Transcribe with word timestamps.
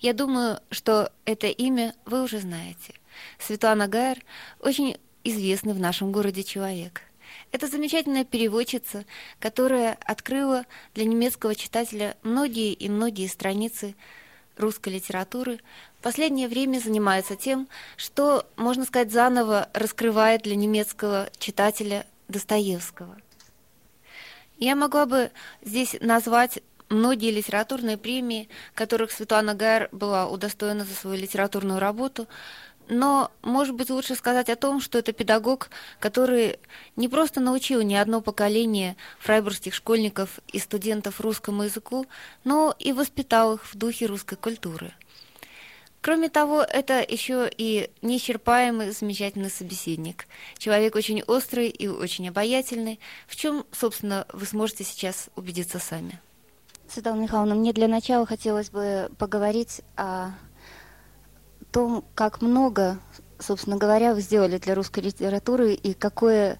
Я 0.00 0.14
думаю, 0.14 0.60
что 0.70 1.12
это 1.26 1.46
имя 1.46 1.94
вы 2.06 2.22
уже 2.22 2.38
знаете. 2.40 2.94
Светлана 3.38 3.86
Гайер 3.86 4.18
очень 4.58 4.96
известный 5.24 5.74
в 5.74 5.78
нашем 5.78 6.10
городе 6.10 6.42
человек. 6.42 7.02
Это 7.52 7.66
замечательная 7.66 8.24
переводчица, 8.24 9.04
которая 9.38 9.98
открыла 10.04 10.64
для 10.94 11.04
немецкого 11.04 11.54
читателя 11.54 12.16
многие 12.22 12.72
и 12.72 12.88
многие 12.88 13.26
страницы 13.26 13.94
русской 14.56 14.94
литературы, 14.94 15.60
в 15.98 16.02
последнее 16.02 16.48
время 16.48 16.78
занимается 16.78 17.36
тем, 17.36 17.68
что, 17.96 18.46
можно 18.56 18.84
сказать, 18.84 19.12
заново 19.12 19.68
раскрывает 19.74 20.42
для 20.42 20.56
немецкого 20.56 21.28
читателя 21.38 22.06
Достоевского. 22.28 23.16
Я 24.58 24.76
могла 24.76 25.06
бы 25.06 25.30
здесь 25.62 25.96
назвать 26.00 26.62
многие 26.90 27.30
литературные 27.30 27.96
премии, 27.96 28.48
которых 28.74 29.12
Светлана 29.12 29.54
Гайер 29.54 29.88
была 29.92 30.28
удостоена 30.28 30.84
за 30.84 30.94
свою 30.94 31.16
литературную 31.16 31.80
работу, 31.80 32.28
но, 32.88 33.30
может 33.42 33.76
быть, 33.76 33.88
лучше 33.88 34.16
сказать 34.16 34.50
о 34.50 34.56
том, 34.56 34.80
что 34.80 34.98
это 34.98 35.12
педагог, 35.12 35.70
который 36.00 36.58
не 36.96 37.08
просто 37.08 37.40
научил 37.40 37.82
ни 37.82 37.94
одно 37.94 38.20
поколение 38.20 38.96
фрайбургских 39.20 39.74
школьников 39.74 40.40
и 40.48 40.58
студентов 40.58 41.20
русскому 41.20 41.62
языку, 41.62 42.06
но 42.42 42.74
и 42.80 42.92
воспитал 42.92 43.54
их 43.54 43.72
в 43.72 43.76
духе 43.76 44.06
русской 44.06 44.36
культуры. 44.36 44.92
Кроме 46.02 46.30
того, 46.30 46.62
это 46.62 47.04
еще 47.06 47.48
и 47.56 47.90
неисчерпаемый 48.02 48.90
замечательный 48.90 49.50
собеседник. 49.50 50.26
Человек 50.58 50.96
очень 50.96 51.22
острый 51.22 51.68
и 51.68 51.86
очень 51.86 52.28
обаятельный, 52.28 52.98
в 53.28 53.36
чем, 53.36 53.66
собственно, 53.70 54.26
вы 54.32 54.46
сможете 54.46 54.82
сейчас 54.82 55.28
убедиться 55.36 55.78
сами. 55.78 56.18
Светлана 56.90 57.20
Михайловна, 57.20 57.54
мне 57.54 57.72
для 57.72 57.86
начала 57.86 58.26
хотелось 58.26 58.70
бы 58.70 59.10
поговорить 59.16 59.82
о 59.96 60.30
том, 61.70 62.04
как 62.16 62.42
много, 62.42 62.98
собственно 63.38 63.76
говоря, 63.76 64.12
вы 64.12 64.20
сделали 64.20 64.58
для 64.58 64.74
русской 64.74 65.00
литературы 65.00 65.74
и 65.74 65.94
какое 65.94 66.58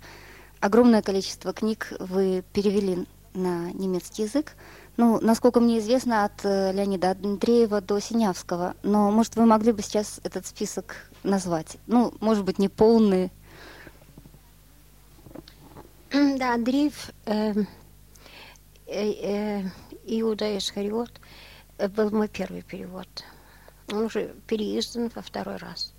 огромное 0.60 1.02
количество 1.02 1.52
книг 1.52 1.92
вы 1.98 2.44
перевели 2.52 3.06
на 3.34 3.72
немецкий 3.72 4.22
язык. 4.22 4.52
Ну, 4.96 5.18
насколько 5.20 5.58
мне 5.58 5.78
известно, 5.78 6.24
от 6.24 6.44
э, 6.44 6.72
Леонида 6.72 7.12
Андреева 7.12 7.80
до 7.80 7.98
Синявского. 7.98 8.74
Но, 8.82 9.10
может, 9.10 9.34
вы 9.34 9.46
могли 9.46 9.72
бы 9.72 9.82
сейчас 9.82 10.20
этот 10.22 10.46
список 10.46 11.10
назвать? 11.22 11.78
Ну, 11.86 12.12
может 12.20 12.44
быть, 12.44 12.58
не 12.58 12.68
полный. 12.68 13.32
Да, 16.12 16.54
Андреев, 16.54 17.10
э, 17.24 17.54
э, 18.86 19.10
э, 19.12 19.62
Иуда 20.04 20.56
Искариот 20.56 21.20
э, 21.78 21.88
был 21.88 22.10
мой 22.10 22.28
первый 22.28 22.62
перевод. 22.62 23.08
Он 23.92 24.04
уже 24.04 24.34
переиздан 24.46 25.10
во 25.14 25.22
второй 25.22 25.56
раз. 25.56 25.92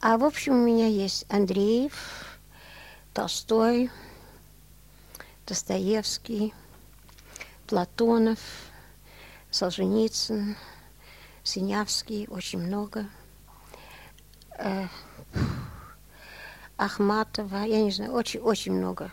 А 0.00 0.16
в 0.16 0.24
общем 0.24 0.54
у 0.54 0.66
меня 0.66 0.86
есть 0.86 1.26
Андреев, 1.28 2.38
Толстой, 3.12 3.90
Достоевский, 5.46 6.54
Платонов, 7.66 8.40
Солженицын, 9.50 10.56
Синявский, 11.42 12.26
очень 12.28 12.60
много. 12.60 13.06
Э, 14.58 14.86
Ахматова, 16.76 17.64
я 17.64 17.82
не 17.82 17.90
знаю, 17.90 18.12
очень-очень 18.12 18.72
много. 18.72 19.10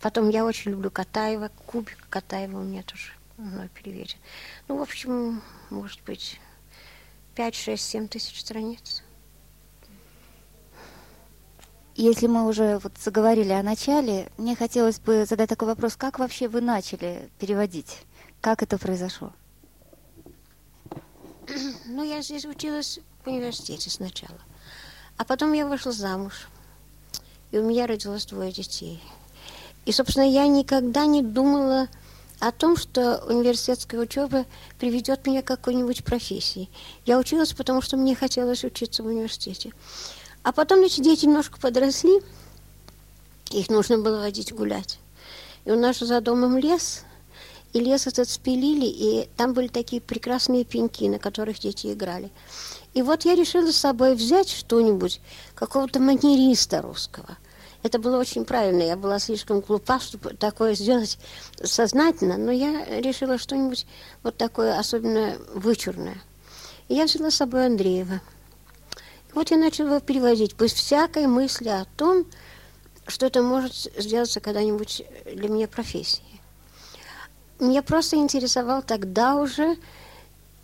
Потом 0.00 0.28
я 0.28 0.44
очень 0.44 0.72
люблю 0.72 0.90
Катаева, 0.90 1.50
Кубик 1.66 2.06
Катаева 2.10 2.58
у 2.58 2.62
меня 2.62 2.82
тоже 2.82 3.15
мной 3.42 3.68
переведен. 3.68 4.18
Ну, 4.68 4.78
в 4.78 4.82
общем, 4.82 5.42
может 5.70 6.02
быть, 6.04 6.40
5, 7.34 7.54
6, 7.54 7.82
7 7.82 8.08
тысяч 8.08 8.40
страниц. 8.40 9.02
Если 11.94 12.26
мы 12.26 12.46
уже 12.46 12.78
вот 12.78 12.92
заговорили 12.98 13.52
о 13.52 13.62
начале, 13.62 14.30
мне 14.36 14.54
хотелось 14.54 14.98
бы 14.98 15.24
задать 15.24 15.48
такой 15.48 15.68
вопрос. 15.68 15.96
Как 15.96 16.18
вообще 16.18 16.46
вы 16.46 16.60
начали 16.60 17.30
переводить? 17.38 18.02
Как 18.40 18.62
это 18.62 18.78
произошло? 18.78 19.32
Ну, 21.86 22.02
я 22.02 22.20
здесь 22.20 22.44
училась 22.44 22.98
в 23.24 23.28
университете 23.28 23.88
сначала. 23.88 24.38
А 25.16 25.24
потом 25.24 25.52
я 25.52 25.66
вышла 25.66 25.92
замуж. 25.92 26.48
И 27.52 27.58
у 27.58 27.66
меня 27.66 27.86
родилось 27.86 28.26
двое 28.26 28.52
детей. 28.52 29.02
И, 29.86 29.92
собственно, 29.92 30.28
я 30.28 30.46
никогда 30.48 31.06
не 31.06 31.22
думала 31.22 31.88
о 32.38 32.52
том, 32.52 32.76
что 32.76 33.22
университетская 33.26 34.00
учеба 34.00 34.44
приведет 34.78 35.26
меня 35.26 35.42
к 35.42 35.46
какой-нибудь 35.46 36.04
профессии. 36.04 36.68
Я 37.04 37.18
училась, 37.18 37.52
потому 37.52 37.80
что 37.80 37.96
мне 37.96 38.14
хотелось 38.14 38.64
учиться 38.64 39.02
в 39.02 39.06
университете. 39.06 39.72
А 40.42 40.52
потом 40.52 40.80
эти 40.80 41.00
дети 41.00 41.24
немножко 41.24 41.58
подросли, 41.58 42.20
их 43.50 43.68
нужно 43.68 43.98
было 43.98 44.20
водить 44.20 44.52
гулять. 44.52 44.98
И 45.64 45.70
у 45.70 45.78
нас 45.78 45.98
за 45.98 46.20
домом 46.20 46.58
лес, 46.58 47.04
и 47.72 47.80
лес 47.80 48.06
этот 48.06 48.28
спилили, 48.28 48.86
и 48.86 49.28
там 49.36 49.54
были 49.54 49.68
такие 49.68 50.00
прекрасные 50.00 50.64
пеньки, 50.64 51.08
на 51.08 51.18
которых 51.18 51.58
дети 51.58 51.92
играли. 51.92 52.30
И 52.94 53.02
вот 53.02 53.24
я 53.24 53.34
решила 53.34 53.72
с 53.72 53.76
собой 53.76 54.14
взять 54.14 54.50
что-нибудь, 54.50 55.20
какого-то 55.54 56.00
манериста 56.00 56.82
русского– 56.82 57.36
это 57.86 57.98
было 57.98 58.18
очень 58.18 58.44
правильно. 58.44 58.82
Я 58.82 58.96
была 58.96 59.18
слишком 59.18 59.60
глупа, 59.60 60.00
чтобы 60.00 60.34
такое 60.34 60.74
сделать 60.74 61.18
сознательно, 61.62 62.36
но 62.36 62.50
я 62.50 62.84
решила 63.00 63.38
что-нибудь 63.38 63.86
вот 64.22 64.36
такое 64.36 64.78
особенно 64.78 65.36
вычурное. 65.54 66.20
И 66.88 66.94
я 66.94 67.04
взяла 67.04 67.30
с 67.30 67.36
собой 67.36 67.66
Андреева. 67.66 68.20
И 69.28 69.32
вот 69.32 69.50
я 69.50 69.56
начала 69.56 69.88
его 69.88 70.00
переводить, 70.00 70.56
без 70.56 70.72
всякой 70.72 71.26
мысли 71.26 71.68
о 71.68 71.86
том, 71.96 72.26
что 73.06 73.26
это 73.26 73.42
может 73.42 73.74
сделаться 73.96 74.40
когда-нибудь 74.40 75.02
для 75.32 75.48
меня 75.48 75.68
профессией. 75.68 76.40
Меня 77.58 77.82
просто 77.82 78.16
интересовал 78.16 78.82
тогда 78.82 79.36
уже, 79.36 79.76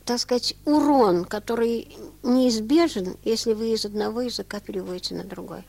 так 0.05 0.19
сказать, 0.19 0.57
урон, 0.65 1.25
который 1.25 1.97
неизбежен, 2.23 3.17
если 3.25 3.53
вы 3.53 3.73
из 3.73 3.85
одного 3.85 4.23
языка 4.23 4.61
переводите 4.61 5.15
на 5.15 5.25
другой. 5.25 5.65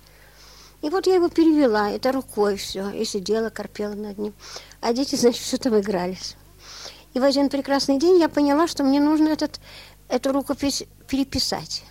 И 0.84 0.90
вот 0.90 1.08
я 1.08 1.16
его 1.16 1.30
перевела, 1.30 1.90
это 1.90 2.12
рукой 2.12 2.58
все, 2.58 2.90
и 2.90 3.06
сидела, 3.06 3.50
корпела 3.50 3.94
над 3.94 4.18
ним. 4.18 4.34
А 4.82 4.92
дети, 4.92 5.16
значит, 5.16 5.42
что 5.42 5.58
там 5.58 5.80
игрались. 5.80 6.36
И 7.14 7.20
в 7.22 7.24
один 7.24 7.48
прекрасный 7.48 7.98
день 7.98 8.20
я 8.20 8.28
поняла, 8.28 8.68
что 8.68 8.84
мне 8.84 9.00
нужно 9.00 9.30
этот, 9.30 9.62
эту 10.10 10.34
рукопись 10.34 10.84
переписать. 11.08 11.86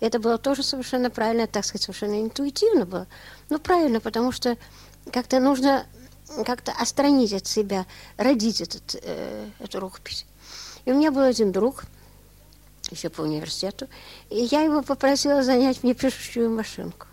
Это 0.00 0.18
было 0.18 0.38
тоже 0.38 0.64
совершенно 0.64 1.08
правильно, 1.08 1.46
так 1.46 1.64
сказать, 1.64 1.82
совершенно 1.82 2.20
интуитивно 2.20 2.84
было. 2.84 3.06
Ну, 3.48 3.60
правильно, 3.60 4.00
потому 4.00 4.32
что 4.32 4.58
как-то 5.12 5.38
нужно 5.38 5.86
как-то 6.44 6.72
остранить 6.72 7.32
от 7.32 7.46
себя, 7.46 7.86
родить 8.16 8.60
этот, 8.60 8.96
э, 9.04 9.48
эту 9.60 9.78
рукопись. 9.78 10.26
И 10.84 10.90
у 10.90 10.96
меня 10.96 11.12
был 11.12 11.22
один 11.22 11.52
друг, 11.52 11.84
еще 12.90 13.08
по 13.08 13.20
университету, 13.20 13.86
и 14.30 14.48
я 14.50 14.62
его 14.62 14.82
попросила 14.82 15.44
занять 15.44 15.84
мне 15.84 15.94
пишущую 15.94 16.50
машинку. 16.50 17.06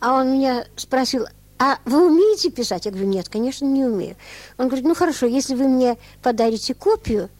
А 0.00 0.14
он 0.14 0.34
меня 0.34 0.64
спросил, 0.76 1.26
а 1.58 1.78
вы 1.84 2.06
умеете 2.06 2.50
писать? 2.50 2.86
Я 2.86 2.92
говорю, 2.92 3.08
нет, 3.08 3.28
конечно, 3.28 3.64
не 3.64 3.84
умею. 3.84 4.16
Он 4.58 4.66
говорит, 4.66 4.86
ну 4.86 4.94
хорошо, 4.94 5.26
если 5.26 5.54
вы 5.54 5.66
мне 5.66 5.98
подарите 6.22 6.74
копию, 6.74 7.30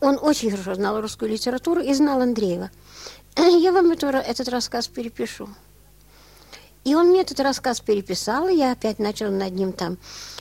он 0.00 0.18
очень 0.20 0.50
хорошо 0.50 0.74
знал 0.74 1.00
русскую 1.00 1.30
литературу 1.30 1.80
и 1.80 1.94
знал 1.94 2.20
Андреева. 2.20 2.70
Я 3.36 3.72
вам 3.72 3.90
это, 3.90 4.08
этот 4.08 4.48
рассказ 4.48 4.88
перепишу. 4.88 5.48
И 6.84 6.94
он 6.94 7.08
мне 7.08 7.22
этот 7.22 7.40
рассказ 7.40 7.80
переписал, 7.80 8.46
и 8.46 8.56
я 8.56 8.72
опять 8.72 8.98
начала 8.98 9.30
над 9.30 9.54
ним 9.54 9.72
там 9.72 9.96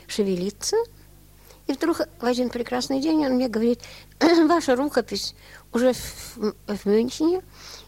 шевелиться. 0.07 0.75
И 1.67 1.71
вдруг 1.71 2.01
в 2.19 2.25
один 2.25 2.49
прекрасный 2.49 2.99
день 2.99 3.25
он 3.25 3.35
мне 3.35 3.47
говорит, 3.47 3.79
ваша 4.19 4.75
рукопись 4.75 5.35
уже 5.71 5.93
в, 5.93 6.53
в 6.67 6.85
Мюнхене 6.85 7.41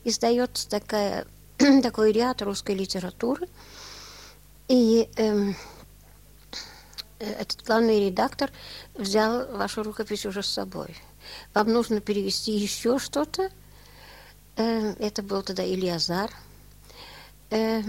издается 0.06 0.70
такая 0.70 1.28
такой 1.84 2.12
ряд 2.12 2.42
русской 2.42 2.76
литературы. 2.76 3.48
И 4.68 5.10
эм, 5.16 5.56
э, 7.20 7.26
этот 7.26 7.64
главный 7.66 8.08
редактор 8.08 8.52
взял 8.94 9.46
вашу 9.56 9.84
рукопись 9.84 10.26
уже 10.26 10.44
с 10.44 10.48
собой. 10.48 10.96
Вам 11.54 11.72
нужно 11.72 12.02
перевести 12.02 12.52
еще 12.52 13.00
что-то. 13.00 13.52
Э, 14.58 14.94
это 15.00 15.22
был 15.22 15.42
тогда 15.44 15.64
Ильязар. 15.64 16.32
Э, 17.52 17.82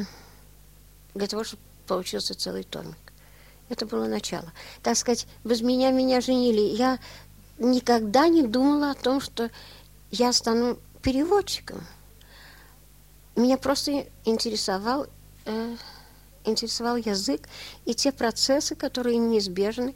для 1.14 1.26
того, 1.26 1.44
чтобы 1.44 1.62
получился 1.86 2.34
целый 2.34 2.64
томик. 2.64 2.96
Это 3.68 3.86
было 3.86 4.06
начало. 4.06 4.52
Так 4.82 4.96
сказать, 4.96 5.26
без 5.44 5.60
меня 5.60 5.90
меня 5.90 6.20
женили. 6.20 6.60
Я 6.60 6.98
никогда 7.58 8.28
не 8.28 8.42
думала 8.46 8.92
о 8.92 8.94
том, 8.94 9.20
что 9.20 9.50
я 10.10 10.32
стану 10.32 10.78
переводчиком. 11.02 11.84
Меня 13.36 13.58
просто 13.58 14.06
интересовал, 14.24 15.06
э, 15.44 15.76
интересовал 16.44 16.96
язык 16.96 17.48
и 17.84 17.94
те 17.94 18.10
процессы, 18.10 18.74
которые 18.74 19.18
неизбежны 19.18 19.94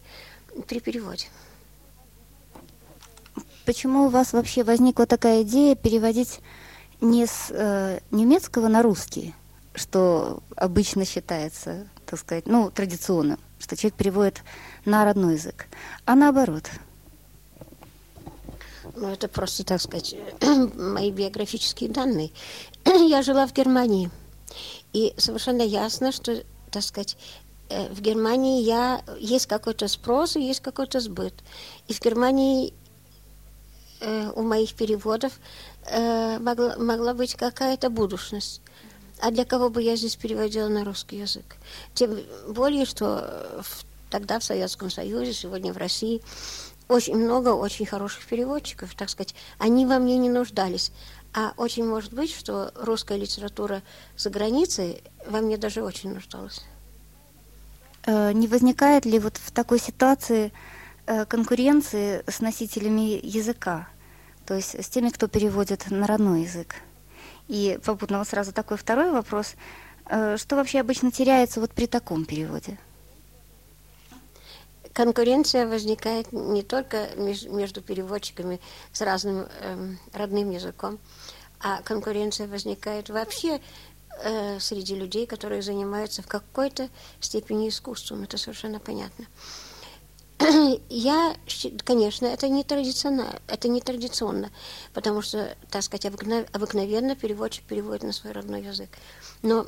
при 0.68 0.80
переводе. 0.80 1.26
почему 3.70 4.06
у 4.06 4.08
вас 4.08 4.32
вообще 4.32 4.64
возникла 4.64 5.06
такая 5.06 5.42
идея 5.42 5.76
переводить 5.76 6.40
не 7.00 7.26
с 7.26 7.50
э, 7.50 8.00
немецкого 8.10 8.66
на 8.66 8.82
русский, 8.82 9.32
что 9.76 10.42
обычно 10.56 11.04
считается, 11.04 11.86
так 12.04 12.18
сказать, 12.18 12.46
ну, 12.46 12.70
традиционно, 12.72 13.38
что 13.60 13.76
человек 13.76 13.96
переводит 13.96 14.42
на 14.84 15.04
родной 15.04 15.34
язык, 15.34 15.66
а 16.04 16.16
наоборот? 16.16 16.68
Ну, 19.00 19.08
это 19.08 19.28
просто, 19.28 19.64
так 19.64 19.80
сказать, 19.80 20.14
мои 20.74 21.10
биографические 21.10 21.88
данные. 21.88 22.30
Я 22.84 23.22
жила 23.22 23.46
в 23.46 23.54
Германии, 23.54 24.10
и 24.92 25.14
совершенно 25.16 25.62
ясно, 25.62 26.12
что, 26.12 26.44
так 26.70 26.82
сказать, 26.82 27.16
э, 27.70 27.88
в 27.88 28.02
Германии 28.02 28.62
я, 28.62 29.02
есть 29.18 29.46
какой-то 29.46 29.88
спрос 29.88 30.36
и 30.36 30.42
есть 30.42 30.60
какой-то 30.60 31.00
сбыт. 31.00 31.32
И 31.88 31.94
в 31.94 32.00
Германии 32.00 32.74
э, 34.00 34.30
у 34.34 34.42
моих 34.42 34.74
переводов 34.74 35.32
э, 35.86 36.38
могла, 36.38 36.76
могла 36.76 37.14
быть 37.14 37.36
какая-то 37.36 37.88
будущность. 37.88 38.60
А 39.22 39.30
для 39.30 39.46
кого 39.46 39.70
бы 39.70 39.82
я 39.82 39.96
здесь 39.96 40.16
переводила 40.16 40.68
на 40.68 40.84
русский 40.84 41.16
язык? 41.16 41.56
Тем 41.94 42.18
более, 42.48 42.84
что 42.84 43.62
в, 43.62 43.84
тогда 44.10 44.38
в 44.40 44.44
Советском 44.44 44.90
Союзе, 44.90 45.32
сегодня 45.32 45.72
в 45.72 45.78
России, 45.78 46.20
очень 46.90 47.16
много 47.16 47.50
очень 47.50 47.86
хороших 47.86 48.26
переводчиков, 48.26 48.94
так 48.94 49.08
сказать. 49.08 49.34
Они 49.58 49.86
во 49.86 49.98
мне 49.98 50.18
не 50.18 50.28
нуждались. 50.28 50.92
А 51.32 51.52
очень 51.56 51.86
может 51.86 52.12
быть, 52.12 52.34
что 52.34 52.72
русская 52.74 53.16
литература 53.16 53.82
за 54.16 54.30
границей 54.30 55.02
во 55.26 55.40
мне 55.40 55.56
даже 55.56 55.82
очень 55.82 56.12
нуждалась. 56.12 56.64
Э, 58.06 58.32
не 58.32 58.48
возникает 58.48 59.06
ли 59.06 59.20
вот 59.20 59.36
в 59.36 59.52
такой 59.52 59.78
ситуации 59.78 60.52
э, 61.06 61.24
конкуренции 61.26 62.24
с 62.26 62.40
носителями 62.40 63.20
языка, 63.24 63.88
то 64.44 64.54
есть 64.54 64.74
с 64.74 64.88
теми, 64.88 65.10
кто 65.10 65.28
переводит 65.28 65.90
на 65.90 66.08
родной 66.08 66.42
язык? 66.42 66.74
И 67.46 67.78
попутно 67.84 68.18
вот 68.18 68.28
сразу 68.28 68.52
такой 68.52 68.76
второй 68.76 69.12
вопрос. 69.12 69.54
Э, 70.06 70.36
что 70.36 70.56
вообще 70.56 70.80
обычно 70.80 71.12
теряется 71.12 71.60
вот 71.60 71.70
при 71.70 71.86
таком 71.86 72.24
переводе? 72.24 72.78
Конкуренция 75.00 75.66
возникает 75.66 76.30
не 76.30 76.62
только 76.62 77.08
между 77.16 77.80
переводчиками 77.80 78.60
с 78.92 79.00
разным 79.00 79.46
э, 79.48 79.94
родным 80.12 80.50
языком, 80.50 80.98
а 81.58 81.80
конкуренция 81.80 82.46
возникает 82.46 83.08
вообще 83.08 83.62
э, 84.22 84.60
среди 84.60 84.94
людей, 84.94 85.26
которые 85.26 85.62
занимаются 85.62 86.20
в 86.20 86.26
какой-то 86.26 86.90
степени 87.18 87.70
искусством. 87.70 88.24
Это 88.24 88.36
совершенно 88.36 88.78
понятно. 88.78 89.24
Я, 90.90 91.34
конечно, 91.84 92.26
это 92.26 92.50
не 92.50 92.62
традиционно, 92.62 93.40
это 93.48 93.68
не 93.68 93.80
традиционно, 93.80 94.50
потому 94.92 95.22
что, 95.22 95.56
так 95.70 95.82
сказать, 95.82 96.04
обыкновенно 96.04 97.16
переводчик 97.16 97.64
переводит 97.64 98.02
на 98.02 98.12
свой 98.12 98.34
родной 98.34 98.64
язык. 98.64 98.90
Но 99.40 99.66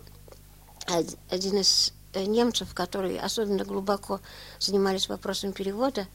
один 1.30 1.56
из 1.56 1.94
немцев, 2.14 2.74
которые 2.74 3.20
особенно 3.20 3.64
глубоко 3.64 4.20
занимались 4.58 5.08
вопросом 5.08 5.52
перевода, 5.52 6.06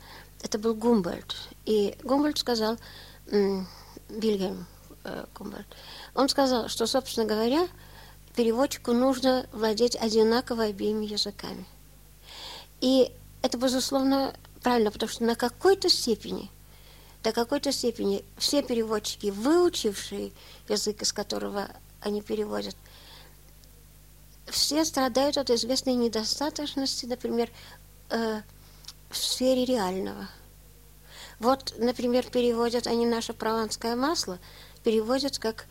это 0.44 0.60
был 0.60 0.76
Гумбольд. 0.76 1.36
И 1.66 1.98
Гумбольд 2.04 2.38
сказал, 2.38 2.78
Вильгельм 3.26 4.66
э, 5.04 5.26
Гумбольд, 5.36 5.68
он 6.14 6.30
сказал, 6.30 6.70
что, 6.70 6.86
собственно 6.86 7.26
говоря, 7.26 7.68
переводчику 8.36 8.94
нужно 8.94 9.48
владеть 9.52 9.96
одинаково 9.96 10.66
обеими 10.66 11.06
языками. 11.06 11.66
И 12.82 13.12
это, 13.42 13.58
безусловно, 13.58 14.34
правильно, 14.62 14.92
потому 14.92 15.10
что 15.10 15.24
на 15.24 15.36
какой-то 15.36 15.90
степени, 15.90 16.52
до 17.24 17.32
какой-то 17.32 17.72
степени 17.72 18.24
все 18.38 18.62
переводчики, 18.62 19.32
выучившие 19.32 20.32
язык, 20.70 21.02
из 21.02 21.12
которого 21.14 21.68
они 22.02 22.22
переводят, 22.22 22.76
все 24.50 24.86
страдают 24.86 25.38
от 25.38 25.50
известной 25.50 25.94
недостаточности, 25.94 27.06
например, 27.06 27.50
э, 28.10 28.42
в 29.10 29.18
сфере 29.18 29.66
реального. 29.66 30.28
Вот, 31.40 31.74
например, 31.78 32.26
переводят 32.30 32.88
они 32.88 33.06
наше 33.06 33.34
прованское 33.34 33.96
масло, 33.96 34.40
переводят 34.84 35.38
как, 35.38 35.66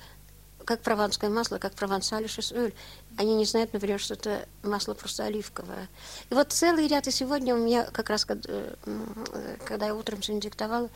как 0.64 0.80
прованское 0.80 1.28
масло, 1.28 1.58
как 1.58 1.74
провансаль 1.74 2.28
шесуэль. 2.28 2.74
Они 3.16 3.34
не 3.34 3.44
знают, 3.44 3.72
например, 3.72 3.98
что 3.98 4.14
это 4.14 4.46
масло 4.62 4.94
просто 4.94 5.24
оливковое. 5.24 5.88
И 6.30 6.34
вот 6.34 6.52
целый 6.52 6.86
ряд, 6.86 7.08
и 7.08 7.10
сегодня 7.10 7.54
у 7.54 7.58
меня 7.58 7.84
как 7.84 8.10
раз, 8.10 8.24
когда, 8.24 8.48
э, 8.52 9.56
когда 9.64 9.86
я 9.86 9.94
утром 9.94 10.22
сегодня 10.22 10.42
диктовала 10.42 10.88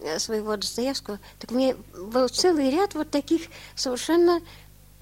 э, 0.00 0.18
своего 0.18 0.56
Достоевского, 0.56 1.18
так 1.40 1.50
у 1.50 1.54
меня 1.54 1.74
был 1.98 2.28
целый 2.28 2.70
ряд 2.70 2.94
вот 2.94 3.10
таких 3.10 3.48
совершенно 3.74 4.40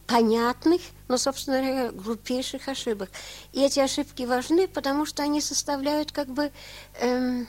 понятных, 0.06 0.80
но, 1.08 1.16
собственно 1.16 1.58
говоря, 1.58 1.90
глупейших 1.92 2.68
ошибок. 2.68 3.10
И 3.52 3.62
эти 3.62 3.80
ошибки 3.80 4.24
важны, 4.24 4.68
потому 4.68 5.06
что 5.06 5.22
они 5.22 5.40
составляют 5.40 6.12
как 6.12 6.28
бы, 6.28 6.52
эм, 7.00 7.46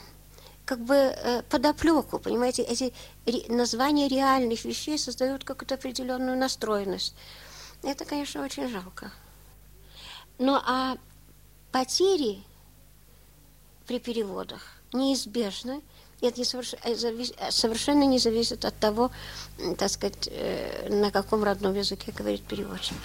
как 0.66 0.80
бы 0.80 0.96
э, 0.96 1.44
подоплеку, 1.44 2.19
понимаете, 2.19 2.63
эти 2.63 2.94
ре, 3.25 3.44
названия 3.50 4.08
реальных 4.08 4.65
вещей 4.65 4.98
создают 4.98 5.44
какую-то 5.44 5.75
определенную 5.75 6.38
настроенность. 6.38 7.15
Это, 7.84 8.06
конечно, 8.06 8.44
очень 8.44 8.70
жалко. 8.70 9.12
Ну 10.38 10.56
а 10.56 10.98
потери 11.72 12.44
при 13.86 14.00
переводах 14.00 14.62
неизбежны– 14.91 15.82
это 16.22 16.39
не 16.39 16.45
соверш... 16.45 16.74
Э, 16.84 16.93
э, 16.93 17.51
совершенно 17.51 18.03
не 18.03 18.19
зависит 18.19 18.65
от 18.65 18.77
того, 18.79 19.12
так 19.77 19.89
сказать, 19.89 20.27
э, 20.31 20.88
на 20.89 21.12
каком 21.12 21.43
родном 21.43 21.74
языке 21.75 22.12
говорит 22.12 22.43
переводчик. 22.43 22.98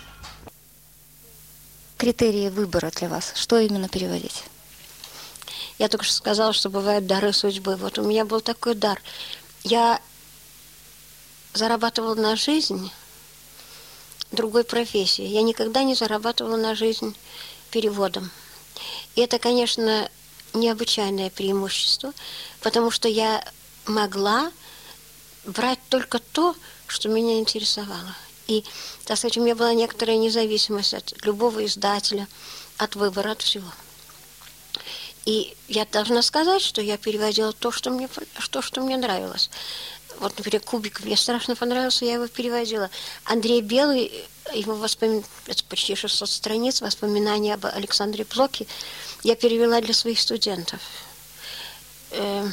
Критерии 1.97 2.49
выбора 2.49 2.90
для 2.90 3.09
вас. 3.09 3.33
Что 3.35 3.59
именно 3.59 3.88
переводить? 3.88 4.45
Я 5.79 5.88
только 5.88 6.05
что 6.05 6.14
сказала, 6.14 6.52
что 6.52 6.71
бывают 6.71 7.07
дары 7.07 7.33
судьбы. 7.33 7.76
Вот 7.76 7.99
у 7.99 8.02
меня 8.02 8.25
был 8.25 8.40
такой 8.40 8.75
дар. 8.75 9.00
Я 9.64 10.00
зарабатывала 11.52 12.14
на 12.14 12.37
жизнь 12.37 12.90
другой 14.31 14.64
профессии. 14.64 15.25
Я 15.25 15.43
никогда 15.43 15.83
не 15.83 15.95
зарабатывала 15.95 16.57
на 16.57 16.75
жизнь 16.75 17.17
переводом. 17.71 18.31
И 19.14 19.21
это, 19.21 19.38
конечно, 19.38 20.09
необычайное 20.54 21.30
преимущество, 21.30 22.12
потому 22.61 22.90
что 22.90 23.09
я 23.09 23.45
могла 23.87 24.50
брать 25.45 25.78
только 25.88 26.19
то, 26.19 26.54
что 26.87 27.09
меня 27.09 27.38
интересовало. 27.38 28.14
И, 28.47 28.64
так 29.04 29.16
сказать, 29.16 29.38
у 29.38 29.42
меня 29.42 29.54
была 29.54 29.73
некоторая 29.75 30.16
независимость 30.16 30.95
от 30.95 31.25
любого 31.25 31.64
издателя, 31.64 32.26
от 32.78 32.97
выбора, 32.97 33.33
от 33.33 33.42
всего. 33.42 33.71
И 35.25 35.54
я 35.69 35.85
должна 35.87 36.23
сказать, 36.23 36.62
что 36.62 36.80
я 36.80 36.97
переводила 36.97 37.52
то, 37.52 37.71
что 37.71 37.90
мне, 37.90 38.09
то, 38.50 38.62
что 38.62 38.80
мне 38.80 38.97
нравилось. 38.97 39.50
Вот, 40.19 40.37
например, 40.37 40.61
«Кубик» 40.62 41.00
мне 41.04 41.16
страшно 41.16 41.54
понравился, 41.54 42.04
я 42.04 42.14
его 42.14 42.26
переводила. 42.26 42.90
Андрей 43.25 43.61
Белый, 43.61 44.12
его 44.54 44.75
воспоминания, 44.75 45.25
это 45.47 45.64
почти 45.64 45.95
600 45.95 46.28
страниц, 46.28 46.80
воспоминания 46.80 47.54
об 47.54 47.66
Александре 47.66 48.25
Плоке, 48.25 48.66
я 49.23 49.37
перевела 49.37 49.80
для 49.80 49.95
своих 49.95 50.21
студентов. 50.21 50.80
Э, 52.11 52.49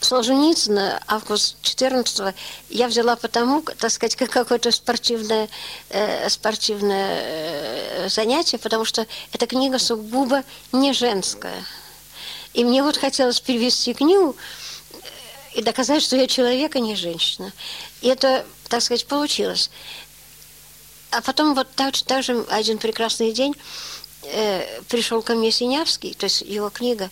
Солженицына 0.00 1.02
август 1.08 1.56
14 1.62 2.34
я 2.70 2.86
взяла 2.86 3.16
потому, 3.16 3.62
так 3.62 3.90
сказать, 3.90 4.14
как 4.14 4.30
какое-то 4.30 4.70
спортивное, 4.70 5.48
э, 5.90 6.28
спортивное 6.28 7.20
э, 7.20 8.08
занятие, 8.08 8.58
потому 8.58 8.84
что 8.84 9.06
эта 9.32 9.46
книга 9.46 9.78
сугубо 9.78 10.44
не 10.72 10.92
женская. 10.92 11.64
И 12.54 12.64
мне 12.64 12.82
вот 12.82 12.96
хотелось 12.96 13.40
перевести 13.40 13.92
книгу 13.92 14.36
э, 14.92 14.96
и 15.58 15.62
доказать, 15.62 16.02
что 16.02 16.16
я 16.16 16.28
человек, 16.28 16.76
а 16.76 16.78
не 16.78 16.94
женщина. 16.94 17.52
И 18.00 18.08
это, 18.08 18.46
так 18.68 18.82
сказать, 18.82 19.06
получилось. 19.06 19.68
А 21.10 21.22
потом 21.22 21.54
вот 21.54 21.68
так, 21.74 21.96
так 21.96 22.22
же 22.22 22.44
один 22.50 22.78
прекрасный 22.78 23.32
день 23.32 23.54
э, 24.24 24.82
пришел 24.88 25.22
ко 25.22 25.34
мне 25.34 25.50
Синявский, 25.50 26.14
то 26.14 26.24
есть 26.24 26.42
его 26.42 26.68
книга, 26.70 27.10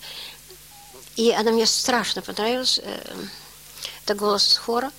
и 1.16 1.30
она 1.30 1.50
мне 1.50 1.66
страшно 1.66 2.20
понравилась, 2.20 2.78
э, 2.82 3.14
это 4.04 4.14
голос 4.14 4.56
хора. 4.56 4.92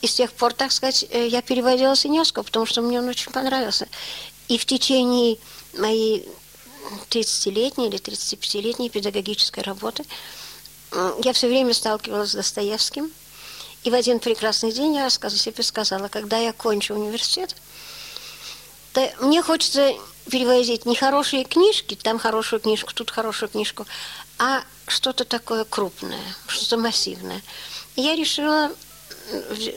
И 0.00 0.06
с 0.06 0.14
тех 0.14 0.32
пор, 0.32 0.54
так 0.54 0.72
сказать, 0.72 1.04
э, 1.10 1.26
я 1.26 1.42
переводила 1.42 1.94
Синявского, 1.94 2.42
потому 2.42 2.64
что 2.64 2.80
мне 2.80 2.98
он 2.98 3.08
очень 3.08 3.30
понравился. 3.30 3.86
И 4.48 4.56
в 4.56 4.64
течение 4.64 5.36
моей 5.74 6.26
30-летней 7.10 7.88
или 7.88 7.98
35-летней 7.98 8.88
педагогической 8.88 9.62
работы 9.62 10.04
я 11.22 11.32
все 11.32 11.46
время 11.46 11.72
сталкивалась 11.74 12.30
с 12.30 12.34
Достоевским. 12.34 13.12
И 13.84 13.90
в 13.90 13.94
один 13.94 14.18
прекрасный 14.18 14.72
день 14.72 14.94
я 14.94 15.08
себе 15.08 15.62
сказала, 15.62 16.08
когда 16.08 16.38
я 16.38 16.52
кончу 16.52 16.94
университет, 16.94 17.54
то 18.92 19.12
мне 19.20 19.42
хочется 19.42 19.92
перевозить 20.30 20.86
не 20.86 20.96
хорошие 20.96 21.44
книжки, 21.44 21.94
там 21.94 22.18
хорошую 22.18 22.60
книжку, 22.60 22.92
тут 22.92 23.10
хорошую 23.10 23.48
книжку, 23.48 23.86
а 24.38 24.62
что-то 24.86 25.24
такое 25.24 25.64
крупное, 25.64 26.22
что-то 26.46 26.76
массивное. 26.76 27.42
я 27.96 28.16
решила, 28.16 28.70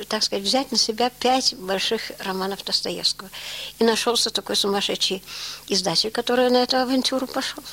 так 0.08 0.24
сказать, 0.24 0.44
взять 0.44 0.72
на 0.72 0.78
себя 0.78 1.10
пять 1.10 1.56
больших 1.56 2.12
романов 2.20 2.64
Достоевского. 2.64 3.30
И 3.80 3.84
нашелся 3.84 4.30
такой 4.30 4.56
сумасшедший 4.56 5.24
издатель, 5.68 6.12
который 6.12 6.50
на 6.50 6.64
эту 6.64 6.78
авантюру 6.78 7.28
пошел. 7.28 7.64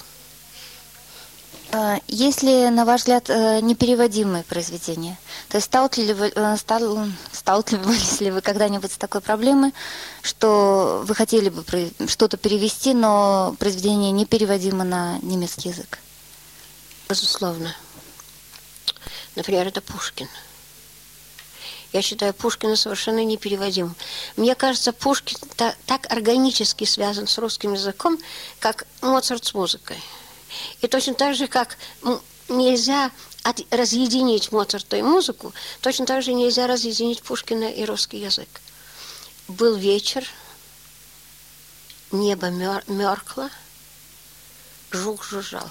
А, 1.72 2.00
есть 2.08 2.42
ли, 2.42 2.68
на 2.68 2.84
ваш 2.84 3.02
взгляд, 3.02 3.30
э, 3.30 3.60
непереводимые 3.60 4.42
произведения? 4.42 5.16
То 5.48 5.58
есть 5.58 5.66
сталкивались 5.66 6.08
ли 6.08 6.14
вы, 6.14 6.32
э, 6.34 6.56
стал, 6.56 7.06
сталкивались 7.32 8.20
ли 8.20 8.32
вы 8.32 8.40
когда-нибудь 8.40 8.92
с 8.92 8.96
такой 8.98 9.20
проблемой, 9.20 9.72
что 10.22 11.02
вы 11.04 11.14
хотели 11.14 11.48
бы 11.48 11.64
что-то 12.08 12.36
перевести, 12.36 12.92
но 12.92 13.54
произведение 13.60 14.10
непереводимо 14.10 14.82
на 14.82 15.18
немецкий 15.22 15.68
язык? 15.68 16.00
Безусловно. 17.08 17.74
Например, 19.36 19.66
это 19.68 19.80
Пушкин. 19.80 20.28
Я 21.92 22.02
считаю 22.02 22.34
Пушкина 22.34 22.74
совершенно 22.74 23.24
непереводимым. 23.24 23.94
Мне 24.36 24.56
кажется, 24.56 24.92
Пушкин 24.92 25.38
та, 25.56 25.74
так 25.86 26.10
органически 26.10 26.84
связан 26.84 27.28
с 27.28 27.38
русским 27.38 27.74
языком, 27.74 28.18
как 28.58 28.86
Моцарт 29.02 29.44
с 29.44 29.54
музыкой. 29.54 29.98
И 30.80 30.86
точно 30.86 31.14
так 31.14 31.34
же, 31.34 31.46
как 31.46 31.76
нельзя 32.48 33.10
разъединить 33.70 34.52
Моцарта 34.52 34.96
и 34.96 35.02
музыку, 35.02 35.52
точно 35.80 36.06
так 36.06 36.22
же 36.22 36.32
нельзя 36.32 36.66
разъединить 36.66 37.22
Пушкина 37.22 37.70
и 37.70 37.84
русский 37.84 38.18
язык. 38.18 38.48
Был 39.48 39.76
вечер, 39.76 40.26
небо 42.10 42.50
мер, 42.50 42.84
меркло, 42.86 43.50
жук 44.90 45.24
жужжал. 45.24 45.70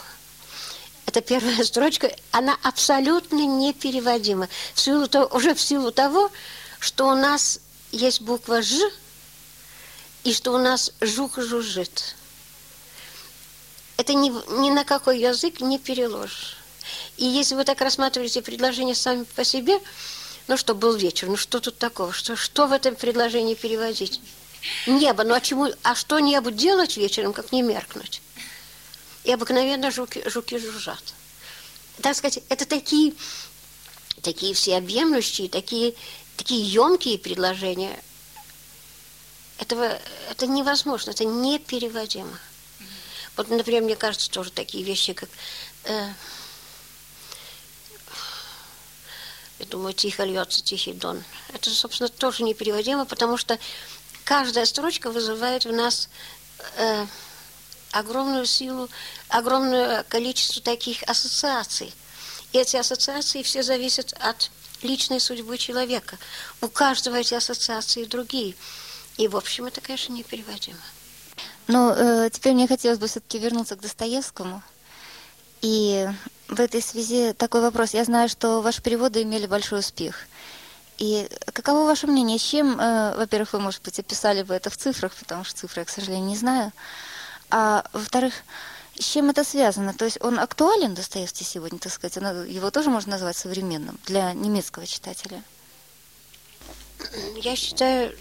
Это 1.06 1.22
первая 1.22 1.64
строчка, 1.64 2.16
она 2.32 2.58
абсолютно 2.62 3.46
непереводима. 3.46 4.48
В 4.74 4.80
силу 4.80 5.08
того, 5.08 5.36
уже 5.36 5.56
в 5.56 5.62
силу 5.62 5.92
того, 5.92 6.32
что 6.80 7.08
у 7.08 7.16
нас 7.16 7.60
есть 7.92 8.22
буква 8.22 8.62
«Ж», 8.62 8.92
и 10.24 10.34
что 10.34 10.52
у 10.54 10.58
нас 10.58 10.92
жук 11.02 11.38
жужжит 11.38 12.16
это 14.00 14.14
ни, 14.14 14.30
ни 14.62 14.70
на 14.70 14.86
какой 14.86 15.20
язык 15.20 15.60
не 15.60 15.78
переложишь. 15.78 16.56
И 17.18 17.26
если 17.26 17.56
вы 17.56 17.66
так 17.66 17.82
рассматриваете 17.82 18.42
предложение 18.42 18.96
сами 18.96 19.26
по 19.36 19.44
себе, 19.44 19.78
ну 20.48 20.56
что, 20.56 20.74
был 20.74 20.96
вечер, 20.96 21.28
ну 21.28 21.36
что 21.36 21.60
тут 21.60 21.78
такого, 21.78 22.14
что, 22.14 22.38
что 22.38 22.68
в 22.68 22.72
этом 22.72 22.96
предложении 22.96 23.56
переводить? 23.56 24.22
Небо, 24.88 25.26
ну 25.26 25.34
а 25.34 25.42
чему, 25.42 25.74
а 25.84 25.96
что 25.96 26.20
небо 26.20 26.50
делать 26.50 26.96
вечером, 26.96 27.34
как 27.34 27.52
не 27.52 27.62
меркнуть? 27.62 28.22
И 29.26 29.34
обыкновенно 29.34 29.92
жуки, 29.92 30.24
жуки 30.30 30.58
жужжат. 30.58 31.04
Так 32.02 32.16
сказать, 32.16 32.42
это 32.48 32.66
такие, 32.66 33.14
такие 34.22 34.54
всеобъемлющие, 34.54 35.50
такие, 35.50 35.94
такие 36.38 36.62
емкие 36.64 37.20
предложения. 37.20 38.02
Этого, 39.58 40.00
это 40.32 40.48
невозможно, 40.48 41.12
это 41.12 41.26
непереводимо. 41.26 42.40
Вот, 43.40 43.48
например, 43.48 43.84
мне 43.84 43.96
кажется, 43.96 44.30
тоже 44.30 44.52
такие 44.52 44.84
вещи, 44.84 45.14
как... 45.14 45.30
Э, 45.86 46.10
я 49.60 49.66
думаю, 49.68 49.94
тихо 49.94 50.26
льется 50.26 50.62
тихий 50.62 50.92
дон. 50.92 51.24
Это, 51.54 51.70
собственно, 51.70 52.10
тоже 52.10 52.44
непереводимо, 52.44 53.06
потому 53.06 53.38
что 53.38 53.58
каждая 54.26 54.66
строчка 54.66 55.10
вызывает 55.10 55.64
в 55.64 55.72
нас 55.72 56.10
э, 56.76 57.08
огромную 57.92 58.46
силу, 58.46 58.90
огромное 59.30 60.04
количество 60.04 60.62
таких 60.62 61.02
ассоциаций. 61.04 61.94
И 62.52 62.58
эти 62.58 62.76
ассоциации 62.76 63.42
все 63.42 63.64
зависят 63.64 64.12
от 64.20 64.52
личной 64.82 65.22
судьбы 65.22 65.58
человека. 65.58 66.18
У 66.60 66.68
каждого 66.68 67.16
эти 67.16 67.36
ассоциации 67.36 68.04
другие. 68.04 68.56
И, 69.16 69.30
в 69.30 69.38
общем, 69.38 69.64
это, 69.64 69.80
конечно, 69.80 70.12
непереводимо. 70.12 70.82
Но 71.70 71.94
э, 71.96 72.32
теперь 72.32 72.54
мне 72.54 72.68
хотелось 72.68 72.98
бы 72.98 73.06
все-таки 73.06 73.38
вернуться 73.38 73.76
к 73.76 73.82
Достоевскому. 73.82 74.64
И 75.62 76.10
в 76.48 76.60
этой 76.60 76.82
связи 76.82 77.34
такой 77.34 77.62
вопрос. 77.62 77.94
Я 77.94 78.04
знаю, 78.06 78.28
что 78.28 78.62
ваши 78.62 78.82
переводы 78.82 79.22
имели 79.22 79.46
большой 79.46 79.82
успех. 79.82 80.16
И 80.98 81.30
каково 81.54 81.86
ваше 81.86 82.08
мнение, 82.08 82.40
с 82.40 82.42
чем, 82.42 82.80
э, 82.80 83.16
во-первых, 83.16 83.54
вы, 83.54 83.60
может 83.60 83.84
быть, 83.84 84.00
описали 84.00 84.42
бы 84.42 84.56
это 84.56 84.72
в 84.72 84.78
цифрах, 84.78 85.14
потому 85.14 85.44
что 85.44 85.60
цифры 85.60 85.82
я, 85.82 85.86
к 85.86 85.90
сожалению, 85.90 86.30
не 86.30 86.36
знаю. 86.36 86.72
А 87.52 87.86
во-вторых, 87.94 88.34
с 88.98 89.06
чем 89.06 89.30
это 89.30 89.44
связано? 89.44 89.94
То 89.94 90.06
есть 90.06 90.18
он 90.22 90.40
актуален, 90.40 90.96
Достоевский, 90.96 91.44
сегодня, 91.44 91.78
так 91.78 91.92
сказать? 91.92 92.16
Его 92.48 92.72
тоже 92.72 92.90
можно 92.90 93.12
назвать 93.12 93.38
современным 93.38 94.00
для 94.08 94.34
немецкого 94.34 94.88
читателя? 94.88 95.44
Я 97.36 97.56
считаю, 97.56 98.12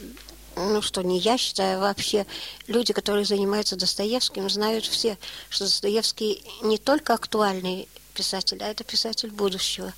ну 0.59 0.83
что, 0.83 1.03
не 1.03 1.19
я 1.19 1.39
считаю, 1.39 1.81
вообще 1.81 2.27
люди, 2.67 2.93
которые 2.93 3.25
занимаются 3.25 3.77
Достоевским, 3.77 4.51
знают 4.51 4.85
все, 4.85 5.19
что 5.49 5.65
Достоевский 5.65 6.43
не 6.63 6.79
только 6.79 7.15
актуальный 7.15 7.89
писатель, 8.15 8.63
а 8.63 8.69
это 8.69 8.85
писатель 8.85 9.31
будущего. 9.31 9.93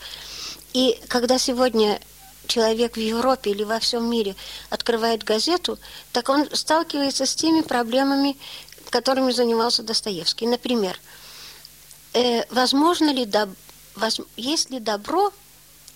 И 0.73 1.01
когда 1.09 1.39
сегодня 1.39 2.01
человек 2.47 2.97
в 2.97 3.01
Европе 3.01 3.51
или 3.53 3.65
во 3.65 3.79
всем 3.79 4.11
мире 4.11 4.37
открывает 4.69 5.25
газету, 5.25 5.79
так 6.13 6.29
он 6.29 6.49
сталкивается 6.53 7.25
с 7.25 7.35
теми 7.35 7.63
проблемами, 7.63 8.37
которыми 8.91 9.33
занимался 9.33 9.83
Достоевский. 9.83 10.47
Например, 10.47 10.99
э, 12.13 12.45
возможно 12.51 13.11
ли, 13.11 13.25
доб... 13.25 13.51
воз... 13.95 14.21
есть 14.37 14.71
ли 14.71 14.81
добро 14.81 15.33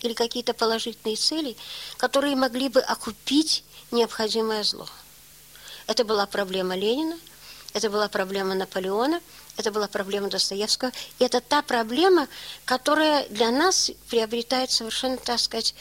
или 0.04 0.12
какие-то 0.14 0.54
положительные 0.54 1.16
цели, 1.16 1.56
которые 1.96 2.37
могли 2.37 2.68
бы 2.68 2.80
окупить 2.80 3.64
необходимое 3.90 4.62
зло. 4.62 4.87
Это 5.87 6.04
была 6.04 6.26
проблема 6.26 6.76
Ленина, 6.76 7.18
это 7.73 7.90
была 7.90 8.08
проблема 8.08 8.54
Наполеона, 8.54 9.20
это 9.56 9.70
была 9.70 9.88
проблема 9.88 10.28
Достоевского. 10.28 10.92
И 11.18 11.25
это 11.25 11.40
та 11.40 11.62
проблема, 11.62 12.28
которая 12.64 13.28
для 13.28 13.50
нас 13.50 13.90
приобретает 14.08 14.70
совершенно, 14.70 15.16
так 15.16 15.40
сказать, 15.40 15.75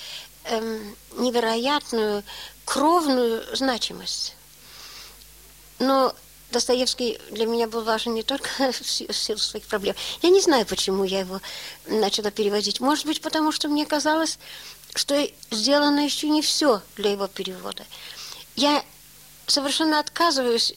эм, 0.46 0.96
невероятную 1.18 2.24
кровную 2.66 3.44
значимость. 3.56 4.36
Но 5.80 6.16
Достоевский 6.54 7.20
для 7.32 7.46
меня 7.46 7.68
был 7.68 7.82
важен 7.82 8.14
не 8.14 8.24
только 8.24 8.48
в 8.72 9.14
силу 9.14 9.40
своих 9.40 9.66
проблем. 9.66 9.96
Я 10.22 10.30
не 10.30 10.40
знаю, 10.40 10.66
почему 10.66 11.04
я 11.04 11.20
его 11.22 11.42
начала 11.88 12.32
переводить. 12.32 12.80
Может 12.80 13.06
быть, 13.06 13.22
потому 13.22 13.52
что 13.52 13.68
мне 13.68 13.86
казалось, 13.86 14.40
что 14.96 15.28
сделано 15.52 16.02
еще 16.02 16.30
не 16.30 16.42
все 16.42 16.82
для 16.96 17.12
его 17.12 17.28
перевода. 17.28 17.84
Я 18.56 18.86
совершенно 19.48 20.00
отказываюсь 20.00 20.76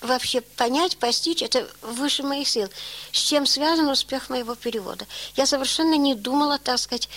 вообще 0.00 0.40
понять, 0.40 0.96
постичь, 0.96 1.42
это 1.42 1.68
выше 1.82 2.22
моих 2.22 2.48
сил. 2.48 2.68
С 3.12 3.18
чем 3.18 3.46
связан 3.46 3.88
успех 3.88 4.30
моего 4.30 4.54
перевода? 4.54 5.06
Я 5.36 5.44
совершенно 5.44 5.94
не 5.94 6.14
думала, 6.14 6.58
так 6.58 6.78
сказать, 6.78 7.08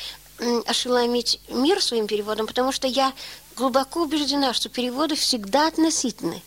ошеломить 0.65 1.39
мир 1.49 1.81
своим 1.81 2.07
переводом, 2.07 2.47
потому 2.47 2.71
что 2.71 2.87
я 2.87 3.13
глубоко 3.55 4.01
убеждена, 4.01 4.53
что 4.53 4.69
переводы 4.69 5.15
всегда 5.15 5.67
относительны. 5.67 6.41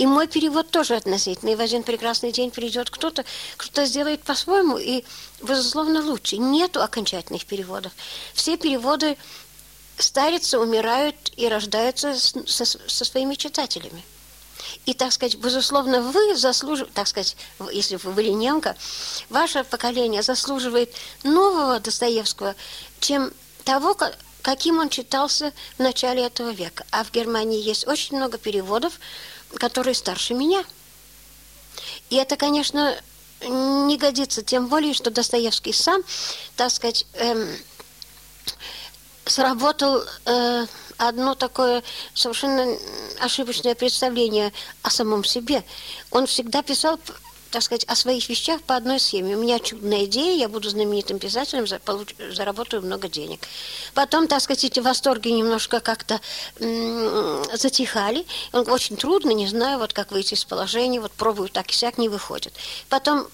И 0.00 0.06
мой 0.06 0.26
перевод 0.28 0.70
тоже 0.70 0.96
относительный. 0.96 1.56
В 1.56 1.60
один 1.60 1.82
прекрасный 1.82 2.32
день 2.32 2.50
придет 2.50 2.88
кто-то, 2.88 3.22
кто 3.58 3.84
сделает 3.84 4.22
по-своему, 4.22 4.78
и, 4.78 5.04
безусловно, 5.42 6.00
лучше. 6.00 6.38
Нету 6.38 6.80
окончательных 6.80 7.44
переводов. 7.44 7.92
Все 8.32 8.56
переводы 8.56 9.18
старятся, 9.98 10.58
умирают 10.58 11.16
и 11.36 11.46
рождаются 11.48 12.14
со, 12.18 12.64
со 12.64 13.04
своими 13.04 13.34
читателями. 13.34 14.02
И, 14.86 14.94
так 14.94 15.12
сказать, 15.12 15.36
безусловно, 15.36 16.00
вы 16.00 16.34
заслуживаете, 16.34 16.94
так 16.94 17.06
сказать, 17.06 17.36
если 17.70 17.96
вы 17.96 18.12
были 18.12 18.30
немка, 18.30 18.78
ваше 19.28 19.64
поколение 19.64 20.22
заслуживает 20.22 20.94
нового 21.24 21.78
Достоевского, 21.78 22.54
чем 23.00 23.30
того, 23.64 23.94
каким 24.40 24.78
он 24.78 24.88
читался 24.88 25.52
в 25.76 25.82
начале 25.82 26.24
этого 26.24 26.52
века. 26.52 26.86
А 26.90 27.04
в 27.04 27.10
Германии 27.12 27.60
есть 27.60 27.86
очень 27.86 28.16
много 28.16 28.38
переводов, 28.38 28.98
которые 29.56 29.94
старше 29.94 30.34
меня. 30.34 30.64
И 32.08 32.16
это, 32.16 32.36
конечно, 32.36 32.96
не 33.42 33.96
годится, 33.96 34.42
тем 34.42 34.68
более, 34.68 34.94
что 34.94 35.10
Достоевский 35.10 35.72
сам, 35.72 36.02
так 36.56 36.70
сказать, 36.70 37.06
эм, 37.14 37.48
сработал 39.24 40.02
э, 40.26 40.66
одно 40.98 41.34
такое 41.34 41.82
совершенно 42.14 42.76
ошибочное 43.20 43.74
представление 43.74 44.52
о 44.82 44.90
самом 44.90 45.24
себе. 45.24 45.64
Он 46.10 46.26
всегда 46.26 46.62
писал, 46.62 46.98
так 47.50 47.62
сказать, 47.62 47.84
о 47.84 47.96
своих 47.96 48.28
вещах 48.28 48.62
по 48.62 48.76
одной 48.76 49.00
схеме. 49.00 49.36
У 49.36 49.40
меня 49.40 49.58
чудная 49.58 50.04
идея, 50.04 50.36
я 50.36 50.48
буду 50.48 50.70
знаменитым 50.70 51.18
писателем, 51.18 51.66
получ, 51.84 52.14
заработаю 52.32 52.82
много 52.82 53.08
денег. 53.08 53.40
Потом, 53.94 54.28
так 54.28 54.40
сказать, 54.40 54.64
эти 54.64 54.80
восторги 54.80 55.28
немножко 55.28 55.80
как-то 55.80 56.20
затихали. 56.58 58.26
Он 58.52 58.68
очень 58.70 58.96
трудно, 58.96 59.30
не 59.30 59.46
знаю, 59.46 59.78
вот 59.78 59.92
как 59.92 60.12
выйти 60.12 60.34
из 60.34 60.44
положения, 60.44 61.00
вот 61.00 61.12
пробую 61.12 61.48
так 61.48 61.70
и 61.70 61.72
сяк, 61.72 61.98
не 61.98 62.08
выходит. 62.08 62.52
Потом 62.88 63.26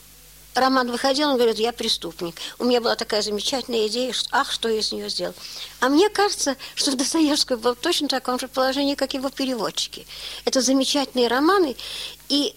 роман 0.54 0.90
выходил, 0.90 1.28
он 1.28 1.36
говорит, 1.36 1.58
я 1.58 1.72
преступник. 1.72 2.36
У 2.58 2.64
меня 2.64 2.80
была 2.80 2.96
такая 2.96 3.22
замечательная 3.22 3.86
идея, 3.88 4.12
что, 4.12 4.28
ах, 4.32 4.50
что 4.50 4.68
я 4.68 4.78
из 4.78 4.92
нее 4.92 5.10
сделал. 5.10 5.34
А 5.80 5.88
мне 5.88 6.08
кажется, 6.08 6.56
что 6.74 6.96
Достоевский 6.96 7.56
был 7.56 7.74
в 7.74 7.78
точно 7.78 8.08
таком 8.08 8.38
же 8.38 8.48
положении, 8.48 8.94
как 8.94 9.14
его 9.14 9.28
переводчики. 9.28 10.06
Это 10.44 10.62
замечательные 10.62 11.28
романы, 11.28 11.76
и 12.28 12.54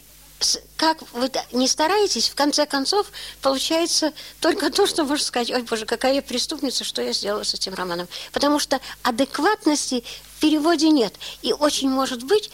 как 0.77 1.01
вы 1.13 1.29
не 1.51 1.67
стараетесь, 1.67 2.29
в 2.29 2.35
конце 2.35 2.65
концов, 2.65 3.11
получается 3.41 4.13
только 4.39 4.69
то, 4.71 4.87
что 4.87 5.03
можно 5.03 5.23
сказать, 5.23 5.51
ой, 5.51 5.63
боже, 5.63 5.85
какая 5.85 6.13
я 6.13 6.21
преступница, 6.21 6.83
что 6.83 7.01
я 7.01 7.11
сделала 7.13 7.43
с 7.43 7.53
этим 7.53 7.73
романом. 7.73 8.07
Потому 8.31 8.59
что 8.59 8.79
адекватности 9.03 10.03
в 10.37 10.39
переводе 10.39 10.89
нет. 10.89 11.13
И 11.41 11.51
очень 11.51 11.89
может 11.89 12.23
быть, 12.23 12.49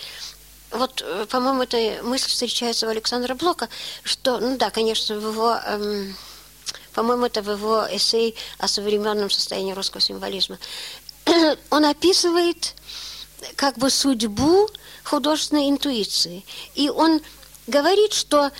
вот, 0.71 1.03
э, 1.05 1.25
по-моему, 1.29 1.63
эта 1.63 2.03
мысль 2.03 2.29
встречается 2.29 2.87
у 2.87 2.89
Александра 2.89 3.35
Блока, 3.35 3.69
что, 4.03 4.39
ну 4.39 4.57
да, 4.57 4.71
конечно, 4.71 5.19
в 5.19 5.31
его, 5.31 5.55
эм, 5.55 6.15
по-моему, 6.93 7.25
это 7.27 7.43
в 7.43 7.51
его 7.51 7.85
эссе 7.91 8.33
о 8.57 8.67
современном 8.67 9.29
состоянии 9.29 9.73
русского 9.73 10.01
символизма. 10.01 10.57
Он 11.69 11.85
описывает 11.85 12.73
как 13.55 13.77
бы 13.77 13.89
судьбу 13.89 14.69
художественной 15.03 15.69
интуиции. 15.69 16.43
И 16.73 16.89
он 16.89 17.21
говорит, 17.67 18.13
что 18.13 18.51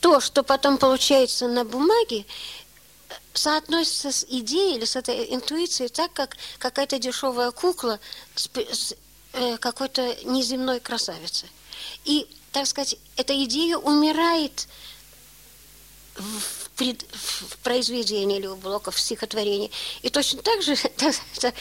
то, 0.00 0.20
что 0.20 0.42
потом 0.42 0.78
получается 0.78 1.48
на 1.48 1.64
бумаге, 1.64 2.24
соотносится 3.34 4.12
с 4.12 4.26
идеей 4.28 4.76
или 4.76 4.84
с 4.84 4.96
этой 4.96 5.34
интуицией 5.34 5.88
так, 5.88 6.12
как 6.12 6.36
какая-то 6.58 6.98
дешевая 6.98 7.50
кукла 7.52 8.00
с, 8.34 8.48
с 8.54 8.94
э, 9.32 9.56
какой-то 9.58 10.16
неземной 10.24 10.80
красавицы. 10.80 11.46
И, 12.04 12.26
так 12.52 12.66
сказать, 12.66 12.96
эта 13.16 13.44
идея 13.44 13.76
умирает 13.76 14.66
в, 16.16 16.42
в 16.76 17.56
произведении 17.58 18.38
или 18.38 18.46
у 18.46 18.56
Блока, 18.56 18.90
в 18.90 18.98
стихотворении. 18.98 19.70
И 20.02 20.10
точно 20.10 20.42
так 20.42 20.62
же 20.62 20.76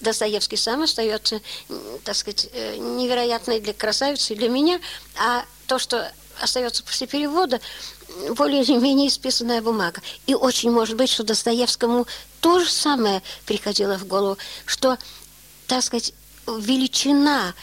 Достоевский 0.00 0.56
сам 0.56 0.82
остается, 0.82 1.40
так 2.04 2.14
сказать, 2.16 2.48
э, 2.52 2.76
невероятной 2.76 3.60
для 3.60 3.72
красавицы, 3.72 4.34
для 4.34 4.48
меня, 4.48 4.80
а 5.16 5.44
то, 5.66 5.78
что 5.78 6.12
остается 6.44 6.82
после 6.84 7.06
перевода 7.06 7.60
более 8.36 8.62
или 8.62 8.78
менее 8.78 9.08
исписанная 9.08 9.60
бумага. 9.60 10.00
И 10.26 10.34
очень 10.34 10.70
может 10.70 10.96
быть, 10.96 11.10
что 11.10 11.24
Достоевскому 11.24 12.06
то 12.40 12.60
же 12.60 12.70
самое 12.70 13.22
приходило 13.46 13.98
в 13.98 14.06
голову, 14.06 14.38
что, 14.66 14.98
так 15.66 15.82
сказать, 15.82 16.12
величина 16.46 17.54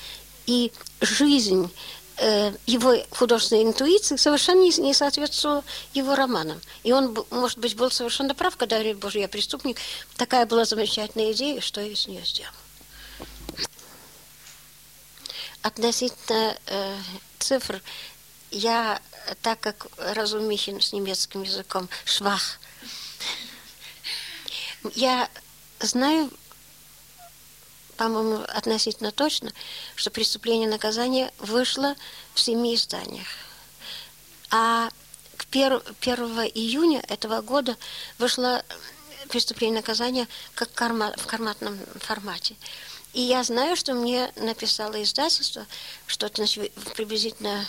и 0.47 0.71
жизнь 0.99 1.71
э, 2.17 2.53
его 2.65 2.95
художественной 3.11 3.63
интуиции 3.63 4.15
совершенно 4.15 4.61
не, 4.61 4.93
соответствовала 4.93 5.63
его 5.93 6.15
романам. 6.15 6.59
И 6.83 6.91
он, 6.91 7.15
может 7.29 7.59
быть, 7.59 7.75
был 7.75 7.91
совершенно 7.91 8.33
прав, 8.35 8.57
когда 8.57 8.77
говорит, 8.77 8.97
боже, 8.97 9.19
я 9.19 9.27
преступник. 9.27 9.77
Такая 10.17 10.45
была 10.45 10.65
замечательная 10.65 11.31
идея, 11.31 11.61
что 11.61 11.81
я 11.81 11.87
из 11.87 12.07
нее 12.07 12.25
сделал. 12.25 12.53
Относительно 15.61 16.57
э, 16.65 16.97
цифр, 17.37 17.81
я, 18.51 19.01
так 19.41 19.59
как 19.59 19.87
разумихин 19.97 20.81
с 20.81 20.93
немецким 20.93 21.43
языком, 21.43 21.89
швах, 22.05 22.59
я 24.95 25.29
знаю, 25.79 26.31
по-моему, 27.97 28.43
относительно 28.47 29.11
точно, 29.11 29.51
что 29.95 30.09
«Преступление 30.09 30.67
и 30.67 30.71
наказание» 30.71 31.31
вышло 31.37 31.95
в 32.33 32.39
семи 32.39 32.75
изданиях. 32.75 33.27
А 34.49 34.89
к 35.37 35.45
1, 35.51 35.81
1 36.01 36.25
июня 36.53 37.03
этого 37.07 37.41
года 37.41 37.77
вышло 38.17 38.65
«Преступление 39.29 39.77
и 39.77 39.81
наказание» 39.81 40.27
как 40.55 40.73
карма, 40.73 41.13
в 41.15 41.27
карматном 41.27 41.79
формате. 41.99 42.55
И 43.13 43.21
я 43.21 43.43
знаю, 43.43 43.75
что 43.75 43.93
мне 43.93 44.31
написало 44.35 45.01
издательство, 45.03 45.65
что 46.07 46.29
значит, 46.33 46.73
приблизительно 46.95 47.65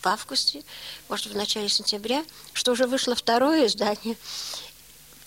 в 0.00 0.06
августе, 0.06 0.62
может, 1.08 1.26
в 1.26 1.36
начале 1.36 1.68
сентября, 1.68 2.24
что 2.52 2.72
уже 2.72 2.86
вышло 2.86 3.14
второе 3.14 3.66
издание. 3.66 4.16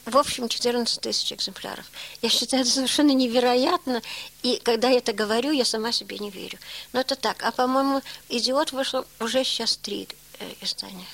В 0.06 0.18
общем, 0.18 0.50
14 0.50 1.00
тысяч 1.00 1.32
экземпляров. 1.32 1.86
Я 2.22 2.30
считаю, 2.30 2.64
это 2.64 2.72
совершенно 2.72 3.12
невероятно. 3.12 4.02
И 4.42 4.60
когда 4.62 4.90
я 4.90 4.98
это 4.98 5.14
говорю, 5.14 5.52
я 5.52 5.64
сама 5.64 5.94
себе 5.94 6.20
не 6.20 6.30
верю. 6.30 6.60
Но 6.92 7.00
это 7.00 7.16
так. 7.16 7.42
А, 7.44 7.52
по-моему, 7.52 8.02
«Идиот» 8.28 8.74
вышло 8.74 9.06
уже 9.22 9.46
сейчас 9.46 9.78
три 9.78 10.10
э, 10.40 10.54
издания. 10.60 11.08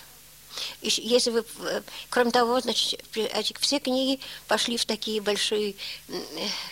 И 0.82 0.90
если 0.90 1.30
вы, 1.30 1.46
э, 1.60 1.82
кроме 2.10 2.32
того, 2.32 2.60
значит, 2.62 3.04
все 3.60 3.80
книги 3.80 4.20
пошли 4.48 4.76
в 4.76 4.86
такие 4.86 5.22
большие 5.22 5.76
э, 6.08 6.14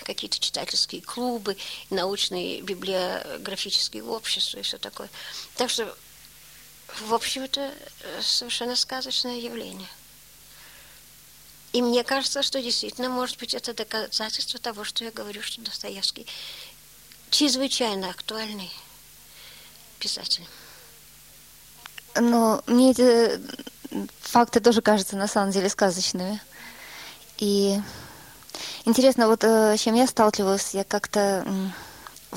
какие-то 0.03 0.39
читательские 0.39 1.01
клубы, 1.01 1.55
научные 1.91 2.61
библиографические 2.61 4.03
общества 4.03 4.57
и 4.57 4.63
все 4.63 4.79
такое. 4.79 5.09
Так 5.55 5.69
что 5.69 5.95
в 7.01 7.13
общем, 7.13 7.43
это 7.43 7.71
э, 8.01 8.21
совершенно 8.21 8.75
сказочное 8.75 9.37
явление. 9.37 9.87
И 11.73 11.81
мне 11.81 12.03
кажется, 12.03 12.41
что 12.41 12.61
действительно, 12.61 13.09
может 13.09 13.37
быть, 13.39 13.53
это 13.53 13.73
доказательство 13.73 14.59
того, 14.59 14.83
что 14.83 15.03
я 15.03 15.11
говорю, 15.11 15.41
что 15.41 15.61
Достоевский 15.61 16.25
чрезвычайно 17.29 18.09
актуальный 18.09 18.71
писатель. 19.99 20.47
Но 22.15 22.63
мне 22.65 22.91
эти 22.91 23.39
факты 24.21 24.59
тоже 24.59 24.81
кажутся 24.81 25.17
на 25.17 25.27
самом 25.27 25.51
деле 25.51 25.69
сказочными. 25.69 26.41
И 27.37 27.79
интересно, 28.85 29.27
вот 29.27 29.43
э, 29.43 29.77
с 29.77 29.81
чем 29.81 29.95
я 29.95 30.07
сталкивалась, 30.07 30.73
я 30.73 30.83
как-то 30.83 31.45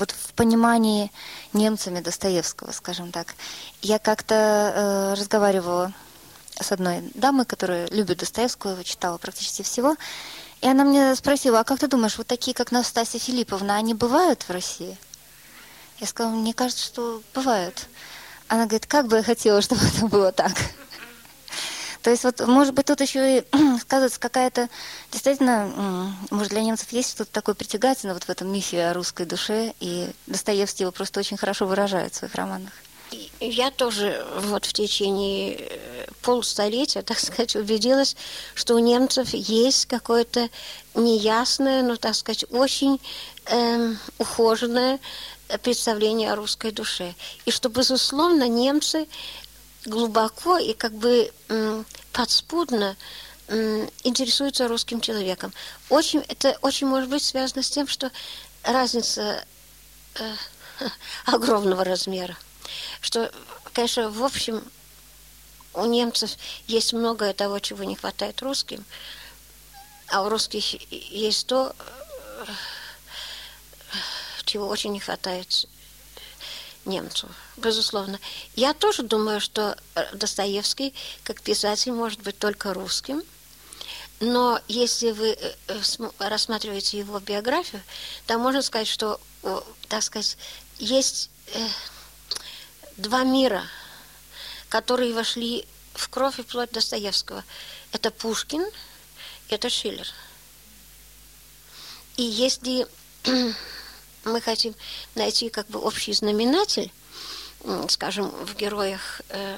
вот 0.01 0.11
в 0.11 0.33
понимании 0.33 1.11
немцами 1.53 1.99
Достоевского, 2.01 2.71
скажем 2.71 3.11
так. 3.11 3.35
Я 3.81 3.99
как-то 3.99 4.35
э, 4.35 5.13
разговаривала 5.13 5.93
с 6.59 6.71
одной 6.71 7.11
дамой, 7.13 7.45
которая 7.45 7.87
любит 7.87 8.17
Достоевского, 8.17 8.71
его 8.71 8.83
читала 8.83 9.17
практически 9.17 9.61
всего, 9.61 9.95
и 10.61 10.67
она 10.67 10.83
мне 10.83 11.15
спросила, 11.15 11.59
а 11.59 11.63
как 11.63 11.79
ты 11.79 11.87
думаешь, 11.87 12.17
вот 12.17 12.27
такие, 12.27 12.53
как 12.55 12.71
Настасья 12.71 13.19
Филипповна, 13.19 13.75
они 13.75 13.93
бывают 13.93 14.41
в 14.43 14.49
России? 14.49 14.97
Я 15.99 16.07
сказала, 16.07 16.33
мне 16.33 16.53
кажется, 16.53 16.83
что 16.83 17.21
бывают. 17.35 17.87
Она 18.47 18.65
говорит, 18.65 18.87
как 18.87 19.07
бы 19.07 19.17
я 19.17 19.23
хотела, 19.23 19.61
чтобы 19.61 19.81
это 19.85 20.07
было 20.07 20.31
так. 20.31 20.53
То 22.01 22.09
есть 22.09 22.23
вот, 22.23 22.39
может 22.47 22.73
быть, 22.73 22.87
тут 22.87 23.01
еще 23.01 23.39
и 23.39 23.43
сказывается 23.81 24.19
какая-то, 24.19 24.69
действительно, 25.11 26.13
может, 26.29 26.51
для 26.51 26.61
немцев 26.61 26.91
есть 26.91 27.11
что-то 27.11 27.31
такое 27.31 27.55
притягательное 27.55 28.13
вот 28.13 28.23
в 28.23 28.29
этом 28.29 28.51
мифе 28.51 28.87
о 28.87 28.93
русской 28.93 29.25
душе, 29.25 29.73
и 29.79 30.09
Достоевский 30.27 30.83
его 30.83 30.91
просто 30.91 31.19
очень 31.19 31.37
хорошо 31.37 31.67
выражает 31.67 32.13
в 32.13 32.17
своих 32.17 32.35
романах. 32.35 32.71
Я 33.41 33.71
тоже 33.71 34.25
вот 34.37 34.65
в 34.65 34.73
течение 34.73 35.57
э, 35.59 36.05
полстолетия, 36.21 37.01
так 37.03 37.19
сказать, 37.19 37.55
убедилась, 37.55 38.15
что 38.55 38.75
у 38.75 38.79
немцев 38.79 39.33
есть 39.33 39.85
какое-то 39.85 40.49
неясное, 40.95 41.83
но, 41.83 41.97
так 41.97 42.15
сказать, 42.15 42.45
очень 42.51 42.99
эм, 43.47 43.99
ухоженное 44.17 44.99
представление 45.63 46.31
о 46.31 46.35
русской 46.35 46.71
душе. 46.71 47.13
И 47.45 47.51
что, 47.51 47.69
безусловно, 47.69 48.47
немцы 48.47 49.07
глубоко 49.85 50.57
и 50.57 50.73
как 50.73 50.93
бы 50.93 51.31
подспудно 52.13 52.95
интересуются 54.03 54.67
русским 54.67 55.01
человеком. 55.01 55.53
Очень, 55.89 56.23
это 56.27 56.57
очень 56.61 56.87
может 56.87 57.09
быть 57.09 57.23
связано 57.23 57.63
с 57.63 57.69
тем, 57.69 57.87
что 57.87 58.11
разница 58.63 59.43
э, 60.15 60.35
огромного 61.25 61.83
размера. 61.83 62.37
Что, 63.01 63.31
конечно, 63.73 64.09
в 64.09 64.23
общем, 64.23 64.63
у 65.73 65.85
немцев 65.85 66.31
есть 66.67 66.93
многое 66.93 67.33
того, 67.33 67.59
чего 67.59 67.83
не 67.83 67.95
хватает 67.95 68.41
русским, 68.41 68.85
а 70.07 70.23
у 70.23 70.29
русских 70.29 70.91
есть 70.91 71.47
то, 71.47 71.75
э, 72.39 72.45
чего 74.45 74.67
очень 74.67 74.93
не 74.93 74.99
хватает 75.01 75.67
немцу, 76.85 77.29
безусловно. 77.57 78.19
Я 78.55 78.73
тоже 78.73 79.03
думаю, 79.03 79.39
что 79.39 79.77
э, 79.95 80.15
Достоевский, 80.15 80.93
как 81.23 81.41
писатель, 81.41 81.91
может 81.91 82.21
быть 82.21 82.37
только 82.37 82.73
русским. 82.73 83.23
Но 84.19 84.59
если 84.67 85.11
вы 85.11 85.29
э, 85.29 85.53
э, 85.67 86.09
рассматриваете 86.19 86.99
его 86.99 87.19
биографию, 87.19 87.81
то 88.27 88.37
можно 88.37 88.61
сказать, 88.61 88.87
что, 88.87 89.19
так 89.87 90.03
сказать, 90.03 90.37
есть 90.77 91.29
два 92.97 93.23
мира, 93.23 93.63
которые 94.69 95.13
вошли 95.13 95.65
в 95.93 96.09
кровь 96.09 96.39
и 96.39 96.43
плоть 96.43 96.71
Достоевского. 96.71 97.43
Это 97.91 98.11
Пушкин, 98.11 98.65
это 99.49 99.69
Шиллер. 99.69 100.07
И 102.17 102.23
если 102.23 102.87
мы 104.23 104.41
хотим 104.41 104.75
найти 105.15 105.49
как 105.49 105.67
бы 105.67 105.79
общий 105.79 106.13
знаменатель, 106.13 106.91
скажем, 107.89 108.29
в 108.29 108.55
героях 108.55 109.21
э, 109.29 109.57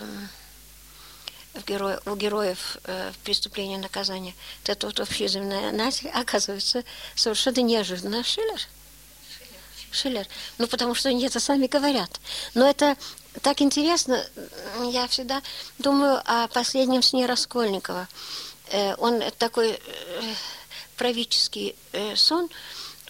в 1.53 1.65
геро... 1.65 2.01
у 2.05 2.15
героев 2.15 2.77
э, 2.85 3.11
преступления 3.23 3.75
и 3.75 3.79
наказания, 3.79 4.33
вот 4.67 4.99
общий 4.99 5.27
знаменатель, 5.27 6.09
оказывается, 6.13 6.83
совершенно 7.15 7.61
неожиданно 7.61 8.23
Шиллер. 8.23 8.59
Шиллер. 9.91 10.27
Ну, 10.57 10.67
потому 10.67 10.95
что 10.95 11.09
они 11.09 11.25
это 11.25 11.39
сами 11.39 11.67
говорят. 11.67 12.19
Но 12.55 12.67
это 12.67 12.97
так 13.41 13.61
интересно. 13.61 14.25
Я 14.91 15.07
всегда 15.07 15.41
думаю 15.77 16.21
о 16.25 16.47
последнем 16.47 17.03
сне 17.03 17.27
Раскольникова. 17.27 18.07
Э, 18.71 18.95
он 18.95 19.21
такой 19.37 19.71
э, 19.71 20.33
правительский 20.97 21.75
э, 21.91 22.15
сон. 22.15 22.49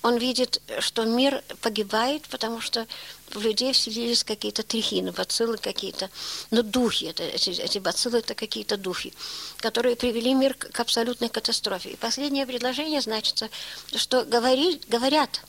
Он 0.03 0.17
видит, 0.17 0.61
что 0.79 1.05
мир 1.05 1.41
погибает, 1.61 2.23
потому 2.27 2.59
что 2.59 2.85
в 3.29 3.41
людей 3.41 3.71
вселились 3.71 4.25
какие-то 4.25 4.61
трихины, 4.61 5.13
бациллы 5.13 5.57
какие-то. 5.57 6.09
Но 6.51 6.61
духи, 6.61 7.05
это, 7.05 7.23
эти, 7.23 7.51
эти 7.51 7.79
бациллы 7.79 8.19
это 8.19 8.35
какие-то 8.35 8.75
духи, 8.75 9.13
которые 9.57 9.95
привели 9.95 10.33
мир 10.33 10.55
к 10.55 10.77
абсолютной 10.77 11.29
катастрофе. 11.29 11.91
И 11.91 11.95
последнее 11.95 12.45
предложение 12.45 12.99
значится, 12.99 13.49
что 13.95 14.25
говори, 14.25 14.81
говорят, 14.89 15.41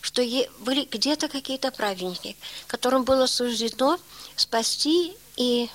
что 0.00 0.22
были 0.60 0.84
где-то 0.84 1.28
какие-то 1.28 1.70
праведники, 1.70 2.34
которым 2.66 3.04
было 3.04 3.26
суждено 3.26 4.00
спасти 4.36 5.14
и 5.36 5.68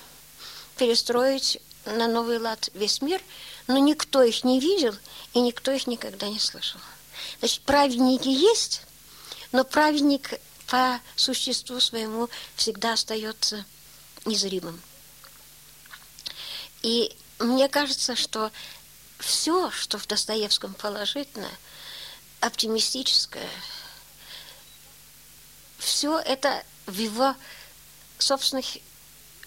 перестроить 0.76 1.60
на 1.84 2.08
новый 2.08 2.38
лад 2.38 2.68
весь 2.74 3.00
мир, 3.00 3.20
но 3.68 3.78
никто 3.78 4.24
их 4.24 4.42
не 4.42 4.58
видел 4.58 4.94
и 5.34 5.40
никто 5.40 5.70
их 5.70 5.86
никогда 5.86 6.28
не 6.28 6.40
слышал. 6.40 6.80
Значит, 7.38 7.62
праведники 7.62 8.28
есть, 8.28 8.82
но 9.52 9.64
праведник 9.64 10.40
по 10.66 11.00
существу 11.16 11.80
своему 11.80 12.28
всегда 12.56 12.94
остается 12.94 13.64
незримым. 14.24 14.80
И 16.82 17.16
мне 17.38 17.68
кажется, 17.68 18.16
что 18.16 18.50
все, 19.18 19.70
что 19.70 19.98
в 19.98 20.06
Достоевском 20.06 20.74
положительное, 20.74 21.58
оптимистическое, 22.40 23.48
все 25.78 26.18
это 26.18 26.64
в 26.86 26.98
его 26.98 27.34
собственных 28.18 28.66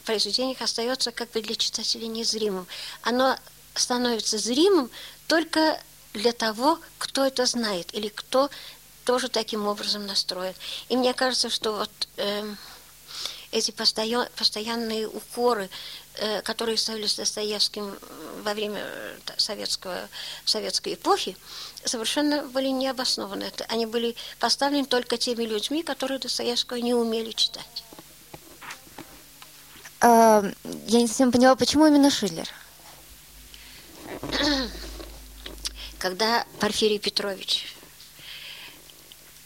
произведениях 0.03 0.61
остается 0.61 1.11
как 1.11 1.29
бы 1.31 1.41
для 1.41 1.55
читателя 1.55 2.07
незримым. 2.07 2.67
Оно 3.01 3.37
становится 3.75 4.37
зримым 4.37 4.89
только 5.27 5.81
для 6.17 6.33
того, 6.33 6.79
кто 6.97 7.25
это 7.25 7.45
знает 7.45 7.93
или 7.93 8.09
кто 8.09 8.49
тоже 9.05 9.29
таким 9.29 9.67
образом 9.67 10.05
настроен. 10.05 10.53
И 10.89 10.97
мне 10.97 11.13
кажется, 11.13 11.49
что 11.49 11.73
вот 11.73 11.91
э, 12.17 12.43
эти 13.51 13.71
постоян, 13.71 14.27
постоянные 14.35 15.07
укоры, 15.07 15.69
э, 16.15 16.41
которые 16.41 16.77
ставились 16.77 17.15
Достоевским 17.15 17.97
во 18.43 18.53
время 18.53 18.81
э, 18.81 19.17
советского, 19.37 20.09
советской 20.43 20.95
эпохи, 20.95 21.37
совершенно 21.85 22.43
были 22.43 22.67
необоснованы. 22.67 23.49
Они 23.69 23.85
были 23.85 24.15
поставлены 24.39 24.85
только 24.85 25.17
теми 25.17 25.45
людьми, 25.45 25.83
которые 25.83 26.19
Достоевского 26.19 26.77
не 26.77 26.93
умели 26.93 27.31
читать. 27.31 27.83
А, 30.01 30.43
я 30.87 30.99
не 30.99 31.07
совсем 31.07 31.31
поняла, 31.31 31.55
почему 31.55 31.87
именно 31.87 32.11
Шиллер? 32.11 32.47
Когда 35.99 36.45
Порфирий 36.59 36.99
Петрович 36.99 37.65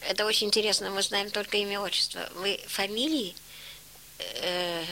это 0.02 0.26
очень 0.26 0.48
интересно, 0.48 0.90
мы 0.90 1.04
знаем 1.04 1.30
только 1.30 1.58
имя, 1.58 1.80
отчество. 1.80 2.28
Мы 2.36 2.60
фамилии 2.68 3.36
э, 4.20 4.84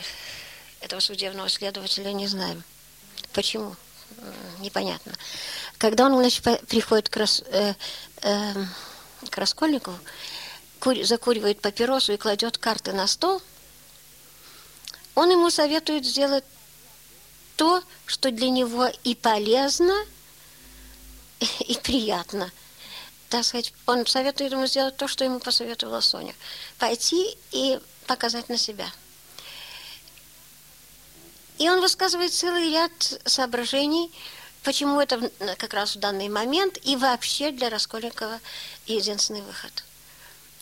этого 0.81 0.99
судебного 0.99 1.49
следователя 1.49 2.11
не 2.11 2.27
знаем. 2.27 2.63
Почему? 3.33 3.75
Непонятно. 4.59 5.13
Когда 5.77 6.05
он 6.05 6.17
значит, 6.17 6.43
приходит 6.67 7.09
к, 7.09 7.17
рас, 7.17 7.43
э, 7.47 7.73
э, 8.21 8.53
к 9.29 9.37
Раскольникову, 9.37 9.97
кур, 10.79 11.03
закуривает 11.03 11.61
папиросу 11.61 12.13
и 12.13 12.17
кладет 12.17 12.57
карты 12.57 12.93
на 12.93 13.07
стол, 13.07 13.41
он 15.15 15.31
ему 15.31 15.49
советует 15.49 16.05
сделать 16.05 16.43
то, 17.55 17.83
что 18.05 18.31
для 18.31 18.49
него 18.49 18.87
и 19.03 19.15
полезно, 19.15 19.95
и 21.59 21.77
приятно– 21.81 22.51
так 23.29 23.45
сказать, 23.45 23.73
он 23.85 24.07
советует 24.07 24.51
ему 24.51 24.65
сделать 24.65 24.97
то, 24.97 25.07
что 25.07 25.23
ему 25.23 25.39
посоветовала 25.39 26.01
Соня. 26.01 26.35
Пойти 26.79 27.37
и 27.51 27.79
показать 28.07 28.49
на 28.49 28.57
себя. 28.57 28.91
И 31.59 31.69
он 31.69 31.79
высказывает 31.79 32.33
целый 32.33 32.71
ряд 32.71 32.91
соображений, 33.25 34.11
почему 34.63 34.99
это 34.99 35.29
как 35.57 35.73
раз 35.75 35.95
в 35.95 35.99
данный 35.99 36.27
момент 36.27 36.79
и 36.83 36.95
вообще 36.95 37.51
для 37.51 37.69
Раскольникова 37.69 38.39
единственный 38.87 39.41
выход. 39.41 39.83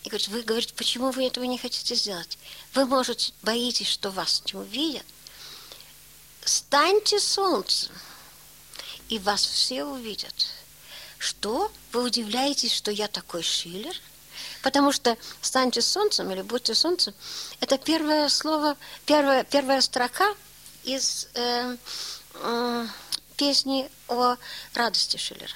И 0.03 0.09
говорит, 0.09 0.27
вы 0.27 0.41
говорите, 0.41 0.73
почему 0.73 1.11
вы 1.11 1.27
этого 1.27 1.45
не 1.45 1.57
хотите 1.57 1.95
сделать? 1.95 2.37
Вы, 2.73 2.85
может, 2.85 3.33
боитесь, 3.43 3.87
что 3.87 4.09
вас 4.11 4.43
не 4.45 4.59
увидят? 4.59 5.05
Станьте 6.43 7.19
солнцем, 7.19 7.93
и 9.07 9.19
вас 9.19 9.45
все 9.45 9.85
увидят. 9.85 10.56
Что? 11.27 11.69
Вы 11.91 12.03
удивляетесь, 12.03 12.73
что 12.73 12.89
я 12.89 13.09
такой 13.09 13.43
Шиллер? 13.43 13.93
Потому 14.63 14.93
что 14.93 15.17
«станьте 15.41 15.81
солнцем» 15.81 16.31
или 16.31 16.41
«будьте 16.41 16.73
солнцем»– 16.73 17.13
это 17.59 17.77
первое 17.77 18.29
слово, 18.29 18.77
первая, 19.05 19.43
первая 19.43 19.81
строка 19.81 20.33
из 20.85 21.27
э, 21.33 21.75
э, 22.35 22.87
песни 23.35 23.91
о 24.07 24.37
радости 24.73 25.17
Шиллера. 25.17 25.51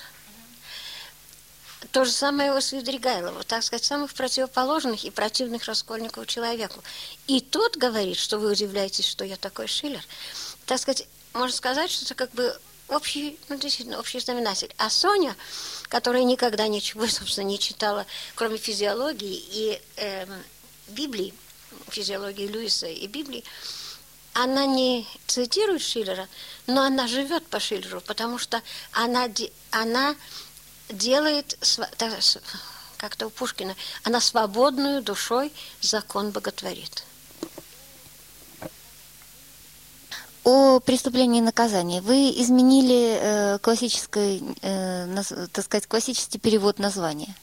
То 1.94 2.04
же 2.04 2.12
самое 2.12 2.54
у 2.54 2.60
Свидригайлова, 2.60 3.44
так 3.44 3.64
сказать, 3.64 3.86
самых 3.86 4.14
противоположных 4.14 5.06
и 5.06 5.10
противных 5.10 5.64
раскольников 5.64 6.28
человеку. 6.28 6.84
И 7.28 7.40
тот 7.40 7.78
говорит, 7.78 8.18
что 8.18 8.40
вы 8.40 8.52
удивляетесь, 8.52 9.08
что 9.08 9.24
я 9.24 9.38
такой 9.38 9.68
Шиллер. 9.68 10.04
Так 10.66 10.80
сказать, 10.80 11.08
можно 11.32 11.56
сказать, 11.56 11.90
что 11.90 12.04
это 12.04 12.16
как 12.16 12.32
бы 12.32 12.60
общий, 12.92 13.40
ну, 13.50 13.58
действительно, 13.58 14.00
общий 14.00 14.20
знаменатель. 14.20 14.74
А 14.78 14.90
Соня, 14.90 15.36
которая 15.90 16.24
никогда 16.24 16.68
ничего, 16.68 17.08
собственно, 17.08 17.46
не 17.46 17.60
читала, 17.60 18.06
кроме 18.36 18.58
физиологии 18.58 19.44
и 19.52 19.82
э, 19.98 20.28
Библии, 20.90 21.34
физиологии 21.90 22.48
Льюиса 22.48 22.88
и 22.88 23.08
Библии, 23.08 23.44
она 24.34 24.66
не 24.66 25.06
цитирует 25.28 25.82
Шиллера, 25.82 26.28
но 26.68 26.84
она 26.84 27.08
живет 27.08 27.46
по 27.48 27.60
Шиллеру, 27.60 28.02
потому 28.02 28.38
что 28.38 28.62
она, 28.94 29.28
она 29.72 30.16
делает, 30.90 31.58
как-то 32.98 33.28
у 33.28 33.30
Пушкина, 33.30 33.76
она 34.04 34.22
свободную 34.22 35.02
душой 35.02 35.52
закон 35.82 36.32
боготворит. 36.32 37.04
О 40.44 40.80
преступлении 40.80 41.40
и 41.40 41.44
наказании. 41.44 42.00
Вы 42.00 42.32
изменили 42.42 43.18
э, 43.20 43.60
классический, 43.60 44.44
э, 44.62 45.06
наз, 45.06 45.32
так 45.52 45.66
сказать, 45.66 45.86
классический 45.86 46.40
перевод 46.40 46.80
названия. 46.80 47.36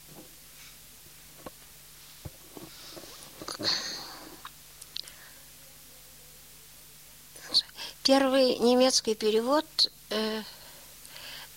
Первый 8.02 8.58
немецкий 8.58 9.14
перевод 9.14 9.64
э, 10.10 10.42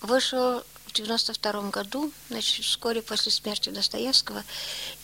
вышел 0.02 0.62
в 0.86 0.94
92 0.94 1.70
году, 1.70 2.12
значит, 2.30 2.66
вскоре 2.66 3.02
после 3.02 3.32
смерти 3.32 3.70
Достоевского. 3.70 4.44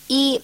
И 0.08 0.44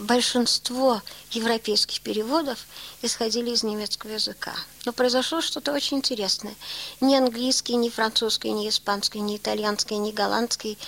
большинство 0.00 1.02
европейских 1.30 2.00
переводов 2.00 2.58
исходили 3.02 3.50
из 3.50 3.62
немецкого 3.62 4.12
языка. 4.12 4.54
Но 4.84 4.92
произошло 4.92 5.40
что-то 5.40 5.72
очень 5.72 5.98
интересное. 5.98 6.54
Ни 7.00 7.14
английский, 7.14 7.76
ни 7.76 7.88
французский, 7.88 8.50
ни 8.50 8.68
испанский, 8.68 9.20
ни 9.20 9.36
итальянский, 9.36 9.98
ни 9.98 10.10
голландский, 10.10 10.78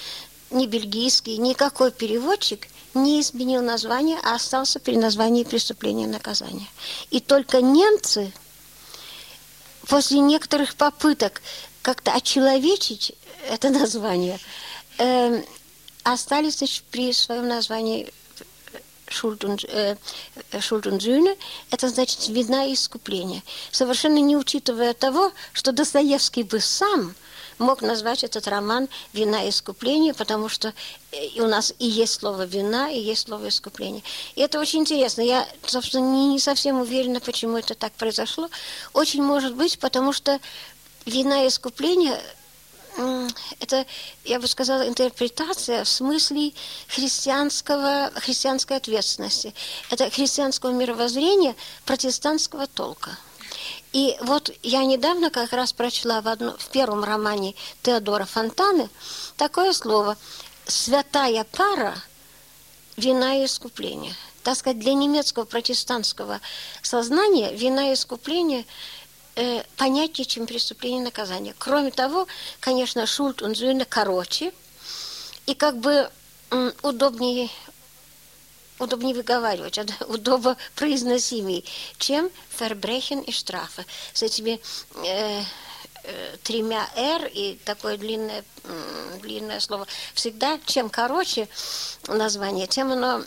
ни 0.51 0.67
бельгийский, 0.67 1.37
никакой 1.37 1.93
переводчик 1.93 2.67
не 2.95 3.21
изменил 3.21 3.63
название, 3.63 4.19
а 4.23 4.35
остался 4.35 4.81
при 4.81 4.97
названии 4.97 5.45
преступления 5.45 6.05
и 6.05 6.09
наказания. 6.09 6.69
И 7.11 7.21
только 7.21 7.61
немцы 7.61 8.33
после 9.87 10.21
некоторых 10.21 10.75
попыток 10.75 11.43
как-то 11.83 12.13
очеловечить 12.13 13.15
это 13.49 13.71
название, 13.71 14.39
э, 14.99 15.43
остались 16.03 16.59
значит, 16.59 16.85
при 16.91 17.13
своем 17.13 17.49
названии 17.49 18.13
Schuld 19.13 19.45
und, 19.45 19.65
äh, 19.65 19.97
Schuld 20.61 20.87
und 20.87 21.01
Sühne, 21.01 21.37
это 21.71 21.89
значит 21.89 22.29
вина 22.29 22.67
и 22.67 22.75
искупление, 22.75 23.43
совершенно 23.71 24.19
не 24.19 24.37
учитывая 24.37 24.95
того, 24.95 25.33
что 25.53 25.73
Достоевский 25.73 26.43
бы 26.43 26.61
сам 26.61 27.15
мог 27.59 27.83
назвать 27.83 28.25
этот 28.25 28.49
роман 28.49 28.89
«Вина 29.13 29.45
и 29.45 29.51
искупление», 29.51 30.15
потому 30.15 30.49
что 30.49 30.75
и 31.13 31.41
у 31.41 31.47
нас 31.47 31.73
и 31.79 31.87
есть 31.87 32.15
слово 32.15 32.45
«вина», 32.45 32.91
и 32.91 32.99
есть 32.99 33.29
слово 33.29 33.49
«искупление». 33.49 34.03
И 34.35 34.41
это 34.41 34.59
очень 34.59 34.81
интересно. 34.81 35.23
Я, 35.23 35.47
собственно, 35.65 36.31
не 36.31 36.39
совсем 36.39 36.81
уверена, 36.81 37.21
почему 37.21 37.57
это 37.57 37.75
так 37.75 37.93
произошло. 37.93 38.49
Очень 38.93 39.23
может 39.23 39.55
быть, 39.55 39.79
потому 39.79 40.13
что 40.13 40.41
«вина 41.07 41.45
и 41.45 41.49
искупление» 41.49 42.21
это, 43.61 43.87
я 44.25 44.39
бы 44.39 44.47
сказала, 44.47 44.87
интерпретация 44.87 45.85
в 45.85 45.89
смысле 45.89 46.53
христианского, 46.89 48.11
христианской 48.17 48.77
ответственности. 48.77 49.55
Это 49.91 50.11
христианского 50.11 50.71
мировоззрения 50.71 51.57
протестантского 51.85 52.67
толка. 52.67 53.11
И 53.93 54.17
вот 54.23 54.51
я 54.63 54.85
недавно 54.85 55.31
как 55.31 55.53
раз 55.53 55.73
прочла 55.73 56.21
в, 56.23 56.29
одно, 56.29 56.57
в 56.59 56.69
первом 56.69 57.05
романе 57.05 57.55
Теодора 57.83 58.25
Фонтаны 58.25 58.89
такое 59.37 59.73
слово 59.73 60.17
«святая 60.67 61.45
пара 61.45 61.95
вина 62.97 63.43
и 63.43 63.47
искупление». 63.47 64.15
Так 64.43 64.57
сказать, 64.57 64.81
для 64.81 64.95
немецкого 64.95 65.45
протестантского 65.45 66.41
сознания 66.83 67.55
вина 67.55 67.91
и 67.91 67.95
искупление– 67.95 68.67
э, 69.37 69.63
понятие, 69.77 70.25
чем 70.25 70.47
преступление 70.47 71.01
и 71.01 71.05
наказание. 71.05 71.55
Кроме 71.59 71.91
того, 71.91 72.27
конечно, 72.61 73.07
шульт 73.07 73.43
он 73.43 73.55
зюйна 73.55 73.85
короче, 73.85 74.53
и 75.47 75.55
как 75.55 75.79
бы 75.79 76.11
м, 76.51 76.73
удобнее 76.83 77.51
удобнее 78.79 79.15
выговаривать, 79.15 79.79
удобно 80.09 80.57
произносимее, 80.75 81.63
чем 81.99 82.31
фербрехен 82.51 83.21
и 83.21 83.31
штрафы. 83.31 83.87
С 84.13 84.23
этими 84.23 84.61
э, 85.05 85.43
э, 86.05 86.37
тремя 86.43 86.89
«р» 86.97 87.27
и 87.27 87.59
такое 87.65 87.97
длинное, 87.97 88.45
длинное 89.21 89.61
слово. 89.61 89.87
Всегда, 90.15 90.59
чем 90.67 90.91
короче 90.91 91.49
название, 92.09 92.67
тем 92.67 92.91
оно 92.91 93.23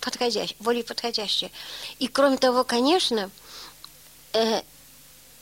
подходящее, 0.00 0.56
более 0.58 0.84
подходящее. 0.84 1.50
И 1.98 2.08
кроме 2.08 2.38
того, 2.38 2.64
конечно, 2.64 3.30
э, 4.32 4.62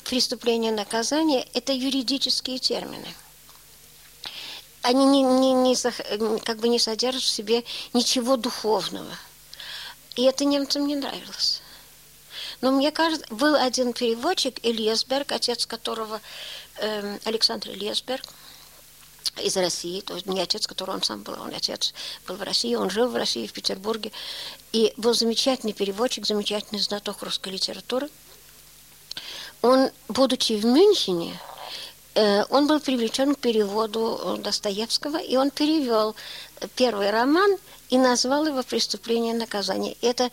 преступление 0.05 0.73
наказание– 0.73 1.47
это 1.55 1.73
юридические 1.73 2.59
термины. 2.59 3.15
Они 4.83 5.05
не, 5.05 5.23
не, 5.23 5.53
не, 5.53 6.39
как 6.41 6.59
бы 6.59 6.69
не 6.69 6.79
содержат 6.79 7.23
в 7.23 7.29
себе 7.29 7.65
ничего 7.93 8.37
духовного. 8.37 9.15
И 10.17 10.23
это 10.23 10.45
немцам 10.45 10.87
не 10.87 10.97
нравилось. 10.97 11.63
Но 12.61 12.73
мне 12.73 12.91
кажется, 12.91 13.27
был 13.31 13.55
один 13.55 13.93
переводчик, 13.93 14.59
Ильесберг, 14.65 15.33
отец 15.33 15.67
которого 15.67 16.21
э, 16.77 17.19
Александр 17.25 17.71
Ильесберг, 17.71 18.25
из 19.43 19.57
России, 19.57 20.01
то 20.01 20.15
есть 20.15 20.27
не 20.27 20.41
отец, 20.41 20.67
который 20.67 20.95
он 20.95 21.03
сам 21.03 21.23
был, 21.23 21.35
он 21.35 21.55
отец 21.55 21.95
был 22.27 22.37
в 22.37 22.43
России, 22.43 22.75
он 22.75 22.91
жил 22.91 23.09
в 23.09 23.17
России, 23.17 23.47
в 23.47 23.53
Петербурге, 23.53 24.13
и 24.73 24.93
был 24.97 25.15
замечательный 25.15 25.73
переводчик, 25.73 26.27
замечательный 26.27 26.81
знаток 26.81 27.23
русской 27.23 27.51
литературы– 27.51 28.09
он, 29.63 29.91
будучи 30.09 30.55
в 30.55 30.65
Мюнхене, 30.65 31.39
э, 32.15 32.45
он 32.51 32.67
был 32.67 32.81
привлечен 32.81 33.35
к 33.35 33.39
переводу 33.39 34.39
Достоевского, 34.41 35.19
и 35.19 35.37
он 35.37 35.51
перевел 35.51 36.15
первый 36.77 37.11
роман 37.11 37.57
и 37.91 37.99
назвал 37.99 38.47
его 38.47 38.63
«Преступление 38.63 39.35
и 39.35 39.39
наказание». 39.39 39.97
Это 40.01 40.31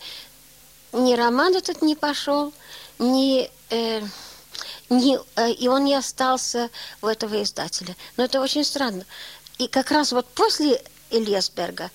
ни 0.92 1.14
роман 1.14 1.54
этот 1.54 1.82
не 1.82 1.94
пошел, 1.94 2.52
ни, 2.98 3.50
э, 3.70 4.02
ни, 4.88 5.18
э, 5.36 5.52
и 5.52 5.68
он 5.68 5.84
не 5.84 5.94
остался 5.94 6.70
у 7.02 7.06
этого 7.06 7.42
издателя. 7.42 7.96
Но 8.16 8.24
это 8.24 8.40
очень 8.40 8.64
странно. 8.64 9.04
И 9.58 9.68
как 9.68 9.90
раз 9.90 10.12
вот 10.12 10.26
после 10.26 10.82
Ильясберга 11.10 11.90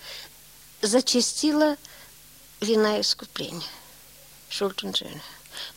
зачастила 0.81 1.77
вина 2.61 3.01
искупления 3.01 3.63
Шультенджина. 4.49 5.21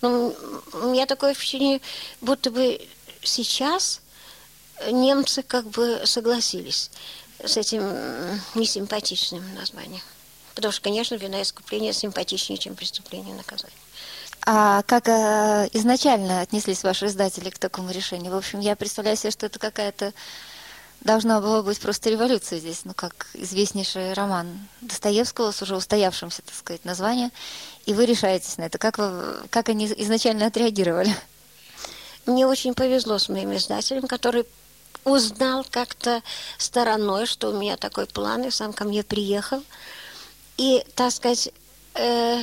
Ну, 0.01 0.37
у 0.73 0.89
меня 0.89 1.07
такое 1.07 1.35
впечатление, 1.35 1.81
будто 2.21 2.51
бы 2.51 2.81
сейчас 3.23 4.01
немцы 4.91 5.43
как 5.43 5.67
бы 5.67 6.03
согласились 6.05 6.91
с 7.45 7.57
этим 7.57 7.83
несимпатичным 8.55 9.55
названием. 9.55 10.03
Потому 10.55 10.73
что, 10.73 10.83
конечно, 10.83 11.17
вина 11.17 11.43
искупления 11.43 11.93
симпатичнее, 11.93 12.59
чем 12.59 12.75
преступление 12.75 13.35
и 13.35 13.37
наказание. 13.37 13.77
А 14.49 14.83
как 14.83 15.09
э, 15.09 15.69
изначально 15.73 16.41
отнеслись 16.41 16.85
ваши 16.85 17.07
издатели 17.07 17.51
к 17.51 17.59
такому 17.59 17.91
решению? 17.91 18.33
В 18.33 18.37
общем, 18.37 18.61
я 18.61 18.77
представляю 18.77 19.17
себе, 19.17 19.33
что 19.33 19.47
это 19.47 19.59
какая-то 19.59 20.13
должна 21.01 21.41
была 21.41 21.63
быть 21.63 21.81
просто 21.81 22.11
революция 22.11 22.59
здесь, 22.59 22.85
ну, 22.85 22.95
как 22.95 23.29
известнейший 23.35 24.13
роман 24.13 24.47
Достоевского 24.81 25.53
с 25.53 25.63
уже 25.63 25.77
устоявшимся, 25.77 26.43
так 26.43 26.55
сказать, 26.55 26.85
названием, 26.85 27.31
и 27.87 27.95
вы 27.95 28.07
решаетесь 28.07 28.57
на 28.57 28.63
это. 28.63 28.79
Как, 28.79 28.99
вы, 28.99 29.37
как 29.51 29.69
они 29.69 29.87
изначально 29.87 30.47
отреагировали? 30.47 31.15
Мне 32.27 32.47
очень 32.47 32.75
повезло 32.75 33.19
с 33.19 33.29
моим 33.29 33.55
издателем, 33.55 34.09
который 34.09 34.47
узнал 35.05 35.65
как-то 35.71 36.23
стороной, 36.59 37.27
что 37.27 37.51
у 37.51 37.59
меня 37.59 37.77
такой 37.77 38.07
план, 38.07 38.43
и 38.43 38.51
сам 38.51 38.73
ко 38.73 38.85
мне 38.85 39.05
приехал. 39.05 39.63
И, 40.57 40.85
так 40.97 41.13
сказать, 41.13 41.51
э, 41.95 42.43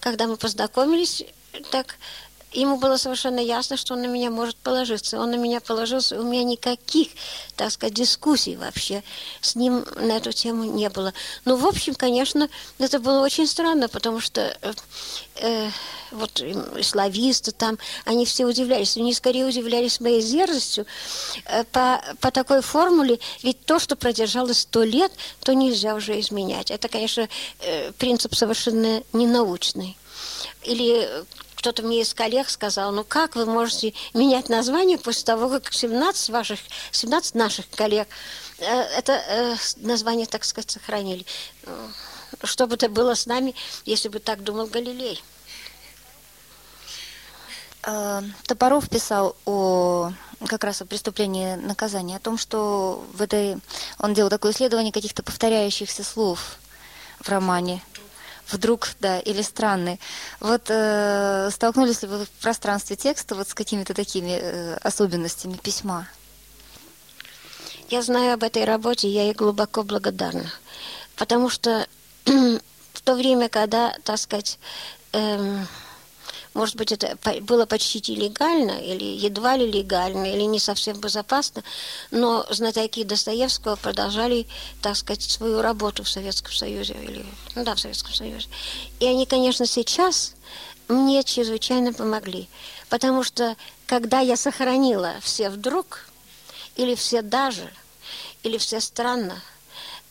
когда 0.00 0.26
мы 0.26 0.38
познакомились, 0.38 1.24
так 1.70 1.96
ему 2.52 2.76
было 2.78 2.96
совершенно 2.96 3.40
ясно, 3.40 3.76
что 3.76 3.94
он 3.94 4.02
на 4.02 4.06
меня 4.06 4.30
может 4.30 4.56
положиться. 4.56 5.18
Он 5.20 5.30
на 5.30 5.36
меня 5.36 5.60
положился, 5.60 6.18
у 6.20 6.24
меня 6.24 6.42
никаких, 6.42 7.08
так 7.56 7.70
сказать, 7.70 7.94
дискуссий 7.94 8.56
вообще 8.56 9.02
с 9.40 9.54
ним 9.54 9.84
на 9.96 10.16
эту 10.16 10.32
тему 10.32 10.64
не 10.64 10.88
было. 10.88 11.12
Ну, 11.44 11.56
в 11.56 11.66
общем, 11.66 11.94
конечно, 11.94 12.48
это 12.78 12.98
было 12.98 13.22
очень 13.22 13.46
странно, 13.46 13.88
потому 13.88 14.20
что 14.20 14.56
э, 14.62 14.72
э, 15.36 15.70
вот 16.10 16.42
слависты 16.82 17.52
там, 17.52 17.78
они 18.04 18.24
все 18.24 18.44
удивлялись. 18.44 18.96
Они 18.96 19.14
скорее 19.14 19.46
удивлялись 19.46 20.00
моей 20.00 20.22
дерзостью 20.22 20.86
э, 21.46 21.64
по, 21.64 22.02
по 22.20 22.30
такой 22.30 22.62
формуле, 22.62 23.20
ведь 23.42 23.64
то, 23.64 23.78
что 23.78 23.96
продержалось 23.96 24.60
сто 24.60 24.82
лет, 24.82 25.12
то 25.40 25.52
нельзя 25.54 25.94
уже 25.94 26.18
изменять. 26.20 26.70
Это, 26.70 26.88
конечно, 26.88 27.28
э, 27.60 27.92
принцип 27.92 28.34
совершенно 28.34 29.02
ненаучный. 29.12 29.96
Или 30.62 31.08
кто-то 31.60 31.82
мне 31.82 32.00
из 32.00 32.14
коллег 32.14 32.48
сказал, 32.48 32.90
ну 32.90 33.04
как 33.04 33.36
вы 33.36 33.44
можете 33.44 33.92
менять 34.14 34.48
название 34.48 34.96
после 34.96 35.24
того, 35.24 35.50
как 35.50 35.74
17 35.74 36.30
ваших, 36.30 36.58
17 36.90 37.34
наших 37.34 37.68
коллег 37.68 38.08
э, 38.60 38.64
это 38.64 39.12
э, 39.12 39.56
название, 39.76 40.26
так 40.26 40.44
сказать, 40.44 40.70
сохранили. 40.70 41.26
Что 42.42 42.66
бы 42.66 42.76
это 42.76 42.88
было 42.88 43.14
с 43.14 43.26
нами, 43.26 43.54
если 43.84 44.08
бы 44.08 44.20
так 44.20 44.42
думал 44.42 44.68
Галилей? 44.68 45.22
Э, 47.82 48.22
Топоров 48.46 48.88
писал 48.88 49.36
о 49.44 50.12
как 50.46 50.64
раз 50.64 50.80
о 50.80 50.86
преступлении 50.86 51.56
наказания, 51.56 52.16
о 52.16 52.20
том, 52.20 52.38
что 52.38 53.04
в 53.12 53.20
этой 53.20 53.58
он 53.98 54.14
делал 54.14 54.30
такое 54.30 54.52
исследование 54.52 54.92
каких-то 54.92 55.22
повторяющихся 55.22 56.04
слов 56.04 56.56
в 57.20 57.28
романе 57.28 57.82
вдруг, 58.52 58.88
да, 59.00 59.18
или 59.18 59.42
странный. 59.42 60.00
Вот 60.40 60.62
э, 60.68 61.50
столкнулись 61.52 62.02
ли 62.02 62.08
вы 62.08 62.24
в 62.24 62.30
пространстве 62.42 62.96
текста 62.96 63.34
вот 63.34 63.48
с 63.48 63.54
какими-то 63.54 63.94
такими 63.94 64.38
э, 64.40 64.74
особенностями 64.76 65.54
письма? 65.54 66.08
Я 67.88 68.02
знаю 68.02 68.34
об 68.34 68.42
этой 68.42 68.64
работе, 68.64 69.08
я 69.08 69.24
ей 69.24 69.34
глубоко 69.34 69.82
благодарна. 69.82 70.50
Потому 71.16 71.50
что 71.50 71.86
в 72.24 73.00
то 73.02 73.14
время, 73.14 73.48
когда, 73.48 73.94
так 74.04 74.18
сказать, 74.18 74.58
эм, 75.12 75.66
может 76.60 76.76
быть, 76.76 76.92
это 76.92 77.16
было 77.40 77.64
почти 77.64 78.14
легально, 78.14 78.72
или 78.72 79.02
едва 79.02 79.56
ли 79.56 79.66
легально, 79.66 80.26
или 80.30 80.42
не 80.42 80.58
совсем 80.58 81.00
безопасно, 81.00 81.64
но 82.10 82.44
знатоки 82.50 83.02
Достоевского 83.02 83.76
продолжали, 83.76 84.46
так 84.82 84.94
сказать, 84.94 85.22
свою 85.22 85.62
работу 85.62 86.04
в 86.04 86.08
Советском 86.10 86.52
Союзе, 86.52 86.98
или, 87.02 87.24
ну 87.54 87.64
да, 87.64 87.74
в 87.74 87.80
Советском 87.80 88.12
Союзе. 88.12 88.48
И 88.98 89.06
они, 89.06 89.24
конечно, 89.24 89.64
сейчас 89.64 90.34
мне 90.88 91.24
чрезвычайно 91.24 91.94
помогли, 91.94 92.46
потому 92.90 93.22
что, 93.22 93.56
когда 93.86 94.20
я 94.20 94.36
сохранила 94.36 95.14
все 95.22 95.48
вдруг, 95.48 96.10
или 96.76 96.94
все 96.94 97.22
даже, 97.22 97.72
или 98.42 98.58
все 98.58 98.80
странно, 98.80 99.40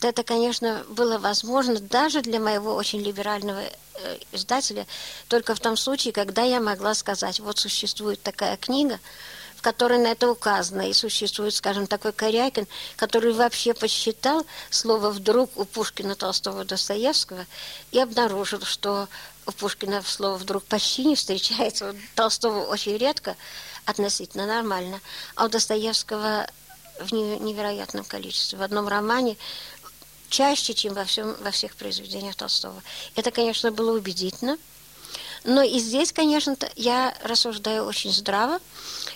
это, 0.05 0.23
конечно, 0.23 0.83
было 0.89 1.17
возможно 1.17 1.79
даже 1.79 2.21
для 2.21 2.39
моего 2.39 2.75
очень 2.75 3.01
либерального 3.01 3.63
Э, 4.01 4.17
издателя 4.31 4.88
только 5.27 5.55
в 5.55 5.59
том 5.59 5.75
случае, 5.75 6.13
когда 6.13 6.43
я 6.43 6.62
могла 6.62 6.93
сказать, 6.93 7.39
вот 7.41 7.59
существует 7.59 8.21
такая 8.21 8.55
книга, 8.55 8.97
в 9.57 9.62
которой 9.62 9.99
на 9.99 10.07
это 10.07 10.31
указано, 10.31 10.89
и 10.89 10.93
существует, 10.93 11.53
скажем, 11.53 11.85
такой 11.85 12.13
Корякин, 12.13 12.65
который 12.95 13.33
вообще 13.33 13.73
посчитал 13.73 14.45
слово 14.69 15.09
«вдруг» 15.09 15.51
у 15.57 15.65
Пушкина, 15.65 16.15
Толстого, 16.15 16.63
Достоевского 16.63 17.45
и 17.91 17.99
обнаружил, 17.99 18.62
что 18.62 19.09
у 19.45 19.51
Пушкина 19.51 20.01
слово 20.03 20.38
«вдруг» 20.38 20.63
почти 20.63 21.03
не 21.03 21.15
встречается, 21.15 21.91
у 21.91 21.95
Толстого 22.15 22.65
очень 22.67 22.95
редко, 22.95 23.35
относительно 23.83 24.45
нормально, 24.45 25.01
а 25.35 25.45
у 25.45 25.49
Достоевского 25.49 26.47
в 26.99 27.12
невероятном 27.13 28.05
количестве. 28.05 28.59
В 28.59 28.62
одном 28.62 28.88
романе 28.88 29.38
чаще, 30.29 30.73
чем 30.73 30.93
во, 30.93 31.05
всем, 31.05 31.35
во 31.41 31.51
всех 31.51 31.75
произведениях 31.75 32.35
Толстого. 32.35 32.81
Это, 33.15 33.31
конечно, 33.31 33.71
было 33.71 33.97
убедительно. 33.97 34.57
Но 35.43 35.61
и 35.61 35.79
здесь, 35.79 36.11
конечно, 36.11 36.57
я 36.75 37.15
рассуждаю 37.23 37.85
очень 37.85 38.11
здраво 38.11 38.59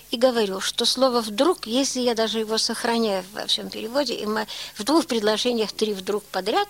и 0.10 0.18
говорю, 0.18 0.62
что 0.62 0.86
слово 0.86 1.22
«вдруг», 1.22 1.68
если 1.68 2.00
я 2.00 2.16
даже 2.16 2.40
его 2.40 2.58
сохраняю 2.58 3.26
во 3.34 3.46
всем 3.46 3.70
переводе, 3.70 4.16
и 4.16 4.26
мы 4.26 4.48
в 4.76 4.84
двух 4.84 5.06
предложениях 5.06 5.74
три 5.74 5.94
«вдруг» 5.94 6.24
подряд, 6.26 6.70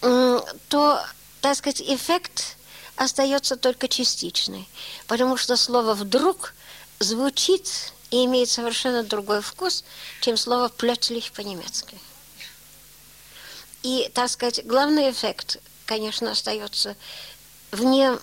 то, 0.00 1.04
так 1.40 1.56
сказать, 1.56 1.80
эффект 1.80 2.56
остается 2.96 3.56
только 3.56 3.86
частичный. 3.86 4.68
Потому 5.06 5.36
что 5.36 5.56
слово 5.56 5.94
«вдруг» 5.94 6.54
звучит 6.98 7.92
и 8.10 8.24
имеет 8.24 8.48
совершенно 8.48 9.04
другой 9.04 9.42
вкус, 9.42 9.84
чем 10.20 10.36
слово 10.36 10.68
«плötzlich» 10.68 11.32
по-немецки. 11.32 11.98
И, 13.82 14.10
так 14.14 14.30
сказать, 14.30 14.64
главный 14.66 15.10
эффект, 15.10 15.58
конечно, 15.86 16.30
остается 16.30 16.96
вне 17.72 18.18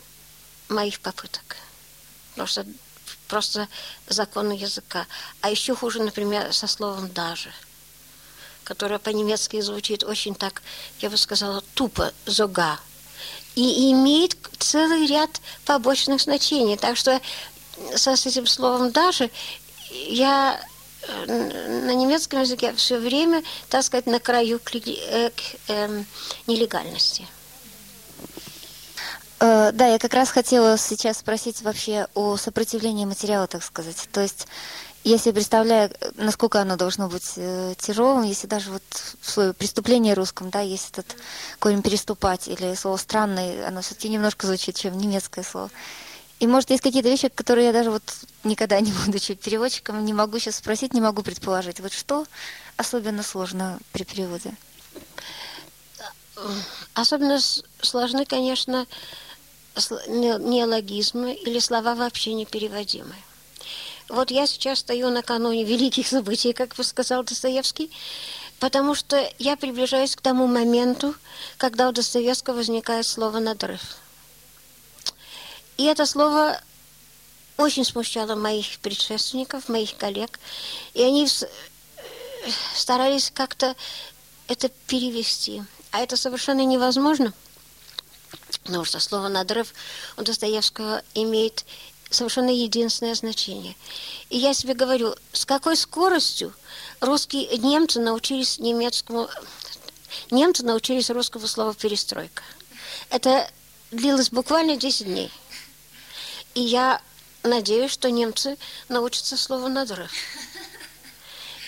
моих 0.69 0.99
попыток. 0.99 1.57
Что 2.45 2.65
просто 3.27 3.67
законы 4.07 4.53
языка. 4.53 5.05
А 5.41 5.49
еще 5.49 5.75
хуже, 5.75 6.01
например, 6.01 6.53
со 6.53 6.67
словом 6.67 7.11
«даже», 7.11 7.51
которое 8.63 8.99
по-немецки 8.99 9.59
звучит 9.61 10.03
очень 10.03 10.35
так, 10.35 10.61
я 10.99 11.09
бы 11.09 11.17
сказала, 11.17 11.61
тупо 11.73 12.13
«зога». 12.25 12.79
И 13.55 13.91
имеет 13.91 14.37
целый 14.59 15.07
ряд 15.07 15.41
побочных 15.65 16.21
значений. 16.21 16.77
Так 16.77 16.95
что 16.95 17.19
со, 17.95 18.15
с 18.15 18.25
этим 18.25 18.45
словом 18.45 18.91
«даже» 18.91 19.31
я 19.89 20.61
на 21.27 21.93
немецком 21.93 22.41
языке 22.41 22.73
все 22.73 22.97
время, 22.97 23.43
так 23.69 23.83
сказать, 23.83 24.05
на 24.05 24.19
краю 24.19 24.59
к, 24.59 24.75
э, 24.75 25.29
к, 25.29 25.41
э, 25.69 26.03
нелегальности. 26.47 27.25
Э, 29.39 29.71
да, 29.71 29.87
я 29.87 29.99
как 29.99 30.13
раз 30.13 30.29
хотела 30.29 30.77
сейчас 30.77 31.19
спросить 31.19 31.61
вообще 31.61 32.07
о 32.15 32.37
сопротивлении 32.37 33.05
материала, 33.05 33.47
так 33.47 33.63
сказать. 33.63 34.07
То 34.11 34.21
есть 34.21 34.47
я 35.03 35.17
себе 35.17 35.35
представляю, 35.35 35.91
насколько 36.15 36.59
оно 36.59 36.75
должно 36.75 37.07
быть 37.07 37.33
э, 37.37 37.75
тяжелым, 37.77 38.23
если 38.23 38.47
даже 38.47 38.71
вот 38.71 38.83
свое 39.21 39.53
преступление 39.53 40.15
русском, 40.15 40.49
да, 40.49 40.61
есть 40.61 40.89
этот 40.91 41.15
корень 41.59 41.81
переступать 41.81 42.47
или 42.47 42.73
слово 42.75 42.97
странный, 42.97 43.65
оно 43.65 43.81
все-таки 43.81 44.09
немножко 44.09 44.47
звучит, 44.47 44.75
чем 44.75 44.97
немецкое 44.97 45.43
слово. 45.43 45.69
И, 46.39 46.45
может, 46.45 46.69
есть 46.69 46.83
какие-то 46.83 47.09
вещи, 47.09 47.29
которые 47.29 47.67
я 47.67 47.73
даже 47.73 47.89
вот 47.89 48.03
никогда 48.43 48.79
не 48.79 48.91
будучи 49.05 49.33
переводчиком, 49.33 50.05
не 50.05 50.13
могу 50.13 50.37
сейчас 50.39 50.57
спросить, 50.57 50.93
не 50.93 51.01
могу 51.01 51.23
предположить. 51.23 51.79
Вот 51.79 51.93
что 51.93 52.25
особенно 52.75 53.23
сложно 53.23 53.79
при 53.91 54.03
переводе? 54.03 54.53
Особенно 56.93 57.39
сложны, 57.81 58.25
конечно, 58.25 58.85
неологизмы 60.07 61.33
или 61.33 61.59
слова 61.59 61.95
вообще 61.95 62.33
непереводимые. 62.33 63.21
Вот 64.09 64.31
я 64.31 64.47
сейчас 64.47 64.79
стою 64.79 65.09
накануне 65.09 65.63
великих 65.65 66.07
событий, 66.07 66.53
как 66.53 66.75
бы 66.75 66.83
сказал 66.83 67.23
Достоевский, 67.23 67.91
потому 68.59 68.95
что 68.95 69.29
я 69.37 69.57
приближаюсь 69.57 70.15
к 70.15 70.21
тому 70.21 70.47
моменту, 70.47 71.13
когда 71.57 71.89
у 71.89 71.91
Достоевского 71.91 72.57
возникает 72.57 73.05
слово 73.05 73.39
«надрыв». 73.39 73.81
И 75.77 75.83
это 75.83 76.05
слово 76.05 76.59
очень 77.57 77.85
смущало 77.85 78.35
моих 78.35 78.79
предшественников, 78.79 79.69
моих 79.69 79.95
коллег, 79.97 80.39
и 80.93 81.01
они 81.01 81.27
старались 82.73 83.31
как-то 83.33 83.75
это 84.47 84.69
перевести. 84.87 85.63
А 85.91 85.99
это 86.01 86.17
совершенно 86.17 86.63
невозможно– 86.65 87.33
Потому 88.63 88.83
что 88.83 88.99
слово 88.99 89.29
«надрыв» 89.29 89.73
у 90.17 90.23
Достоевского 90.23 91.01
имеет 91.13 91.65
совершенно 92.09 92.49
единственное 92.49 93.15
значение. 93.15 93.75
И 94.29 94.37
я 94.37 94.53
себе 94.53 94.73
говорю, 94.73 95.15
с 95.31 95.45
какой 95.45 95.77
скоростью 95.77 96.53
русские 96.99 97.57
немцы 97.57 97.99
научились 97.99 98.59
немецкому... 98.59 99.29
Немцы 100.31 100.65
научились 100.65 101.09
русскому 101.09 101.47
слову 101.47 101.73
«перестройка». 101.73 102.43
Это 103.09 103.49
длилось 103.91 104.31
буквально 104.31 104.75
10 104.75 105.05
дней. 105.05 105.31
И 106.57 106.61
я 106.61 106.99
надеюсь, 107.43 107.91
что 107.91 108.09
немцы 108.09 108.57
научатся 108.89 109.37
слову 109.37 109.67
«надрыв». 109.67 110.11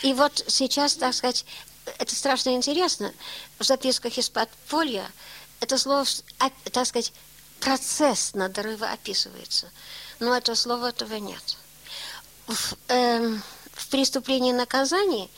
И 0.01 0.13
вот 0.13 0.43
сейчас, 0.47 0.95
так 0.95 1.13
сказать, 1.13 1.45
это 1.99 2.15
страшно 2.15 2.55
интересно. 2.55 3.13
В 3.59 3.63
записках 3.63 4.17
из 4.17 4.31
подполья 4.31 5.07
это 5.59 5.77
слово, 5.77 6.05
так 6.71 6.87
сказать, 6.87 7.13
процесс 7.59 8.33
надрыва 8.33 8.89
описывается. 8.89 9.69
Но 10.17 10.35
этого 10.35 10.55
слова 10.55 10.89
этого 10.89 11.17
нет. 11.17 11.57
В, 12.47 12.73
э, 12.87 13.37
в 13.73 13.87
преступлении 13.89 14.53
наказании 14.53 15.29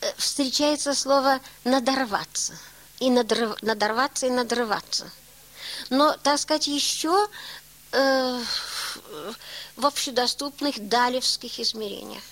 э, 0.00 0.10
встречается 0.16 0.94
слово 0.94 1.40
«надорваться». 1.64 2.54
И 3.00 3.10
надрыв, 3.10 3.62
надорваться, 3.62 4.28
и 4.28 4.30
надрываться. 4.30 5.10
Но, 5.90 6.16
так 6.22 6.38
сказать, 6.38 6.66
еще 6.66 7.28
э, 7.92 8.42
в 9.76 9.86
общедоступных 9.86 10.88
далевских 10.88 11.58
измерениях. 11.60 12.22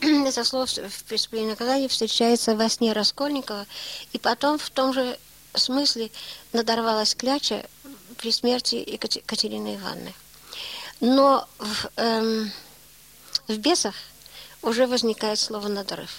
это 0.26 0.44
слово 0.44 0.66
в 0.66 1.04
преступлении 1.04 1.50
наказания 1.50 1.88
встречается 1.88 2.54
во 2.54 2.68
сне 2.68 2.92
Раскольникова, 2.92 3.66
и 4.12 4.18
потом 4.18 4.58
в 4.58 4.70
том 4.70 4.92
же 4.92 5.18
смысле 5.54 6.10
надорвалась 6.52 7.14
кляча 7.14 7.64
при 8.16 8.30
смерти 8.32 8.76
Екатерины 8.76 9.76
Ивановны. 9.76 10.14
Но 11.00 11.48
в, 11.58 11.90
эм, 11.96 12.52
в 13.46 13.56
бесах 13.58 13.94
уже 14.62 14.86
возникает 14.86 15.38
слово 15.38 15.68
«надрыв». 15.68 16.10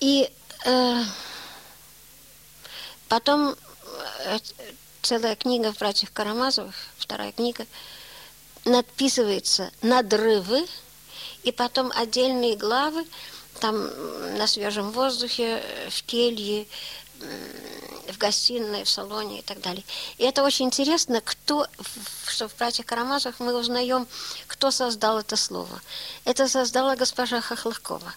И 0.00 0.30
э, 0.64 1.04
потом 3.08 3.54
целая 5.02 5.36
книга 5.36 5.72
в 5.72 5.78
«Братьях 5.78 6.12
Карамазовых», 6.12 6.74
вторая 6.98 7.32
книга, 7.32 7.66
надписывается 8.64 9.70
«Надрывы», 9.82 10.66
и 11.42 11.52
потом 11.52 11.90
отдельные 11.94 12.56
главы, 12.56 13.06
там 13.60 13.76
на 14.36 14.46
свежем 14.46 14.90
воздухе, 14.90 15.62
в 15.88 16.02
келье, 16.02 16.66
в 18.08 18.18
гостиной, 18.18 18.84
в 18.84 18.88
салоне 18.88 19.40
и 19.40 19.42
так 19.42 19.60
далее. 19.60 19.84
И 20.18 20.24
это 20.24 20.42
очень 20.42 20.66
интересно, 20.66 21.20
кто, 21.20 21.66
что 22.26 22.48
в 22.48 22.56
«Братьях 22.56 22.86
Карамазовых» 22.86 23.40
мы 23.40 23.54
узнаем, 23.54 24.06
кто 24.46 24.70
создал 24.70 25.18
это 25.18 25.36
слово. 25.36 25.80
Это 26.24 26.48
создала 26.48 26.96
госпожа 26.96 27.40
Хохлакова. 27.40 28.14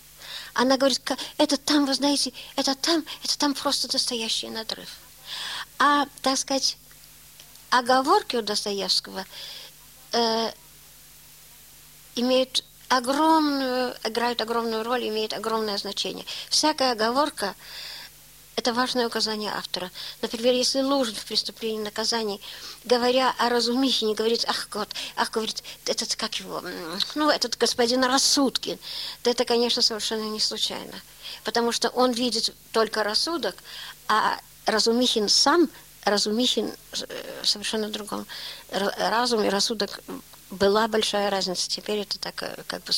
Она 0.53 0.77
говорит, 0.77 1.01
это 1.37 1.57
там, 1.57 1.85
вы 1.85 1.93
знаете, 1.93 2.31
это 2.55 2.75
там, 2.75 3.03
это 3.23 3.37
там 3.37 3.53
просто 3.53 3.87
настоящий 3.91 4.49
надрыв. 4.49 4.89
А, 5.79 6.07
так 6.21 6.37
сказать, 6.37 6.77
оговорки 7.69 8.35
у 8.35 8.41
Достоевского 8.41 9.25
э, 10.11 10.51
имеют 12.15 12.63
огромную, 12.89 13.95
играют 14.03 14.41
огромную 14.41 14.83
роль, 14.83 15.07
имеют 15.07 15.33
огромное 15.33 15.77
значение. 15.77 16.25
Всякая 16.49 16.91
оговорка– 16.91 17.55
это 18.55 18.73
важное 18.73 19.07
указание 19.07 19.51
автора. 19.51 19.91
Например, 20.21 20.53
если 20.53 20.81
Лужин 20.81 21.15
в 21.15 21.25
преступлении 21.25 21.79
и 21.81 21.83
наказании, 21.83 22.39
говоря 22.85 23.33
о 23.39 23.49
разумихе, 23.49 24.13
говорит, 24.13 24.45
ах, 24.47 24.69
год, 24.69 24.89
ах, 25.15 25.31
говорит, 25.31 25.63
этот, 25.85 26.15
как 26.15 26.35
его, 26.35 26.63
ну, 27.15 27.29
этот 27.29 27.57
господин 27.57 28.03
Рассудкин, 28.03 28.77
то 29.23 29.29
это, 29.29 29.43
конечно, 29.45 29.81
совершенно 29.81 30.29
не 30.29 30.39
случайно. 30.39 31.01
Потому 31.43 31.71
что 31.71 31.89
он 31.89 32.11
видит 32.11 32.53
только 32.71 33.03
рассудок, 33.03 33.55
а 34.07 34.37
Разумихин 34.65 35.29
сам, 35.29 35.69
Разумихин 36.05 36.71
э, 36.93 37.05
совершенно 37.43 37.89
другом. 37.89 38.25
Разум 38.71 39.43
и 39.43 39.49
рассудок 39.49 40.01
была 40.49 40.87
большая 40.87 41.29
разница. 41.29 41.69
Теперь 41.69 41.99
это 41.99 42.19
так 42.19 42.43
э, 42.43 42.63
как 42.67 42.83
бы 42.83 42.93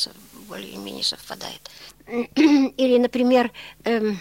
более-менее 0.48 1.04
совпадает. 1.04 1.70
Или, 2.06 2.98
например, 2.98 3.52
эм, 3.84 4.20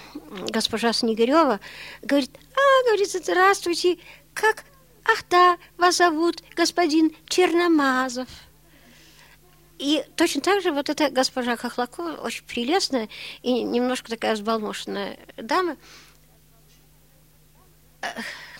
госпожа 0.49 0.93
Снегирева 0.93 1.59
говорит, 2.01 2.31
а, 2.53 2.85
говорит, 2.87 3.11
здравствуйте, 3.11 3.97
как, 4.33 4.63
ах 5.05 5.23
да, 5.29 5.57
вас 5.77 5.97
зовут 5.97 6.41
господин 6.55 7.15
Черномазов. 7.27 8.27
И 9.77 10.03
точно 10.15 10.41
так 10.41 10.61
же 10.61 10.71
вот 10.71 10.89
эта 10.89 11.09
госпожа 11.09 11.57
Хохлакова, 11.57 12.13
очень 12.13 12.45
прелестная 12.45 13.09
и 13.41 13.61
немножко 13.61 14.09
такая 14.09 14.33
взбалмошенная 14.35 15.19
дама, 15.35 15.75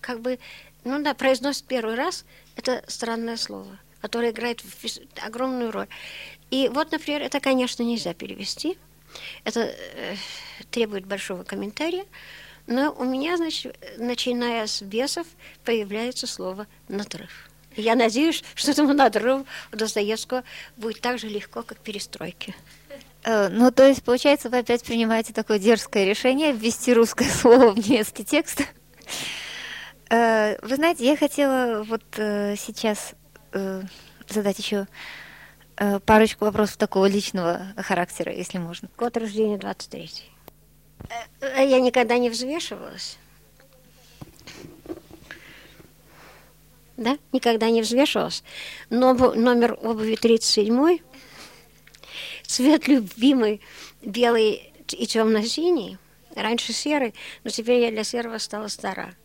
как 0.02 0.22
бы 0.22 0.40
ну 0.86 1.02
да, 1.02 1.14
произносит 1.14 1.66
первый 1.66 1.96
раз, 1.96 2.26
это 2.56 2.84
странное 2.88 3.38
слово, 3.38 3.80
которое 4.02 4.32
играет 4.32 4.64
огромную 5.22 5.72
роль. 5.72 5.88
И 6.52 6.70
вот, 6.70 6.92
например, 6.92 7.22
это, 7.24 7.40
конечно, 7.40 7.84
нельзя 7.84 8.14
перевести. 8.14 8.78
Это 9.44 9.62
э, 9.62 10.16
требует 10.70 11.06
большого 11.06 11.44
комментария. 11.44 12.06
Но 12.68 12.92
у 12.92 13.04
меня, 13.04 13.38
значит, 13.38 13.78
начиная 13.98 14.68
с 14.68 14.82
бесов, 14.82 15.28
появляется 15.64 16.28
слово 16.28 16.68
«надрыв». 16.88 17.50
Я 17.76 17.96
надеюсь, 17.96 18.44
что 18.54 18.72
этому 18.72 18.94
надрыву 18.94 19.46
у 19.74 19.76
Достоевского 19.76 20.44
будет 20.78 21.02
так 21.02 21.20
же 21.20 21.28
легко, 21.28 21.62
как 21.64 21.80
перестройки. 21.80 22.56
Э, 23.24 23.50
ну, 23.50 23.72
то 23.72 23.88
есть, 23.88 24.04
получается, 24.04 24.50
вы 24.50 24.60
опять 24.60 24.84
принимаете 24.84 25.34
такое 25.34 25.58
дерзкое 25.58 26.06
решение 26.06 26.54
ввести 26.54 26.94
русское 26.94 27.28
слово 27.30 27.72
в 27.72 27.78
немецкий 27.78 28.24
текст? 28.24 28.62
Э, 30.10 30.58
вы 30.62 30.76
знаете, 30.76 31.06
я 31.06 31.18
хотела 31.18 31.84
вот 31.84 32.04
э, 32.18 32.56
сейчас 32.58 33.14
задать 34.28 34.60
еще 34.60 34.88
парочку 36.06 36.46
вопросов 36.46 36.78
такого 36.78 37.06
личного 37.06 37.74
характера, 37.78 38.34
если 38.34 38.58
можно. 38.58 38.90
Год 38.98 39.16
рождения 39.16 39.58
23 39.58 40.10
Я 41.42 41.80
никогда 41.80 42.18
не 42.18 42.30
взвешивалась. 42.30 43.18
Да, 46.98 47.18
никогда 47.34 47.70
не 47.70 47.82
взвешивалась. 47.82 48.44
Но 48.90 49.14
номер 49.14 49.78
обуви 49.82 50.16
37 50.16 51.00
цвет 52.44 52.88
любимый, 52.88 53.62
белый 54.02 54.74
и 54.92 55.06
темно-синий. 55.06 55.98
Раньше 56.36 56.74
серый, 56.74 57.14
но 57.44 57.50
теперь 57.50 57.82
я 57.82 57.92
для 57.92 58.04
серого 58.04 58.38
стала 58.38 58.68
стара. 58.68 59.16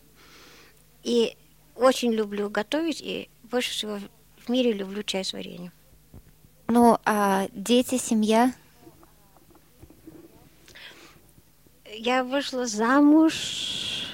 И 1.02 1.36
очень 1.74 2.12
люблю 2.12 2.48
готовить, 2.48 3.00
и 3.00 3.28
больше 3.42 3.72
всего 3.72 3.98
в 4.38 4.48
мире 4.48 4.72
люблю 4.72 5.02
чай 5.02 5.24
с 5.24 5.32
вареньем. 5.32 5.72
Ну, 6.68 6.98
а 7.04 7.48
дети, 7.52 7.98
семья? 7.98 8.54
Я 11.92 12.22
вышла 12.22 12.66
замуж 12.66 14.04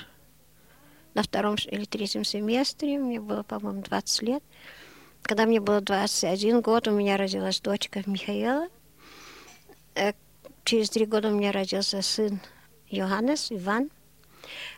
на 1.12 1.22
втором 1.22 1.56
или 1.66 1.84
третьем 1.84 2.24
семестре. 2.24 2.98
Мне 2.98 3.20
было, 3.20 3.42
по-моему, 3.42 3.82
20 3.82 4.22
лет. 4.22 4.42
Когда 5.20 5.44
мне 5.44 5.60
было 5.60 5.82
21 5.82 6.62
год, 6.62 6.88
у 6.88 6.92
меня 6.92 7.18
родилась 7.18 7.60
дочка 7.60 8.02
Михаила. 8.06 8.68
Э, 9.94 10.12
через 10.64 10.88
три 10.88 11.04
года 11.04 11.28
у 11.28 11.32
меня 11.32 11.52
родился 11.52 12.00
сын 12.00 12.40
Йоханнес, 12.90 13.52
Иван. 13.52 13.90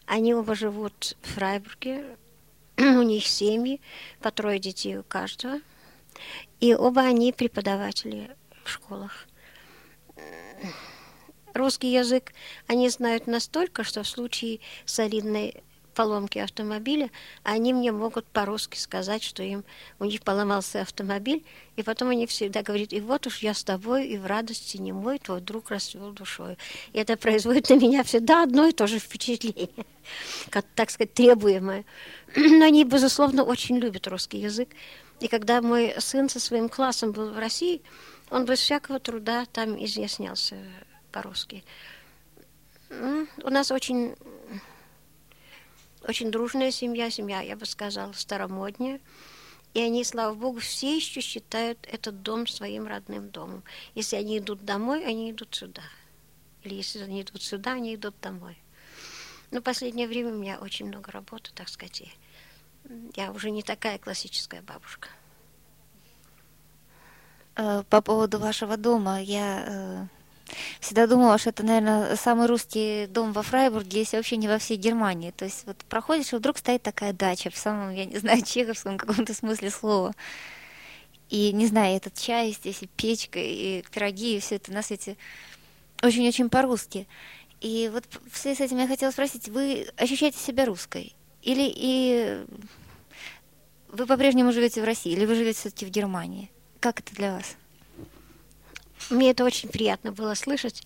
Они 0.07 0.35
оба 0.35 0.55
живут 0.55 1.17
в 1.23 1.35
Фрайбурге. 1.35 2.05
у 2.79 3.03
них 3.03 3.27
семьи, 3.27 3.81
по 4.21 4.31
трое 4.31 4.59
детей 4.59 4.97
у 4.99 5.03
каждого. 5.03 5.61
И 6.61 6.75
оба 6.75 7.03
они 7.03 7.33
преподаватели 7.33 8.31
в 8.65 8.71
школах. 8.71 9.27
Русский 11.55 11.93
язык 11.93 12.33
они 12.67 12.89
знают 12.89 13.27
настолько, 13.27 13.83
что 13.83 14.03
в 14.03 14.09
случае 14.09 14.61
солидной 14.85 15.63
поломки 15.99 16.39
автомобиля, 16.39 17.11
они 17.43 17.73
мне 17.73 17.91
могут 17.91 18.25
по-русски 18.25 18.79
сказать, 18.79 19.25
что 19.25 19.43
им 19.43 19.65
у 19.99 20.05
них 20.05 20.23
поломался 20.23 20.83
автомобиль, 20.83 21.45
и 21.75 21.83
потом 21.83 22.11
они 22.11 22.29
всегда 22.29 22.63
говорят, 22.63 22.93
и 22.93 23.01
вот 23.01 23.27
уж 23.27 23.39
я 23.39 23.53
с 23.53 23.65
тобой, 23.65 24.07
и 24.07 24.17
в 24.17 24.25
радости 24.25 24.77
не 24.77 24.93
мой, 24.93 25.19
твой 25.19 25.41
друг 25.41 25.71
расцвел 25.71 26.13
душой. 26.13 26.57
И 26.93 27.01
это 27.01 27.17
производит 27.17 27.69
на 27.69 27.75
меня 27.75 28.05
всегда 28.05 28.45
одно 28.45 28.69
и 28.69 28.73
то 28.73 28.87
же 28.87 29.01
впечатление, 29.01 29.71
как, 30.51 30.65
так 30.77 30.91
сказать, 30.91 31.15
требуемое. 31.15 31.85
Но 32.37 32.65
они, 32.65 32.85
безусловно, 32.85 33.43
очень 33.43 33.79
любят 33.79 34.07
русский 34.07 34.39
язык. 34.39 34.69
И 35.19 35.27
когда 35.27 35.61
мой 35.61 35.97
сын 35.99 36.29
со 36.29 36.39
своим 36.39 36.69
классом 36.69 37.11
был 37.11 37.33
в 37.33 37.39
России, 37.41 37.83
он 38.31 38.45
без 38.45 38.61
всякого 38.61 39.01
труда 39.01 39.47
там 39.53 39.85
изъяснялся 39.85 40.55
по-русски. 41.11 41.65
У 42.89 43.51
нас 43.51 43.73
очень 43.73 44.15
очень 46.07 46.31
дружная 46.31 46.71
семья, 46.71 47.11
семья, 47.11 47.41
я 47.41 47.57
бы 47.57 47.67
сказала, 47.67 48.13
старомодняя. 48.13 49.01
И 49.75 49.81
они, 49.81 50.03
слава 50.05 50.35
богу, 50.35 50.61
все 50.61 50.97
еще 50.97 51.21
считают 51.21 51.79
этот 51.91 52.23
дом 52.23 52.47
своим 52.47 52.87
родным 52.87 53.31
домом. 53.31 53.63
Если 53.95 54.17
они 54.17 54.39
идут 54.39 54.65
домой, 54.65 55.05
они 55.05 55.31
идут 55.31 55.55
сюда. 55.55 55.83
Или 56.63 56.75
если 56.75 57.01
они 57.01 57.23
идут 57.23 57.43
сюда, 57.43 57.73
они 57.73 57.95
идут 57.95 58.15
домой. 58.21 58.59
Но 59.51 59.61
в 59.61 59.63
последнее 59.63 60.09
время 60.09 60.31
у 60.31 60.39
меня 60.39 60.59
очень 60.59 60.87
много 60.87 61.11
работы, 61.11 61.51
так 61.55 61.69
сказать. 61.69 62.03
Я 63.15 63.33
уже 63.33 63.51
не 63.51 63.63
такая 63.63 63.99
классическая 63.99 64.63
бабушка. 64.63 65.09
Э, 67.57 67.83
по 67.89 68.01
поводу 68.01 68.39
вашего 68.39 68.77
дома, 68.77 69.21
я 69.21 69.65
э, 69.67 70.07
всегда 70.81 71.07
думала, 71.07 71.39
что 71.39 71.51
это, 71.51 71.63
наверное, 71.63 72.17
самый 72.17 72.47
русский 72.47 73.07
дом 73.07 73.33
во 73.33 73.43
Фрайбурге, 73.43 74.01
если 74.01 74.17
вообще 74.17 74.37
не 74.37 74.49
во 74.49 74.59
всей 74.59 74.77
Германии. 74.77 75.31
То 75.31 75.45
есть 75.45 75.65
вот 75.67 75.77
проходишь, 75.89 76.33
и 76.33 76.37
вдруг 76.37 76.59
стоит 76.59 76.83
такая 76.83 77.13
дача 77.13 77.51
в 77.51 77.57
самом, 77.57 77.95
я 77.95 78.05
не 78.05 78.19
знаю, 78.19 78.43
чеховском 78.47 78.99
каком-то 78.99 79.35
смысле 79.35 79.71
слова. 79.71 80.15
И, 81.31 81.53
не 81.53 81.67
знаю, 81.67 81.97
этот 81.97 82.15
чай 82.15 82.53
здесь, 82.53 82.83
и 82.83 82.87
печка, 82.87 83.39
и 83.39 83.85
пироги, 83.93 84.37
и 84.37 84.41
все 84.41 84.57
это 84.57 84.73
на 84.73 84.83
свете 84.83 85.17
очень-очень 86.03 86.49
по-русски. 86.49 87.07
И 87.61 87.91
вот 87.93 88.05
в 88.31 88.37
связи 88.37 88.57
с 88.57 88.61
этим 88.61 88.79
я 88.79 88.87
хотела 88.87 89.11
спросить, 89.11 89.49
вы 89.49 89.89
ощущаете 89.97 90.39
себя 90.39 90.65
русской? 90.65 91.15
Или 91.43 91.71
и 91.75 92.45
вы 93.89 94.07
по-прежнему 94.07 94.53
живете 94.53 94.81
в 94.81 94.85
России, 94.85 95.13
или 95.13 95.27
вы 95.27 95.35
живете 95.35 95.59
все-таки 95.59 95.87
в 95.87 95.91
Германии? 95.91 96.51
Как 96.81 97.01
это 97.01 97.15
для 97.15 97.35
вас? 97.35 97.57
Мне 99.11 99.31
это 99.31 99.45
очень 99.45 99.69
приятно 99.69 100.13
было 100.13 100.35
слышать. 100.35 100.83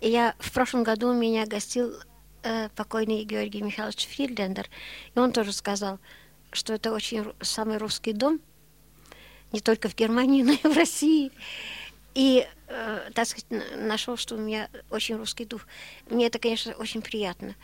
И 0.00 0.08
я 0.08 0.34
в 0.38 0.52
прошлом 0.52 0.82
году 0.82 1.12
меня 1.12 1.46
гостил 1.46 1.94
э, 2.42 2.68
покойный 2.76 3.24
Георгий 3.24 3.62
Михайлович 3.62 4.06
Фридлендер, 4.06 4.68
и 5.14 5.18
он 5.18 5.32
тоже 5.32 5.52
сказал, 5.52 5.98
что 6.52 6.74
это 6.74 6.92
очень 6.92 7.32
самый 7.40 7.78
русский 7.78 8.12
дом, 8.12 8.40
не 9.52 9.60
только 9.60 9.88
в 9.88 9.96
Германии, 9.96 10.42
но 10.44 10.52
и 10.52 10.74
в 10.74 10.76
России. 10.76 11.32
И, 12.14 12.46
э, 12.68 13.10
так 13.14 13.26
сказать, 13.26 13.46
нашел, 13.76 14.16
что 14.16 14.36
у 14.36 14.38
меня 14.38 14.68
очень 14.90 15.16
русский 15.16 15.44
дух. 15.44 15.62
Мне 16.10 16.26
это, 16.26 16.38
конечно, 16.38 16.72
очень 16.74 17.02
приятно. 17.02 17.56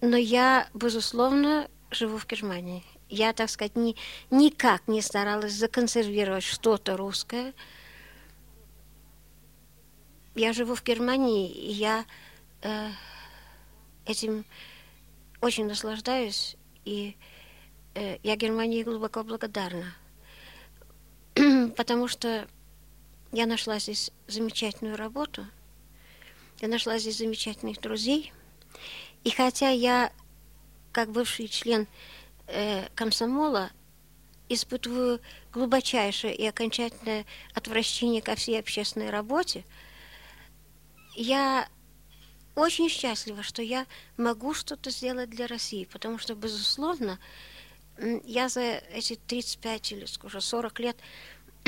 Но 0.00 0.16
я, 0.16 0.68
безусловно, 0.74 1.68
живу 1.90 2.18
в 2.18 2.26
Германии. 2.26 2.82
Я, 3.08 3.32
так 3.32 3.50
сказать, 3.50 3.76
ни, 3.76 3.96
никак 4.30 4.86
не 4.88 5.00
старалась 5.00 5.52
законсервировать 5.52 6.44
что-то 6.44 6.96
русское– 6.96 7.52
я 10.38 10.52
живу 10.52 10.74
в 10.74 10.84
Германии, 10.84 11.50
и 11.50 11.72
я 11.72 12.06
э, 12.62 12.90
этим 14.06 14.44
очень 15.40 15.66
наслаждаюсь, 15.66 16.56
и 16.84 17.16
э, 17.94 18.18
я 18.22 18.36
Германии 18.36 18.84
глубоко 18.84 19.24
благодарна, 19.24 19.94
потому 21.76 22.08
что 22.08 22.48
я 23.32 23.46
нашла 23.46 23.78
здесь 23.78 24.12
замечательную 24.28 24.96
работу, 24.96 25.44
я 26.60 26.68
нашла 26.68 26.98
здесь 26.98 27.18
замечательных 27.18 27.80
друзей, 27.80 28.32
и 29.24 29.30
хотя 29.30 29.70
я, 29.70 30.12
как 30.92 31.10
бывший 31.10 31.48
член 31.48 31.88
э, 32.46 32.86
комсомола, 32.94 33.70
испытываю 34.48 35.20
глубочайшее 35.52 36.34
и 36.34 36.46
окончательное 36.46 37.26
отвращение 37.54 38.22
ко 38.22 38.36
всей 38.36 38.60
общественной 38.60 39.10
работе– 39.10 39.64
я 41.18 41.68
очень 42.54 42.88
счастлива, 42.88 43.42
что 43.42 43.60
я 43.60 43.86
могу 44.16 44.54
что-то 44.54 44.90
сделать 44.90 45.30
для 45.30 45.48
России, 45.48 45.84
потому 45.84 46.18
что, 46.18 46.36
безусловно, 46.36 47.18
я 48.24 48.48
за 48.48 48.60
эти 48.92 49.16
35 49.16 49.92
или 49.92 50.06
уже 50.22 50.40
40 50.40 50.80
лет 50.80 50.96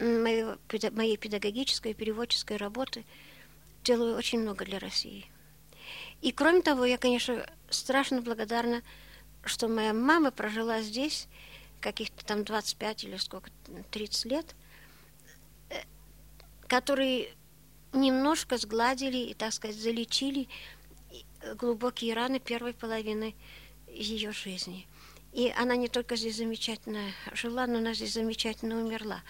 моей, 0.00 1.16
педагогической 1.16 1.92
и 1.92 1.94
переводческой 1.94 2.56
работы 2.56 3.04
делаю 3.84 4.16
очень 4.16 4.40
много 4.40 4.64
для 4.64 4.80
России. 4.80 5.30
И 6.20 6.32
кроме 6.32 6.62
того, 6.62 6.84
я, 6.84 6.98
конечно, 6.98 7.46
страшно 7.70 8.22
благодарна, 8.22 8.82
что 9.44 9.68
моя 9.68 9.94
мама 9.94 10.32
прожила 10.32 10.82
здесь 10.82 11.28
каких-то 11.80 12.24
там 12.24 12.44
25 12.44 13.04
или 13.04 13.16
сколько, 13.16 13.50
30 13.92 14.24
лет, 14.26 14.54
э, 15.70 15.76
который 16.66 17.32
немножко 17.92 18.56
сгладили 18.56 19.18
и, 19.18 19.34
так 19.34 19.52
сказать, 19.52 19.76
залечили 19.76 20.48
глубокие 21.56 22.14
раны 22.14 22.38
первой 22.38 22.74
половины 22.74 23.34
ее 23.88 24.32
жизни. 24.32 24.86
И 25.32 25.52
она 25.56 25.76
не 25.76 25.88
только 25.88 26.16
здесь 26.16 26.36
замечательно 26.36 27.12
жила, 27.32 27.66
но 27.66 27.78
она 27.78 27.94
здесь 27.94 28.14
замечательно 28.14 28.80
умерла. 28.80 29.22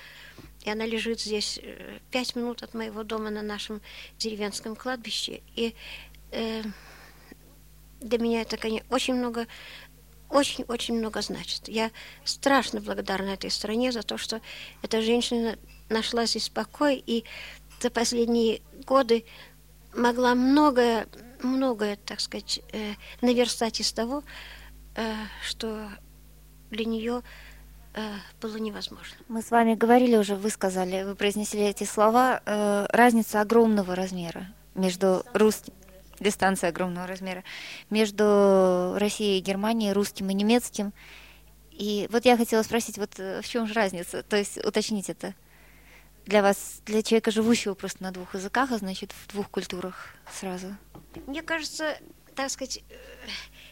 И 0.65 0.71
она 0.71 0.87
лежит 0.87 1.21
здесь 1.21 1.59
э, 1.63 1.99
пять 2.11 2.37
минут 2.37 2.63
от 2.63 2.73
моего 2.75 3.03
дома 3.03 3.31
на 3.31 3.43
нашем 3.43 3.83
деревенском 4.19 4.77
кладбище. 4.77 5.43
И 5.57 5.75
э, 6.31 6.63
для 8.01 8.19
меня 8.19 8.43
это, 8.43 8.57
конечно, 8.57 8.87
очень 8.91 9.15
много 9.15 9.47
очень-очень 10.31 10.97
много 10.97 11.23
значит. 11.23 11.69
Я 11.69 11.91
страшно 12.25 12.81
благодарна 12.81 13.31
этой 13.31 13.51
стране 13.51 13.91
за 13.91 14.03
то, 14.03 14.17
что 14.17 14.41
эта 14.81 15.03
женщина 15.03 15.59
нашла 15.89 16.25
здесь 16.25 16.49
покой 16.49 17.03
и 17.05 17.25
за 17.81 17.91
последние 17.91 18.61
годы 18.87 19.25
могла 19.95 20.35
многое, 20.35 21.07
многое, 21.43 21.97
так 21.97 22.21
сказать, 22.21 22.61
э, 22.73 22.95
наверстать 23.21 23.81
из 23.81 23.93
того, 23.93 24.23
э, 24.95 25.13
что 25.47 25.89
для 26.71 26.85
нее 26.85 27.23
э, 27.95 28.01
было 28.41 28.57
невозможно. 28.57 29.17
Мы 29.29 29.43
с 29.43 29.51
вами 29.51 29.75
говорили 29.75 30.17
уже, 30.17 30.37
вы 30.37 30.51
сказали, 30.51 31.03
вы 31.03 31.15
произнесли 31.15 31.63
эти 31.63 31.85
слова, 31.85 32.43
разница 32.91 33.41
огромного 33.41 33.95
размера 33.95 34.47
между 34.75 35.25
русским 35.33 35.75
дистанция 36.21 36.69
огромного 36.69 37.07
размера 37.07 37.45
между 37.89 38.95
Россией 38.99 39.39
и 39.39 39.43
Германией, 39.43 39.95
русским 39.95 40.29
и 40.29 40.35
немецким. 40.35 40.93
И 41.71 42.07
вот 42.13 42.27
я 42.27 42.37
хотела 42.37 42.63
спросить, 42.63 42.99
вот 42.99 43.17
в 43.17 43.43
чем 43.45 43.67
же 43.67 43.73
разница? 43.73 44.23
То 44.23 44.37
есть 44.37 44.63
уточнить 44.63 45.09
это 45.09 45.35
для 46.27 46.43
вас, 46.43 46.81
для 46.87 47.03
человека, 47.03 47.31
живущего 47.31 47.75
просто 47.75 48.03
на 48.03 48.13
двух 48.13 48.35
языках, 48.35 48.71
а 48.73 48.79
значит 48.79 49.13
в 49.13 49.33
двух 49.33 49.51
культурах 49.51 50.15
сразу? 50.33 50.77
Мне 51.27 51.43
кажется, 51.43 51.99
так 52.35 52.51
сказать, 52.51 52.83
э, 52.89 52.95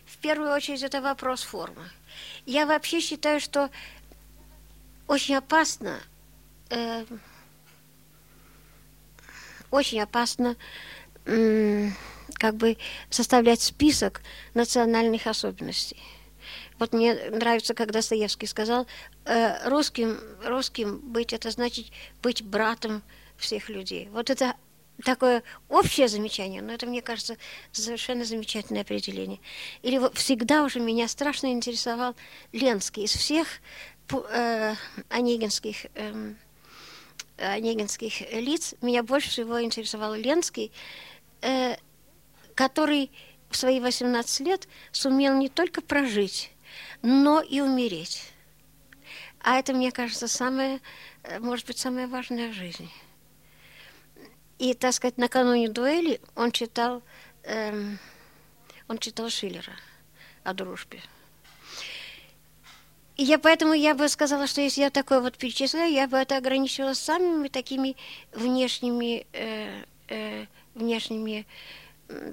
в 0.07 0.19
первую 0.19 0.53
очередь 0.53 0.83
это 0.83 1.01
вопрос 1.01 1.43
формы. 1.43 1.89
Я 2.47 2.67
вообще 2.67 3.01
считаю, 3.01 3.41
что 3.41 3.71
очень 5.07 5.37
опасно, 5.37 6.01
э, 6.71 7.05
очень 9.71 10.01
опасно 10.01 10.57
э, 11.27 11.91
как 12.35 12.57
бы 12.57 12.77
составлять 13.11 13.61
список 13.61 14.23
национальных 14.55 15.27
особенностей. 15.27 16.03
Вот 16.79 16.93
мне 16.93 17.15
нравится, 17.31 17.75
как 17.75 17.91
Достоевский 17.91 18.47
сказал, 18.47 18.87
э, 19.25 19.69
русским, 19.69 20.19
русским 20.45 20.99
быть 20.99 21.33
это 21.33 21.51
значит 21.51 21.87
быть 22.23 22.43
братом 22.43 23.03
всех 23.37 23.69
людей. 23.69 24.09
Вот 24.13 24.31
это 24.31 24.55
такое 25.05 25.43
общее 25.69 26.09
замечание, 26.09 26.63
но 26.63 26.73
это, 26.73 26.87
мне 26.87 27.03
кажется, 27.03 27.37
совершенно 27.73 28.25
замечательное 28.25 28.83
определение. 28.83 29.41
Или 29.83 30.01
всегда 30.15 30.65
уже 30.65 30.81
меня 30.81 31.09
страшно 31.09 31.53
интересовал 31.53 32.15
Ленский 32.53 33.05
из 33.05 33.13
всех 33.13 33.47
э, 34.11 34.75
онегинских, 35.09 35.87
э, 35.95 36.35
онегинских 37.37 38.33
лиц. 38.33 38.75
Меня 38.83 39.03
больше 39.03 39.31
всего 39.31 39.63
интересовал 39.63 40.15
Ленский, 40.15 40.73
э, 41.43 41.77
который 42.55 43.11
в 43.51 43.57
свои 43.57 43.81
18 43.81 44.41
лет 44.41 44.69
сумел 44.93 45.35
не 45.37 45.49
только 45.49 45.81
прожить, 45.81 46.51
но 47.03 47.41
и 47.41 47.61
умереть. 47.61 48.23
А 49.41 49.59
это, 49.59 49.73
мне 49.73 49.93
кажется, 49.93 50.29
самое, 50.29 50.81
э, 51.23 51.39
может 51.39 51.67
быть, 51.67 51.79
самое 51.79 52.07
важное 52.07 52.51
в 52.51 52.53
жизни. 52.53 52.91
И, 54.59 54.75
так 54.75 54.93
сказать, 54.93 55.19
накануне 55.19 55.69
дуэли 55.69 56.21
он 56.35 56.51
читал, 56.51 57.03
эм, 57.45 57.99
он 58.89 58.99
читал 58.99 59.31
Шиллера 59.31 59.73
о 60.43 60.53
дружбе. 60.53 61.01
И 63.17 63.25
я 63.25 63.39
поэтому 63.39 63.73
я 63.73 63.95
бы 63.95 64.09
сказала, 64.09 64.47
что 64.47 64.61
если 64.61 64.81
я 64.81 64.91
такое 64.91 65.21
вот 65.21 65.37
перечисляю, 65.37 65.93
я 65.93 66.07
бы 66.07 66.17
это 66.17 66.37
ограничивала 66.37 66.95
самыми 66.95 67.49
такими 67.49 67.97
внешними, 68.33 69.27
э, 69.33 69.85
э, 70.09 70.47
внешними 70.75 71.47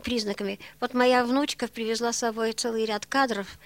признаками. 0.04 0.60
Вот 0.80 0.94
моя 0.94 1.26
внучка 1.26 1.68
привезла 1.68 2.14
с 2.14 2.20
собой 2.20 2.54
целый 2.54 2.86
ряд 2.86 3.06
кадров 3.06 3.60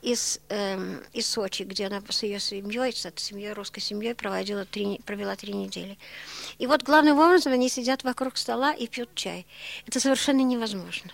из, 0.00 0.40
эм, 0.48 1.02
из 1.12 1.26
Сочи, 1.26 1.64
где 1.64 1.86
она 1.86 2.00
с 2.08 2.22
ее 2.22 2.38
семьей, 2.38 2.92
с 2.92 3.04
этой 3.04 3.20
семьей, 3.20 3.52
русской 3.52 3.80
семьей 3.80 4.14
проводила 4.14 4.64
три, 4.64 5.00
провела 5.04 5.34
три 5.34 5.52
недели. 5.52 5.98
И 6.58 6.66
вот 6.66 6.82
главным 6.82 7.18
образом 7.18 7.52
они 7.52 7.68
сидят 7.68 8.04
вокруг 8.04 8.36
стола 8.36 8.72
и 8.72 8.86
пьют 8.86 9.14
чай. 9.14 9.46
Это 9.86 9.98
совершенно 9.98 10.42
невозможно. 10.42 11.10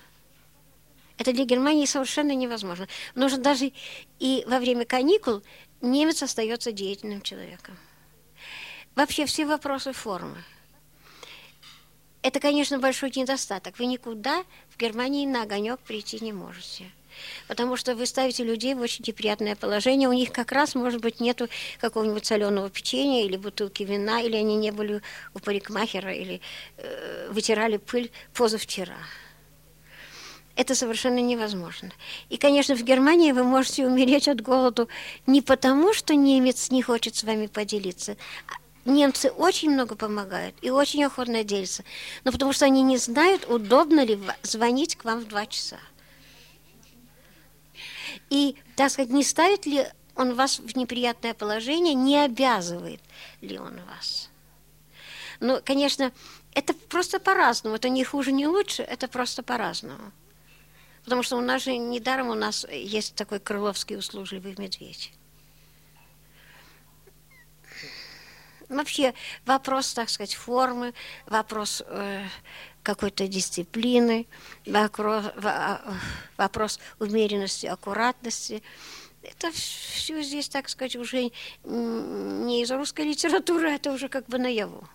Это 1.16 1.32
для 1.32 1.44
Германии 1.44 1.86
совершенно 1.86 2.34
невозможно. 2.34 2.88
Нужно 3.14 3.38
даже 3.38 3.72
и 4.18 4.44
во 4.46 4.58
время 4.58 4.84
каникул 4.84 5.42
немец 5.80 6.22
остается 6.22 6.72
деятельным 6.72 7.22
человеком. 7.22 7.78
Вообще 8.94 9.24
все 9.24 9.46
вопросы 9.46 9.92
формы– 9.92 10.42
это, 12.22 12.40
конечно, 12.40 12.78
большой 12.78 13.12
недостаток. 13.14 13.78
Вы 13.78 13.86
никуда 13.86 14.44
в 14.70 14.78
Германии 14.78 15.26
на 15.26 15.42
огонек 15.42 15.80
прийти 15.80 16.18
не 16.20 16.32
можете. 16.32 16.84
Потому 17.46 17.76
что 17.76 17.94
вы 17.94 18.06
ставите 18.06 18.42
людей 18.44 18.74
в 18.74 18.80
очень 18.80 19.04
неприятное 19.06 19.54
положение. 19.54 20.08
У 20.08 20.12
них 20.12 20.32
как 20.32 20.52
раз, 20.52 20.74
может 20.74 21.00
быть, 21.00 21.20
нету 21.20 21.48
какого-нибудь 21.80 22.24
соленого 22.24 22.70
печенья 22.70 23.24
или 23.24 23.36
бутылки 23.36 23.82
вина, 23.82 24.22
или 24.22 24.36
они 24.36 24.56
не 24.56 24.70
были 24.70 25.02
у 25.34 25.38
парикмахера, 25.40 26.12
или 26.12 26.40
э, 26.78 27.28
вытирали 27.30 27.76
пыль 27.76 28.10
позавчера. 28.32 28.96
Это 30.54 30.74
совершенно 30.74 31.18
невозможно. 31.18 31.90
И, 32.28 32.36
конечно, 32.36 32.74
в 32.76 32.82
Германии 32.82 33.32
вы 33.32 33.42
можете 33.42 33.86
умереть 33.86 34.28
от 34.28 34.42
голоду 34.42 34.88
не 35.26 35.40
потому, 35.40 35.94
что 35.94 36.14
немец 36.14 36.70
не 36.70 36.82
хочет 36.82 37.16
с 37.16 37.24
вами 37.24 37.46
поделиться, 37.46 38.16
Немцы 38.84 39.30
очень 39.30 39.70
много 39.70 39.94
помогают 39.94 40.56
и 40.60 40.70
очень 40.70 41.04
охотно 41.04 41.44
делятся, 41.44 41.84
но 42.24 42.32
потому 42.32 42.52
что 42.52 42.64
они 42.64 42.82
не 42.82 42.96
знают, 42.96 43.48
удобно 43.48 44.04
ли 44.04 44.18
звонить 44.42 44.96
к 44.96 45.04
вам 45.04 45.20
в 45.20 45.28
два 45.28 45.46
часа. 45.46 45.78
И, 48.28 48.56
так 48.76 48.90
сказать, 48.90 49.10
не 49.10 49.22
ставит 49.22 49.66
ли 49.66 49.86
он 50.16 50.34
вас 50.34 50.58
в 50.58 50.76
неприятное 50.76 51.32
положение, 51.32 51.94
не 51.94 52.18
обязывает 52.18 53.00
ли 53.40 53.58
он 53.58 53.80
вас. 53.84 54.30
Ну, 55.40 55.60
конечно, 55.64 56.12
это 56.54 56.74
просто 56.74 57.18
по-разному. 57.18 57.76
Это 57.76 57.88
не 57.88 58.04
хуже, 58.04 58.32
не 58.32 58.46
лучше, 58.46 58.82
это 58.82 59.08
просто 59.08 59.42
по-разному. 59.42 60.12
Потому 61.04 61.22
что 61.22 61.36
у 61.36 61.40
нас 61.40 61.64
же 61.64 61.76
недаром 61.76 62.28
у 62.28 62.34
нас 62.34 62.66
есть 62.70 63.14
такой 63.14 63.40
крыловский 63.40 63.96
услужливый 63.96 64.54
медведь. 64.58 65.12
Вообще 68.72 69.12
вопрос, 69.44 69.92
так 69.92 70.08
сказать, 70.08 70.34
формы, 70.34 70.94
вопрос 71.26 71.82
э, 71.86 72.26
какой-то 72.82 73.28
дисциплины, 73.28 74.26
вопрос, 74.66 75.26
вопрос 76.38 76.80
умеренности, 76.98 77.66
аккуратности. 77.66 78.62
Это 79.22 79.52
все 79.52 80.22
здесь, 80.22 80.48
так 80.48 80.70
сказать, 80.70 80.96
уже 80.96 81.30
не 81.64 82.62
из 82.62 82.70
русской 82.70 83.02
литературы, 83.02 83.70
это 83.70 83.92
уже 83.92 84.08
как 84.08 84.26
бы 84.26 84.38
наяву. 84.38 84.88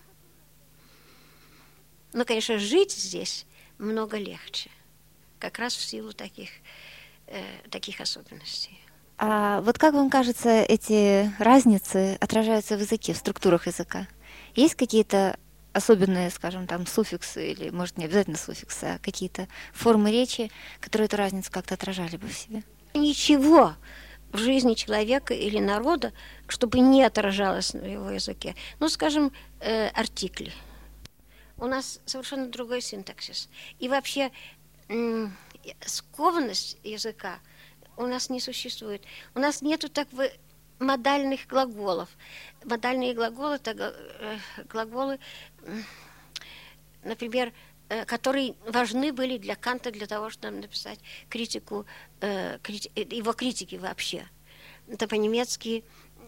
Но, 2.14 2.26
конечно, 2.26 2.58
жить 2.58 2.92
здесь 2.92 3.46
много 3.78 4.18
легче, 4.18 4.72
как 5.38 5.60
раз 5.60 5.76
в 5.76 5.84
силу 5.84 6.14
таких, 6.14 6.50
э, 7.28 7.44
таких 7.70 8.02
особенностей. 8.02 8.80
А 9.18 9.62
вот 9.62 9.80
как 9.80 9.96
вам 9.96 10.10
кажется, 10.10 10.62
эти 10.62 11.32
разницы 11.42 12.18
отражаются 12.22 12.78
в 12.78 12.82
языке, 12.82 13.14
в 13.14 13.18
структурах 13.18 13.66
языка? 13.66 14.08
Есть 14.56 14.76
какие-то 14.76 15.40
особенные, 15.74 16.30
скажем, 16.30 16.68
там 16.68 16.86
суффиксы 16.86 17.52
или, 17.52 17.70
может, 17.72 17.98
не 17.98 18.06
обязательно 18.06 18.38
суффиксы, 18.38 18.84
а 18.84 19.00
какие-то 19.00 19.48
формы 19.74 20.12
речи, 20.12 20.52
которые 20.80 21.08
эту 21.08 21.18
разницу 21.18 21.52
как-то 21.52 21.74
отражали 21.74 22.18
бы 22.18 22.28
в 22.28 22.34
себе? 22.34 22.64
Ничего 22.94 23.74
в 24.32 24.38
жизни 24.38 24.76
человека 24.76 25.34
или 25.34 25.60
народа, 25.60 26.14
чтобы 26.48 26.80
не 26.80 27.04
отражалось 27.04 27.74
на 27.74 27.86
его 27.86 28.12
языке. 28.12 28.56
Ну, 28.80 28.88
скажем, 28.88 29.32
э, 29.62 29.88
артикли. 29.90 30.52
У 31.58 31.66
нас 31.66 32.02
совершенно 32.06 32.50
другой 32.50 32.82
синтаксис. 32.82 33.50
И 33.80 33.90
вообще 33.90 34.32
э, 34.90 35.28
скованность 35.86 36.78
языка– 36.84 37.40
у 37.98 38.06
нас 38.06 38.30
не 38.30 38.40
существует. 38.40 39.04
У 39.36 39.40
нас 39.40 39.62
нету 39.62 39.90
так 39.90 40.08
бы 40.10 40.32
модальных 40.80 41.48
глаголов. 41.48 42.10
Модальные 42.64 43.14
глаголы– 43.14 43.56
это 43.64 43.94
глаголы, 44.70 45.20
например, 47.04 47.52
э, 47.90 48.06
которые 48.06 48.56
важны 48.68 49.12
были 49.12 49.38
для 49.38 49.56
Канта 49.56 49.92
для 49.92 50.08
того, 50.08 50.30
чтобы 50.30 50.58
написать 50.58 51.00
критику, 51.30 51.86
э, 52.22 52.60
его 52.96 53.34
критики 53.34 53.76
вообще. 53.76 54.28
Это 54.88 55.08
по-немецки 55.08 55.84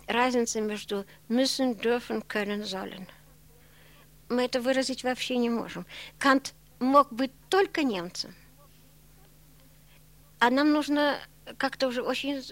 разница 0.07 0.61
между 0.61 1.05
müssen, 1.29 1.75
dürfen, 1.79 2.23
können, 2.25 2.65
sollen. 2.65 3.07
Мы 4.29 4.43
это 4.43 4.61
выразить 4.61 5.03
вообще 5.03 5.37
не 5.37 5.49
можем. 5.49 5.85
Кант 6.17 6.53
мог 6.79 7.11
быть 7.11 7.31
только 7.49 7.83
немцем. 7.83 8.33
А 10.39 10.49
нам 10.49 10.71
нужно 10.71 11.19
как-то 11.57 11.87
уже 11.87 12.01
очень 12.01 12.43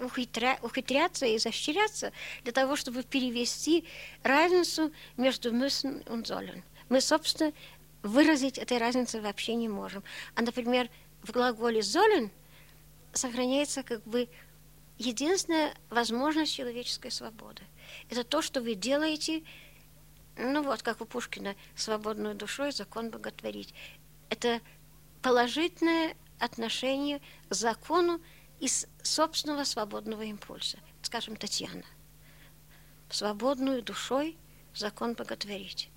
ухитря, 0.00 0.58
ухитряться 0.62 1.26
и 1.26 1.36
изощряться 1.36 2.12
для 2.44 2.52
того, 2.52 2.76
чтобы 2.76 3.02
перевести 3.02 3.84
разницу 4.22 4.92
между 5.16 5.52
müssen 5.52 6.00
и 6.00 6.22
sollen. 6.22 6.62
Мы, 6.88 7.00
собственно, 7.00 7.52
выразить 8.02 8.58
этой 8.58 8.78
разницы 8.78 9.20
вообще 9.20 9.54
не 9.54 9.68
можем. 9.68 10.02
А, 10.34 10.42
например, 10.42 10.90
в 11.22 11.30
глаголе 11.32 11.80
sollen 11.80 12.30
сохраняется 13.12 13.82
как 13.82 14.02
бы 14.04 14.28
единственная 14.98 15.74
возможность 15.90 16.54
человеческой 16.54 17.10
свободы. 17.10 17.62
Это 18.10 18.24
то, 18.24 18.42
что 18.42 18.60
вы 18.60 18.74
делаете, 18.74 19.42
ну 20.36 20.62
вот, 20.62 20.82
как 20.82 21.00
у 21.00 21.04
Пушкина, 21.04 21.54
свободную 21.76 22.34
душой 22.34 22.72
закон 22.72 23.10
боготворить. 23.10 23.74
Это 24.30 24.60
положительное 25.20 26.16
отношение 26.42 27.20
к 27.48 27.54
закону 27.54 28.20
из 28.60 28.86
собственного 29.02 29.64
свободного 29.64 30.22
импульса. 30.22 30.78
Скажем, 31.02 31.36
Татьяна. 31.36 31.84
Свободную 33.10 33.82
душой 33.82 34.36
закон 34.74 35.14
боготворить. 35.14 35.90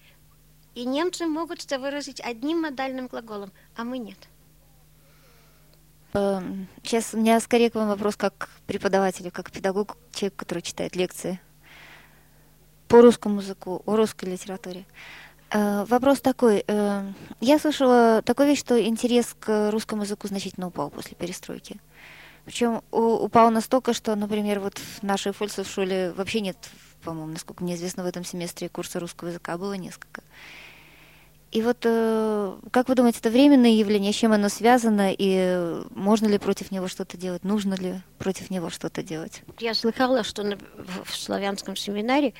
И 0.73 0.85
немцы 0.85 1.25
могут 1.25 1.63
это 1.63 1.79
выразить 1.79 2.19
одним 2.19 2.61
модальным 2.61 3.07
глаголом, 3.07 3.51
а 3.75 3.83
мы 3.83 3.97
нет. 3.97 4.17
Эм, 6.13 6.67
сейчас 6.83 7.13
у 7.13 7.17
меня 7.17 7.39
скорее 7.39 7.69
к 7.69 7.75
вам 7.75 7.87
вопрос 7.87 8.15
как 8.15 8.49
преподавателю, 8.67 9.31
как 9.31 9.51
педагог, 9.51 9.97
человек, 10.11 10.35
который 10.35 10.61
читает 10.61 10.95
лекции 10.95 11.39
по 12.87 13.01
русскому 13.01 13.41
языку, 13.41 13.83
о 13.85 13.95
русской 13.95 14.25
литературе. 14.25 14.85
Э, 15.51 15.85
вопрос 15.85 16.21
такой. 16.21 16.63
Э, 16.67 17.03
я 17.39 17.59
слышала 17.59 18.21
такую 18.23 18.49
вещь, 18.49 18.59
что 18.59 18.81
интерес 18.83 19.35
к 19.39 19.71
русскому 19.71 20.03
языку 20.03 20.27
значительно 20.27 20.67
упал 20.67 20.89
после 20.89 21.15
перестройки. 21.15 21.79
Причем 22.45 22.83
упал 22.91 23.49
настолько, 23.49 23.93
что, 23.93 24.15
например, 24.15 24.59
вот 24.59 24.77
в 24.77 25.03
нашей 25.03 25.31
фольцев 25.31 25.67
школе 25.67 26.13
вообще 26.15 26.41
нет, 26.41 26.57
по-моему, 27.03 27.31
насколько 27.31 27.63
мне 27.63 27.73
известно, 27.73 28.03
в 28.03 28.05
этом 28.05 28.23
семестре 28.23 28.69
курса 28.69 28.99
русского 28.99 29.29
языка 29.29 29.53
а 29.53 29.57
было 29.57 29.73
несколько. 29.73 30.21
И 31.51 31.61
вот 31.61 31.77
э, 31.83 32.53
как 32.71 32.89
вы 32.89 32.95
думаете, 32.95 33.19
это 33.19 33.29
временное 33.29 33.69
явление, 33.69 34.11
с 34.11 34.15
чем 34.15 34.33
оно 34.33 34.49
связано, 34.49 35.13
и 35.17 35.81
можно 35.91 36.27
ли 36.27 36.37
против 36.37 36.69
него 36.69 36.89
что-то 36.89 37.15
делать, 37.15 37.45
нужно 37.45 37.75
ли 37.75 38.01
против 38.17 38.49
него 38.49 38.69
что-то 38.69 39.01
делать? 39.01 39.41
Я 39.59 39.73
слыхала, 39.73 40.25
что 40.25 40.43
в 41.05 41.15
славянском 41.15 41.77
семинаре 41.77 42.33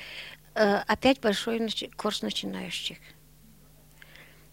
опять 0.55 1.19
большой 1.19 1.59
курс 1.97 2.21
начинающих. 2.21 2.97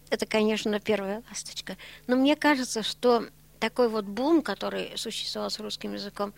Это, 0.09 0.25
конечно, 0.25 0.79
первая 0.79 1.23
ласточка. 1.29 1.77
Но 2.05 2.15
мне 2.15 2.35
кажется, 2.35 2.83
что 2.83 3.27
такой 3.59 3.89
вот 3.89 4.05
бум, 4.05 4.41
который 4.41 4.91
существовал 4.95 5.49
с 5.49 5.59
русским 5.59 5.93
языком, 5.93 6.33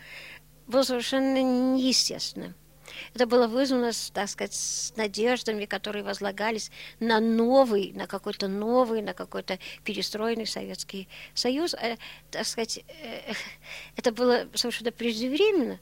был 0.68 0.84
совершенно 0.84 1.42
неестественным. 1.42 2.56
Это 3.14 3.26
было 3.26 3.48
вызвано, 3.48 3.92
так 4.14 4.30
сказать, 4.30 4.54
с 4.54 4.94
надеждами, 4.96 5.66
которые 5.66 6.04
возлагались 6.04 6.72
на 7.00 7.20
новый, 7.20 7.92
на 7.94 8.08
какой-то 8.08 8.48
новый, 8.48 9.02
на 9.02 9.14
какой-то 9.14 9.60
перестроенный 9.84 10.48
Советский 10.48 11.08
Союз. 11.34 11.74
А, 11.74 11.98
так 12.32 12.46
сказать, 12.46 12.84
э, 12.88 13.34
это 13.98 14.12
было 14.12 14.48
совершенно 14.54 14.92
преждевременно. 14.92 15.80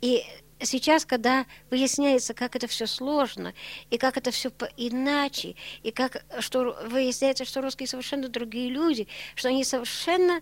И 0.00 0.24
сейчас, 0.60 1.04
когда 1.04 1.46
выясняется, 1.70 2.34
как 2.34 2.56
это 2.56 2.66
все 2.66 2.86
сложно, 2.86 3.54
и 3.90 3.98
как 3.98 4.16
это 4.16 4.30
все 4.30 4.50
иначе, 4.76 5.54
и 5.82 5.90
как 5.90 6.24
что 6.40 6.76
выясняется, 6.86 7.44
что 7.44 7.60
русские 7.60 7.86
совершенно 7.86 8.28
другие 8.28 8.70
люди, 8.70 9.08
что 9.34 9.48
они 9.48 9.64
совершенно 9.64 10.40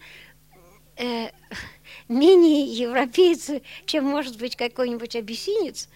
э, 0.96 1.30
менее 2.08 2.64
европейцы, 2.64 3.62
чем 3.86 4.04
может 4.04 4.38
быть 4.38 4.56
какой-нибудь 4.56 5.16
абиссинец, 5.16 5.88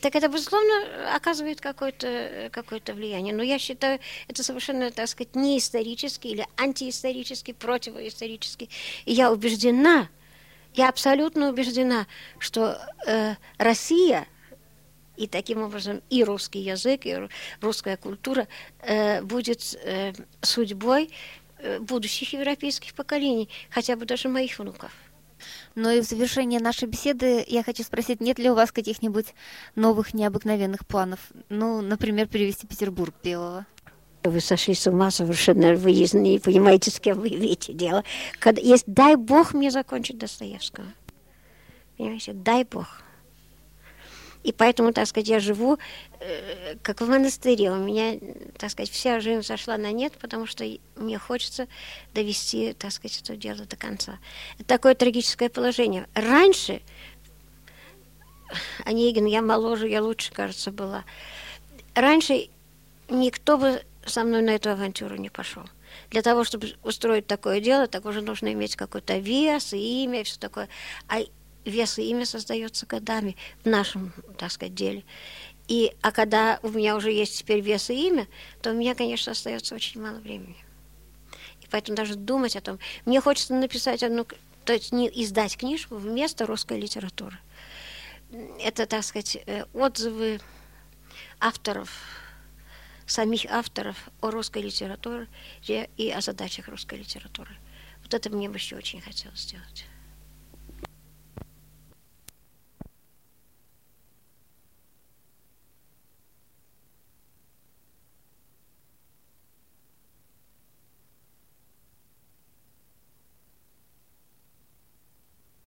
так 0.00 0.16
это, 0.16 0.28
безусловно, 0.28 1.14
оказывает 1.14 1.60
какое-то 1.60 2.48
какое 2.52 2.80
влияние. 2.86 3.34
Но 3.34 3.42
я 3.42 3.58
считаю, 3.58 4.00
это 4.28 4.42
совершенно, 4.42 4.90
так 4.90 5.08
сказать, 5.08 5.34
не 5.34 5.58
исторический 5.58 6.30
или 6.30 6.46
антиисторический, 6.56 7.54
противоисторический. 7.54 8.70
И 9.04 9.12
я 9.12 9.30
убеждена, 9.30 10.08
я 10.74 10.88
абсолютно 10.88 11.48
убеждена, 11.48 12.06
что 12.38 12.78
э, 13.06 13.34
Россия 13.58 14.26
и 15.16 15.26
таким 15.26 15.62
образом 15.62 16.02
и 16.10 16.24
русский 16.24 16.60
язык, 16.60 17.06
и 17.06 17.28
русская 17.60 17.96
культура 17.96 18.48
э, 18.80 19.22
будет 19.22 19.76
э, 19.84 20.12
судьбой 20.42 21.10
э, 21.58 21.78
будущих 21.78 22.32
европейских 22.32 22.94
поколений, 22.94 23.48
хотя 23.70 23.96
бы 23.96 24.06
даже 24.06 24.28
моих 24.28 24.58
внуков. 24.58 24.90
Но 25.74 25.90
и 25.90 26.00
в 26.00 26.04
завершение 26.04 26.60
нашей 26.60 26.88
беседы 26.88 27.44
я 27.46 27.62
хочу 27.62 27.82
спросить, 27.82 28.20
нет 28.20 28.38
ли 28.38 28.50
у 28.50 28.54
вас 28.54 28.72
каких-нибудь 28.72 29.34
новых 29.74 30.14
необыкновенных 30.14 30.86
планов? 30.86 31.20
Ну, 31.48 31.80
например, 31.80 32.26
перевести 32.28 32.66
Петербург 32.66 33.14
Белого. 33.22 33.66
Вы 34.24 34.40
сошли 34.40 34.74
с 34.74 34.86
ума 34.86 35.10
совершенно, 35.10 35.74
вы 35.74 35.92
не 35.92 36.38
понимаете, 36.38 36.90
с 36.90 36.98
кем 36.98 37.20
вы 37.20 37.28
имеете 37.28 37.74
дело. 37.74 38.04
Когда, 38.38 38.62
есть, 38.62 38.84
дай 38.86 39.16
Бог 39.16 39.52
мне 39.52 39.70
закончить 39.70 40.16
Достоевского. 40.16 40.86
Понимаете, 41.98 42.32
дай 42.32 42.64
Бог. 42.64 43.02
И 44.42 44.52
поэтому, 44.52 44.94
так 44.94 45.06
сказать, 45.08 45.28
я 45.28 45.40
живу 45.40 45.78
э, 46.20 46.76
как 46.82 47.02
в 47.02 47.08
монастыре. 47.08 47.70
У 47.70 47.76
меня, 47.76 48.18
так 48.56 48.70
сказать, 48.70 48.90
вся 48.90 49.20
жизнь 49.20 49.42
сошла 49.42 49.76
на 49.76 49.92
нет, 49.92 50.14
потому 50.18 50.46
что 50.46 50.64
мне 50.96 51.18
хочется 51.18 51.68
довести, 52.14 52.72
так 52.72 52.92
сказать, 52.92 53.20
это 53.22 53.36
дело 53.36 53.66
до 53.66 53.76
конца. 53.76 54.18
Это 54.58 54.64
такое 54.64 54.94
трагическое 54.94 55.50
положение. 55.50 56.06
Раньше, 56.14 56.80
Онегин, 58.86 59.26
я 59.26 59.42
моложе, 59.42 59.86
я 59.86 60.02
лучше, 60.02 60.32
кажется, 60.32 60.70
была. 60.70 61.04
Раньше 61.94 62.48
никто 63.08 63.58
бы 63.58 63.82
со 64.06 64.24
мной 64.24 64.42
на 64.42 64.50
эту 64.50 64.70
авантюру 64.70 65.16
не 65.16 65.30
пошел. 65.30 65.64
Для 66.10 66.22
того, 66.22 66.44
чтобы 66.44 66.74
устроить 66.82 67.26
такое 67.26 67.60
дело, 67.60 67.86
так 67.86 68.04
уже 68.04 68.20
нужно 68.20 68.52
иметь 68.52 68.76
какой-то 68.76 69.18
вес 69.18 69.72
и 69.72 70.04
имя, 70.04 70.20
и 70.20 70.24
все 70.24 70.38
такое. 70.38 70.68
А 71.08 71.20
вес 71.64 71.98
и 71.98 72.10
имя 72.10 72.26
создается 72.26 72.86
годами 72.86 73.36
в 73.62 73.68
нашем, 73.68 74.12
так 74.38 74.50
сказать, 74.50 74.74
деле. 74.74 75.04
И, 75.66 75.94
а 76.02 76.12
когда 76.12 76.58
у 76.62 76.68
меня 76.68 76.96
уже 76.96 77.10
есть 77.10 77.38
теперь 77.38 77.60
вес 77.60 77.88
и 77.90 78.08
имя, 78.08 78.26
то 78.60 78.70
у 78.70 78.74
меня, 78.74 78.94
конечно, 78.94 79.32
остается 79.32 79.74
очень 79.74 80.00
мало 80.00 80.18
времени. 80.18 80.56
И 81.62 81.66
поэтому 81.70 81.96
даже 81.96 82.16
думать 82.16 82.56
о 82.56 82.60
том... 82.60 82.78
Мне 83.06 83.20
хочется 83.20 83.54
написать 83.54 84.02
одну... 84.02 84.26
То 84.64 84.72
есть 84.72 84.92
не 84.92 85.08
издать 85.08 85.56
книжку 85.56 85.96
вместо 85.96 86.46
русской 86.46 86.78
литературы. 86.78 87.38
Это, 88.60 88.86
так 88.86 89.04
сказать, 89.04 89.38
э, 89.46 89.64
отзывы 89.72 90.40
авторов 91.40 91.90
самих 93.06 93.46
авторов 93.46 93.96
о 94.20 94.30
русской 94.30 94.62
литературе 94.62 95.28
и 95.96 96.10
о 96.10 96.20
задачах 96.20 96.68
русской 96.68 96.98
литературы. 96.98 97.56
Вот 98.02 98.14
это 98.14 98.30
мне 98.30 98.48
бы 98.48 98.56
еще 98.56 98.76
очень 98.76 99.00
хотелось 99.00 99.40
сделать. 99.40 99.86